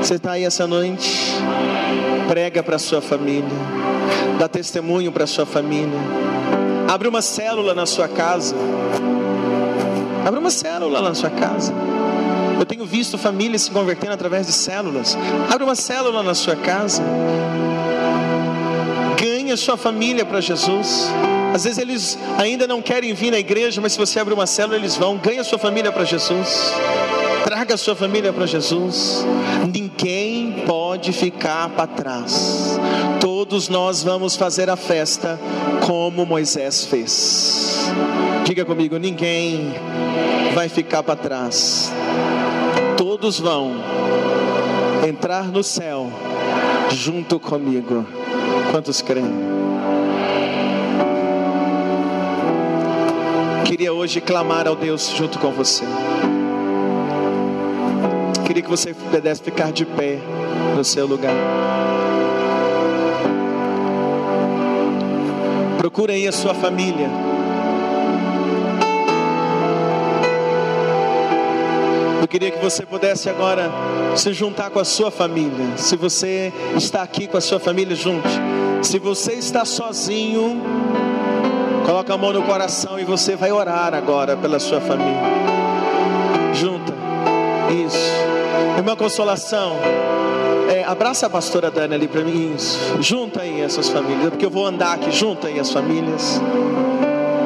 Você 0.00 0.14
está 0.14 0.32
aí 0.32 0.44
essa 0.44 0.66
noite? 0.66 1.32
Prega 2.28 2.62
para 2.62 2.78
sua 2.78 3.00
família, 3.00 3.48
dá 4.38 4.48
testemunho 4.48 5.12
para 5.12 5.26
sua 5.26 5.46
família 5.46 5.98
Abre 6.88 7.08
uma 7.08 7.22
célula 7.22 7.74
na 7.74 7.86
sua 7.86 8.08
casa. 8.08 8.54
Abre 10.26 10.38
uma 10.38 10.50
célula 10.50 11.00
na 11.00 11.14
sua 11.14 11.30
casa. 11.30 11.72
Eu 12.58 12.66
tenho 12.66 12.84
visto 12.84 13.18
famílias 13.18 13.62
se 13.62 13.70
convertendo 13.70 14.12
através 14.12 14.46
de 14.46 14.52
células. 14.52 15.16
Abre 15.50 15.64
uma 15.64 15.74
célula 15.74 16.22
na 16.22 16.34
sua 16.34 16.56
casa. 16.56 17.02
Ganha 19.20 19.56
sua 19.56 19.76
família 19.76 20.24
para 20.24 20.40
Jesus. 20.40 21.10
Às 21.54 21.64
vezes 21.64 21.78
eles 21.78 22.18
ainda 22.36 22.66
não 22.66 22.82
querem 22.82 23.14
vir 23.14 23.30
na 23.30 23.38
igreja, 23.38 23.80
mas 23.80 23.92
se 23.92 23.98
você 23.98 24.18
abrir 24.18 24.34
uma 24.34 24.46
célula, 24.46 24.76
eles 24.76 24.96
vão. 24.96 25.16
Ganha 25.16 25.44
sua 25.44 25.58
família 25.58 25.92
para 25.92 26.04
Jesus. 26.04 26.74
Traga 27.44 27.76
sua 27.76 27.94
família 27.94 28.32
para 28.32 28.46
Jesus. 28.46 29.22
Ninguém 29.70 30.64
pode 30.66 31.12
ficar 31.12 31.68
para 31.68 31.86
trás. 31.86 32.80
Todos 33.20 33.68
nós 33.68 34.02
vamos 34.02 34.34
fazer 34.34 34.70
a 34.70 34.76
festa 34.76 35.38
como 35.86 36.24
Moisés 36.24 36.86
fez. 36.86 37.92
Diga 38.46 38.64
comigo: 38.64 38.96
ninguém 38.96 39.74
vai 40.54 40.70
ficar 40.70 41.02
para 41.02 41.16
trás. 41.16 41.92
Todos 42.96 43.38
vão 43.38 43.72
entrar 45.06 45.44
no 45.44 45.62
céu 45.62 46.10
junto 46.90 47.38
comigo. 47.38 48.06
Quantos 48.70 49.02
creem? 49.02 49.30
Queria 53.66 53.92
hoje 53.92 54.22
clamar 54.22 54.66
ao 54.66 54.74
Deus 54.74 55.12
junto 55.14 55.38
com 55.38 55.52
você. 55.52 55.84
Queria 58.46 58.62
que 58.62 58.68
você 58.68 58.92
pudesse 58.92 59.42
ficar 59.42 59.72
de 59.72 59.86
pé 59.86 60.18
no 60.76 60.84
seu 60.84 61.06
lugar. 61.06 61.32
Procure 65.78 66.12
aí 66.12 66.28
a 66.28 66.32
sua 66.32 66.54
família. 66.54 67.08
Eu 72.20 72.28
queria 72.28 72.50
que 72.50 72.58
você 72.58 72.84
pudesse 72.84 73.28
agora 73.30 73.70
se 74.16 74.32
juntar 74.32 74.70
com 74.70 74.78
a 74.78 74.84
sua 74.84 75.10
família. 75.10 75.76
Se 75.76 75.96
você 75.96 76.52
está 76.76 77.02
aqui 77.02 77.26
com 77.26 77.36
a 77.36 77.40
sua 77.40 77.60
família, 77.60 77.94
junte. 77.94 78.28
Se 78.82 78.98
você 78.98 79.34
está 79.34 79.64
sozinho, 79.64 80.62
coloca 81.84 82.12
a 82.12 82.18
mão 82.18 82.32
no 82.32 82.42
coração 82.42 82.98
e 82.98 83.04
você 83.04 83.36
vai 83.36 83.52
orar 83.52 83.94
agora 83.94 84.36
pela 84.36 84.58
sua 84.58 84.80
família. 84.80 85.22
Junta. 86.54 87.03
Isso. 87.82 87.98
Irmã 88.78 88.94
Consolação, 88.94 89.76
é, 90.68 90.84
abraça 90.84 91.26
a 91.26 91.30
pastora 91.30 91.70
Dani 91.70 91.94
ali 91.94 92.06
para 92.08 92.22
mim. 92.22 92.54
Isso. 92.54 92.78
Junta 93.00 93.42
aí 93.42 93.60
essas 93.60 93.88
famílias, 93.88 94.30
porque 94.30 94.46
eu 94.46 94.50
vou 94.50 94.66
andar 94.66 94.94
aqui. 94.94 95.10
Junta 95.10 95.48
aí 95.48 95.58
as 95.58 95.70
famílias. 95.70 96.40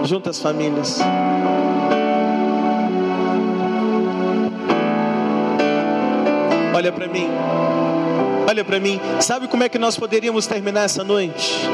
Junta 0.05 0.31
as 0.31 0.39
famílias. 0.41 1.01
Olha 6.75 6.93
para 6.93 7.09
mim. 7.09 7.29
Olha 8.49 8.65
para 8.65 8.79
mim. 8.79 9.01
Sabe 9.21 9.49
como 9.49 9.65
é 9.65 9.69
que 9.69 9.79
nós 9.79 9.97
poderíamos 9.97 10.47
terminar 10.47 10.85
essa 10.85 11.03
noite? 11.03 11.69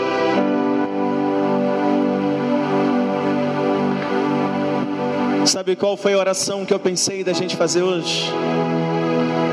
Sabe 5.47 5.77
qual 5.77 5.97
foi 5.97 6.15
a 6.15 6.19
oração 6.19 6.65
que 6.65 6.73
eu 6.73 6.81
pensei 6.81 7.23
da 7.23 7.33
gente 7.33 7.55
fazer 7.55 7.83
hoje? 7.83 8.31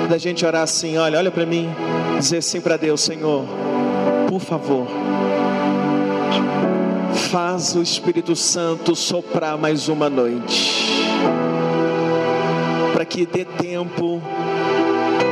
Da 0.09 0.17
gente 0.17 0.45
orar 0.45 0.63
assim, 0.63 0.97
olha, 0.97 1.17
olha 1.17 1.29
para 1.29 1.45
mim, 1.45 1.69
dizer 2.17 2.37
assim 2.37 2.61
para 2.61 2.77
Deus, 2.77 3.01
Senhor, 3.01 3.45
por 4.29 4.39
favor, 4.39 4.87
faz 7.29 7.75
o 7.75 7.81
Espírito 7.81 8.35
Santo 8.35 8.95
soprar 8.95 9.57
mais 9.57 9.89
uma 9.89 10.09
noite, 10.09 10.89
para 12.93 13.05
que 13.05 13.25
dê 13.25 13.43
tempo 13.43 14.21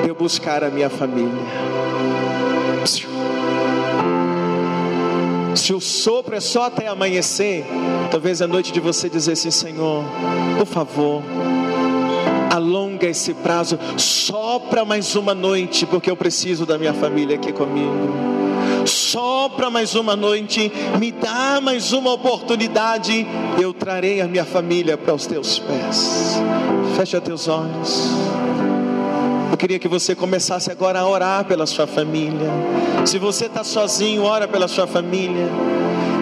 de 0.04 0.10
eu 0.10 0.16
buscar 0.16 0.64
a 0.64 0.70
minha 0.70 0.90
família. 0.90 1.30
Se 5.70 5.74
o 5.76 5.80
sopro 5.80 6.36
é 6.36 6.40
só 6.40 6.64
até 6.64 6.88
amanhecer, 6.88 7.64
talvez 8.10 8.42
é 8.42 8.48
noite 8.48 8.72
de 8.72 8.80
você 8.80 9.08
dizer 9.08 9.34
assim: 9.34 9.52
Senhor, 9.52 10.04
por 10.58 10.66
favor, 10.66 11.22
alonga 12.50 13.06
esse 13.06 13.36
prazo, 13.36 13.78
sopra 13.96 14.84
mais 14.84 15.16
uma 15.16 15.36
noite, 15.36 15.86
porque 15.86 16.10
eu 16.10 16.18
preciso 16.18 16.66
da 16.66 16.76
minha 16.76 16.92
família 16.92 17.36
aqui 17.36 17.54
comigo. 17.54 17.94
Sopra 18.84 19.70
mais 19.70 19.94
uma 19.94 20.16
noite, 20.16 20.72
me 20.98 21.12
dá 21.12 21.62
mais 21.62 21.94
uma 21.94 22.14
oportunidade, 22.14 23.28
eu 23.62 23.72
trarei 23.72 24.22
a 24.22 24.28
minha 24.28 24.46
família 24.46 24.98
para 24.98 25.14
os 25.14 25.28
teus 25.28 25.60
pés. 25.60 26.42
Fecha 26.98 27.22
teus 27.22 27.48
olhos. 27.48 28.10
Eu 29.52 29.58
queria 29.58 29.80
que 29.80 29.88
você 29.88 30.14
começasse 30.14 30.72
agora 30.72 31.00
a 31.00 31.08
orar 31.08 31.44
pela 31.46 31.66
sua 31.66 31.88
família. 31.88 32.50
Se 33.06 33.18
você 33.18 33.46
está 33.46 33.64
sozinho, 33.64 34.24
ora 34.24 34.48
pela 34.48 34.68
sua 34.68 34.86
família. 34.86 35.48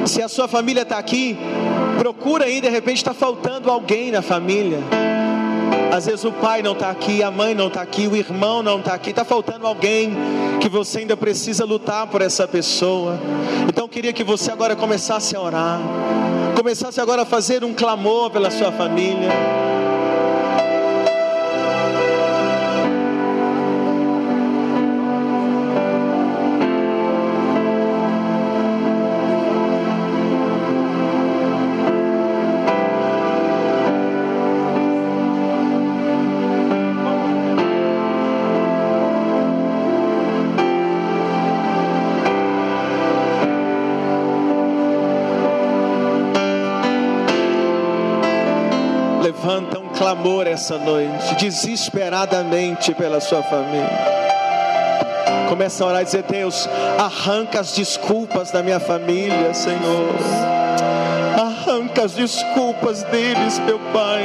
Se 0.06 0.22
a 0.22 0.30
sua 0.30 0.48
família 0.48 0.84
está 0.84 0.98
aqui, 0.98 1.38
procura 2.00 2.46
aí, 2.46 2.62
de 2.62 2.70
repente 2.70 2.98
está 2.98 3.14
faltando 3.14 3.70
alguém 3.70 4.12
na 4.12 4.22
família. 4.22 4.80
Às 5.92 6.06
vezes 6.06 6.24
o 6.24 6.32
pai 6.32 6.62
não 6.62 6.72
está 6.72 6.90
aqui, 6.90 7.22
a 7.22 7.30
mãe 7.30 7.54
não 7.54 7.68
está 7.68 7.82
aqui, 7.82 8.08
o 8.08 8.16
irmão 8.16 8.64
não 8.64 8.80
está 8.80 8.94
aqui, 8.94 9.10
está 9.10 9.26
faltando 9.26 9.68
alguém 9.68 10.16
que 10.62 10.70
você 10.70 11.00
ainda 11.00 11.18
precisa 11.18 11.66
lutar 11.66 12.08
por 12.08 12.22
essa 12.22 12.48
pessoa. 12.48 13.20
Então 13.68 13.86
eu 13.86 13.90
queria 13.90 14.14
que 14.14 14.24
você 14.24 14.52
agora 14.52 14.76
começasse 14.76 15.36
a 15.36 15.42
orar, 15.42 15.80
começasse 16.56 17.02
agora 17.02 17.24
a 17.24 17.26
fazer 17.26 17.64
um 17.64 17.74
clamor 17.74 18.30
pela 18.32 18.50
sua 18.52 18.72
família. 18.72 19.30
Clamor 50.08 50.48
essa 50.48 50.78
noite, 50.78 51.36
desesperadamente 51.36 52.94
pela 52.94 53.20
sua 53.20 53.44
família. 53.44 53.90
Começa 55.50 55.84
a 55.84 55.88
orar 55.88 56.02
e 56.02 56.06
dizer: 56.06 56.24
Deus, 56.24 56.70
arranca 56.98 57.60
as 57.60 57.74
desculpas 57.74 58.50
da 58.50 58.64
minha 58.64 58.80
família, 58.80 59.54
Senhor. 59.54 60.16
Arranca 61.38 62.06
as 62.06 62.14
desculpas 62.14 63.04
deles, 63.04 63.60
meu 63.60 63.80
Pai. 63.92 64.24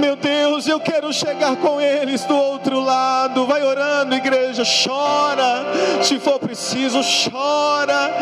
Meu 0.00 0.16
Deus, 0.16 0.66
eu 0.66 0.80
quero 0.80 1.12
chegar 1.12 1.54
com 1.56 1.80
eles 1.80 2.24
do 2.24 2.36
outro 2.36 2.80
lado. 2.80 3.46
Vai 3.46 3.62
orando, 3.62 4.16
igreja, 4.16 4.64
chora. 4.64 5.64
Se 6.02 6.18
for 6.18 6.33
preciso, 6.54 7.00
chora. 7.02 8.14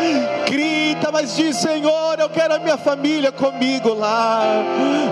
Grita, 0.47 1.11
mas 1.11 1.35
diz: 1.35 1.57
Senhor, 1.57 2.19
eu 2.19 2.29
quero 2.29 2.55
a 2.55 2.59
minha 2.59 2.77
família 2.77 3.31
comigo 3.31 3.93
lá. 3.93 4.43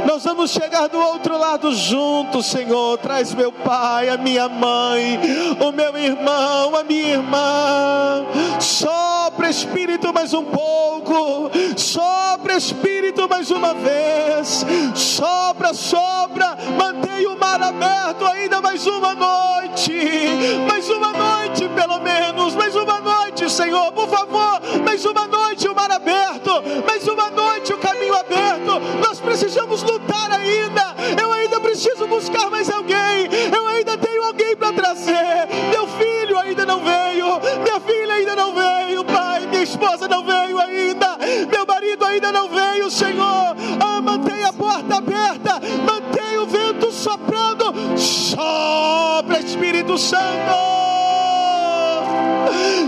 Nós 0.08 0.24
vamos 0.24 0.50
chegar 0.52 0.88
do 0.88 0.98
outro 0.98 1.38
lado 1.38 1.72
juntos, 1.74 2.48
Senhor. 2.48 2.98
Traz 2.98 3.34
meu 3.34 3.52
pai, 3.52 4.10
a 4.10 4.18
minha 4.18 4.50
mãe, 4.50 5.20
o 5.60 5.72
meu 5.72 5.96
irmão, 5.98 6.76
a 6.76 6.84
minha 6.84 7.14
irmã. 7.14 8.26
Sopra, 8.60 9.50
Espírito, 9.50 10.12
mais 10.12 10.34
um 10.34 10.44
pouco. 10.44 11.52
Sopra, 11.78 12.58
Espírito, 12.58 13.30
mais 13.30 13.52
uma 13.52 13.76
vez. 13.76 14.66
Sopra, 14.96 15.74
sopra. 15.74 16.58
Mantém 16.78 17.28
o 17.28 17.38
mar 17.38 17.62
aberto 17.62 18.26
ainda 18.26 18.60
mais 18.62 18.88
uma 18.88 19.14
noite. 19.14 19.94
Mais 20.68 20.90
uma 20.90 21.14
noite, 21.14 21.70
pelo 21.70 22.00
menos. 22.00 22.56
Mais 22.56 22.76
uma 22.76 23.00
noite, 23.00 23.11
Senhor. 23.52 23.92
Por 23.92 24.08
favor, 24.08 24.62
mais 24.84 25.06
uma 25.06 25.28
noite 25.28 25.68
o 25.68 25.76
mar 25.76 25.92
aberto. 25.92 26.52
Mais 26.88 27.08
uma 27.08 27.30
noite 27.30 27.74
o 27.74 27.78
caminho 27.78 28.16
aberto. 28.16 28.80
Nós 29.06 29.20
precisamos 29.20 29.84
lutar 29.84 30.32
ainda. 30.32 30.96
Eu 31.22 31.32
ainda 31.34 31.60
preciso 31.60 32.08
buscar 32.08 32.50
mais 32.50 32.70
alguém. 32.70 33.30
Eu 33.54 33.68
ainda 33.68 33.98
tenho 33.98 34.24
alguém 34.24 34.56
para 34.56 34.72
trazer. 34.72 35.48
Meu 35.70 35.86
filho 35.88 36.38
ainda 36.40 36.66
não 36.66 36.80
veio. 36.80 37.40
Minha 37.62 37.80
filha 37.82 38.14
ainda 38.14 38.36
não 38.36 38.54
veio. 38.54 39.04
Pai, 39.04 39.46
minha 39.48 39.64
esposa 39.64 40.08
não 40.08 40.24
veio 40.24 40.58
ainda. 40.58 41.18
Meu 41.52 41.66
marido 41.66 42.06
ainda 42.06 42.32
não 42.32 42.48
veio, 42.48 42.90
Senhor. 42.90 43.56
Ah, 43.80 44.02
mantém 44.02 44.44
a 44.44 44.54
porta 44.54 44.96
aberta. 44.96 45.60
Mantém 45.86 46.38
o 46.38 46.46
vento 46.46 46.92
soprando. 46.92 47.74
Sopra, 47.98 49.40
Espírito 49.40 49.98
Santo. 49.98 50.91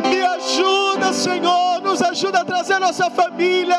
Me 0.10 0.20
ajuda, 0.36 0.93
Senhor, 1.14 1.82
no 1.82 1.94
nos 1.94 2.02
ajuda 2.02 2.40
a 2.40 2.46
trazer 2.46 2.80
nossa 2.80 3.08
família, 3.12 3.78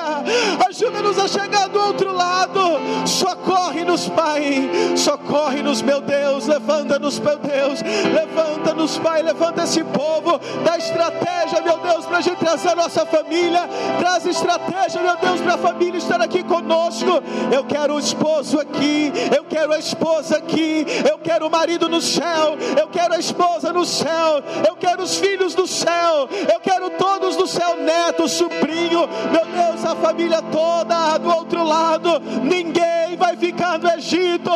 ajuda-nos 0.68 1.18
a 1.18 1.26
chegar 1.26 1.68
do 1.68 1.80
outro 1.80 2.12
lado. 2.12 2.60
Socorre-nos, 3.04 4.08
Pai, 4.08 4.70
socorre-nos, 4.96 5.82
meu 5.82 6.00
Deus, 6.00 6.46
levanta-nos, 6.46 7.18
meu 7.18 7.36
Deus, 7.38 7.80
levanta-nos, 8.14 8.98
Pai, 8.98 9.20
levanta 9.20 9.64
esse 9.64 9.82
povo, 9.82 10.40
dá 10.64 10.78
estratégia, 10.78 11.60
meu 11.60 11.78
Deus, 11.78 12.06
para 12.06 12.18
a 12.18 12.20
gente 12.20 12.38
trazer 12.38 12.68
a 12.68 12.76
nossa 12.76 13.04
família, 13.04 13.68
traz 13.98 14.24
estratégia, 14.26 15.02
meu 15.02 15.16
Deus, 15.16 15.40
para 15.40 15.54
a 15.54 15.58
família 15.58 15.98
estar 15.98 16.20
aqui 16.20 16.44
conosco. 16.44 17.20
Eu 17.52 17.64
quero 17.64 17.94
o 17.94 17.98
esposo 17.98 18.60
aqui, 18.60 19.12
eu 19.36 19.42
quero 19.44 19.72
a 19.72 19.78
esposa 19.78 20.36
aqui, 20.36 20.86
eu 21.10 21.18
quero 21.18 21.48
o 21.48 21.50
marido 21.50 21.88
no 21.88 22.00
céu, 22.00 22.56
eu 22.80 22.86
quero 22.88 23.14
a 23.14 23.18
esposa 23.18 23.72
no 23.72 23.84
céu, 23.84 24.40
eu 24.68 24.76
quero 24.76 25.02
os 25.02 25.16
filhos 25.16 25.52
do 25.52 25.66
céu, 25.66 26.28
eu 26.52 26.60
quero 26.60 26.90
todos 27.24 27.36
do 27.36 27.46
céu, 27.46 27.76
neto, 27.76 28.28
sobrinho, 28.28 29.08
meu 29.32 29.46
Deus, 29.46 29.84
a 29.84 29.96
família 29.96 30.42
toda 30.42 31.16
do 31.18 31.30
outro 31.30 31.64
lado, 31.64 32.20
ninguém 32.42 33.16
vai 33.16 33.36
ficar 33.36 33.78
no 33.78 33.88
Egito, 33.90 34.50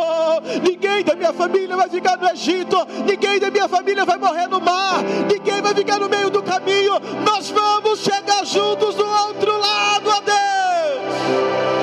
ninguém 0.63 1.03
da 1.03 1.15
minha 1.15 1.33
família 1.33 1.77
vai 1.77 1.89
ficar 1.89 2.19
no 2.19 2.29
Egito, 2.29 2.77
ninguém 3.07 3.39
da 3.39 3.51
minha 3.51 3.69
família 3.69 4.05
vai 4.05 4.19
morrer 4.19 4.49
no 4.49 4.61
mar, 4.61 5.03
ninguém 5.03 5.63
vai 5.63 5.75
ficar 5.75 5.99
no 5.99 6.09
meio 6.09 6.29
do 6.29 6.43
caminho, 6.43 6.95
nós 7.25 7.51
vamos 7.51 8.01
chegar 8.01 8.45
juntos 8.45 8.95
do 8.95 9.07
outro 9.07 9.59
lado, 9.59 10.11
a 10.11 11.78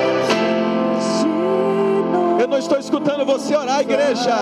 Eu 2.38 2.46
não 2.46 2.58
estou 2.58 2.78
escutando 2.78 3.24
você 3.24 3.56
orar, 3.56 3.80
igreja. 3.80 4.34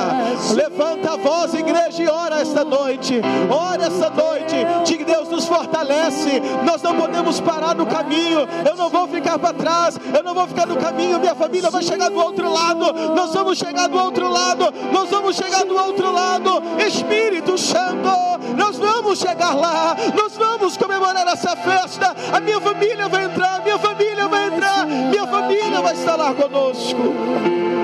Levanta 0.55 1.13
a 1.13 1.17
voz, 1.17 1.55
igreja, 1.55 2.03
e 2.03 2.09
ora 2.09 2.41
esta 2.41 2.65
noite. 2.65 3.21
Ora 3.51 3.87
esta 3.87 4.11
noite. 4.11 4.57
Diga 4.85 5.05
Deus 5.05 5.29
nos 5.29 5.47
fortalece. 5.47 6.41
Nós 6.65 6.83
não 6.83 6.97
podemos 6.97 7.41
parar 7.41 7.75
no 7.75 7.87
caminho. 7.87 8.41
Eu 8.67 8.77
não 8.77 8.91
vou 8.91 9.07
ficar 9.09 9.39
para 9.39 9.53
trás. 9.55 9.99
Eu 10.15 10.23
não 10.23 10.35
vou 10.35 10.47
ficar 10.47 10.67
no 10.67 10.77
caminho. 10.77 11.21
Minha 11.21 11.35
família 11.35 11.71
vai 11.71 11.83
chegar 11.83 12.09
do 12.11 12.19
outro 12.19 12.53
lado. 12.53 12.93
Nós 13.15 13.33
vamos 13.33 13.59
chegar 13.59 13.89
do 13.89 13.99
outro 13.99 14.29
lado. 14.29 14.73
Nós 14.93 15.09
vamos 15.11 15.37
chegar 15.37 15.65
do 15.65 15.77
outro 15.77 16.13
lado. 16.13 16.63
Espírito 16.87 17.57
Santo, 17.57 18.09
nós 18.57 18.77
vamos 18.77 19.19
chegar 19.19 19.55
lá. 19.55 19.97
Nós 20.15 20.37
vamos 20.37 20.77
comemorar 20.77 21.27
essa 21.29 21.55
festa. 21.57 22.15
A 22.33 22.41
minha 22.41 22.61
família 22.61 23.09
vai 23.09 23.25
entrar. 23.25 23.63
Minha 23.63 23.79
família 23.79 24.29
vai 24.29 24.47
entrar. 24.49 24.87
Minha 24.87 25.27
família 25.27 25.81
vai 25.81 25.95
estar 25.95 26.17
lá 26.17 26.35
conosco. 26.35 27.84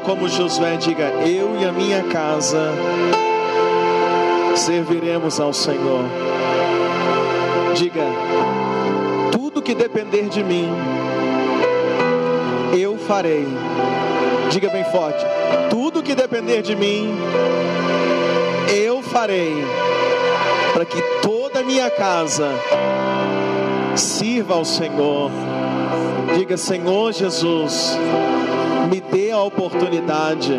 como 0.00 0.28
Josué, 0.28 0.76
diga: 0.76 1.04
Eu 1.26 1.60
e 1.60 1.64
a 1.64 1.72
minha 1.72 2.02
casa 2.04 2.72
serviremos 4.56 5.38
ao 5.38 5.52
Senhor. 5.52 6.04
Diga: 7.74 8.04
Tudo 9.30 9.62
que 9.62 9.74
depender 9.74 10.28
de 10.28 10.42
mim, 10.42 10.70
eu 12.76 12.96
farei. 12.98 13.46
Diga 14.50 14.70
bem 14.70 14.84
forte: 14.84 15.24
Tudo 15.68 16.02
que 16.02 16.14
depender 16.14 16.62
de 16.62 16.74
mim, 16.74 17.14
eu 18.74 19.02
farei, 19.02 19.54
para 20.72 20.84
que 20.84 21.00
toda 21.22 21.60
a 21.60 21.62
minha 21.62 21.90
casa 21.90 22.48
sirva 23.94 24.54
ao 24.54 24.64
Senhor. 24.64 25.30
Diga: 26.36 26.56
Senhor 26.56 27.12
Jesus 27.12 27.98
me 28.90 29.00
dê 29.00 29.30
a 29.30 29.40
oportunidade, 29.40 30.52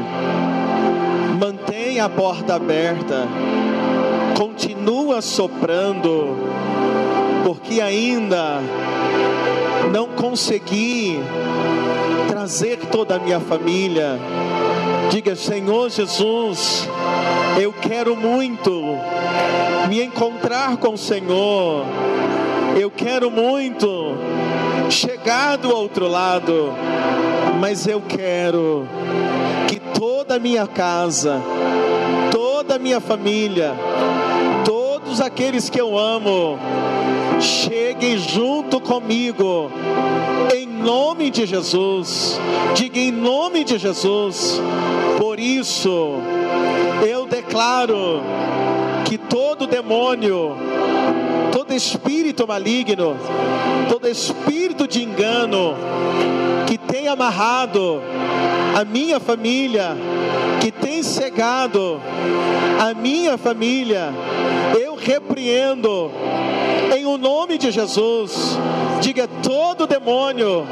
mantenha 1.37 2.05
a 2.05 2.09
porta 2.09 2.55
aberta, 2.55 3.27
continua 4.37 5.21
soprando, 5.21 6.37
porque 7.43 7.81
ainda 7.81 8.61
não 9.91 10.07
consegui 10.07 11.19
trazer 12.29 12.77
toda 12.89 13.17
a 13.17 13.19
minha 13.19 13.41
família. 13.41 14.17
Diga, 15.09 15.35
Senhor 15.35 15.89
Jesus, 15.89 16.87
eu 17.61 17.73
quero 17.73 18.15
muito 18.15 18.95
me 19.89 20.01
encontrar 20.01 20.77
com 20.77 20.93
o 20.93 20.97
Senhor. 20.97 21.83
Eu 22.79 22.89
quero 22.89 23.29
muito 23.29 24.15
chegar 24.89 25.57
do 25.57 25.75
outro 25.75 26.07
lado 26.07 26.73
mas 27.61 27.85
eu 27.85 28.01
quero 28.01 28.87
que 29.67 29.79
toda 29.79 30.37
a 30.37 30.39
minha 30.39 30.65
casa, 30.65 31.39
toda 32.31 32.77
a 32.77 32.79
minha 32.79 32.99
família, 32.99 33.75
todos 34.65 35.21
aqueles 35.21 35.69
que 35.69 35.79
eu 35.79 35.95
amo, 35.95 36.57
cheguem 37.39 38.17
junto 38.17 38.81
comigo, 38.81 39.69
em 40.51 40.65
nome 40.65 41.29
de 41.29 41.45
Jesus. 41.45 42.41
Diga 42.73 42.97
em 42.97 43.11
nome 43.11 43.63
de 43.63 43.77
Jesus. 43.77 44.59
Por 45.19 45.39
isso, 45.39 46.15
eu 47.07 47.27
declaro 47.27 48.23
que 49.05 49.19
todo 49.19 49.67
demônio, 49.67 50.57
todo 51.51 51.73
espírito 51.73 52.47
maligno, 52.47 53.15
todo 53.89 54.07
espírito 54.07 54.87
de 54.87 55.03
engano 55.03 55.75
que 56.67 56.77
tem 56.77 57.07
amarrado 57.07 58.01
a 58.79 58.85
minha 58.85 59.19
família, 59.19 59.95
que 60.61 60.71
tem 60.71 61.03
cegado 61.03 62.01
a 62.79 62.93
minha 62.93 63.37
família, 63.37 64.13
eu 64.79 64.95
repreendo 64.95 66.11
em 66.95 67.05
o 67.05 67.17
nome 67.17 67.57
de 67.57 67.71
Jesus. 67.71 68.57
Diga 69.01 69.27
todo 69.43 69.87
demônio, 69.87 70.65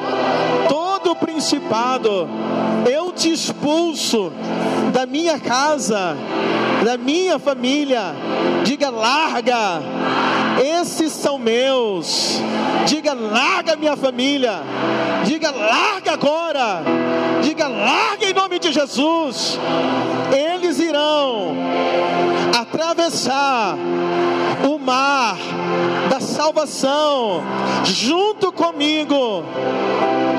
todo 0.69 1.15
principado, 1.15 2.29
eu 2.89 3.11
te 3.11 3.31
expulso 3.31 4.31
da 4.93 5.05
minha 5.05 5.39
casa, 5.39 6.15
da 6.85 6.97
minha 6.97 7.37
família. 7.39 8.13
Diga 8.63 8.89
larga. 8.89 9.81
Esses 10.59 11.13
são 11.13 11.37
meus. 11.39 12.39
Diga 12.85 13.13
larga 13.13 13.75
minha 13.75 13.95
família. 13.95 14.61
Diga 15.25 15.51
larga 15.51 16.13
agora. 16.13 16.83
Diga 17.41 17.67
larga 17.67 18.25
em 18.25 18.33
nome 18.33 18.59
de 18.59 18.71
Jesus. 18.71 19.57
Eles 20.31 20.79
irão 20.79 21.55
atravessar 22.59 23.77
o 24.67 24.77
mar 24.77 25.37
da 26.09 26.19
salvação 26.19 27.43
junto 27.85 28.51
comigo, 28.51 29.43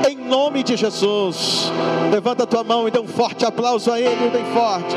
em 0.09 0.15
nome 0.15 0.63
de 0.63 0.75
Jesus. 0.77 1.71
Levanta 2.11 2.43
a 2.43 2.47
tua 2.47 2.63
mão 2.63 2.87
e 2.87 2.91
dê 2.91 2.99
um 2.99 3.07
forte 3.07 3.45
aplauso 3.45 3.91
a 3.91 3.99
Ele, 3.99 4.29
bem 4.29 4.45
forte. 4.53 4.95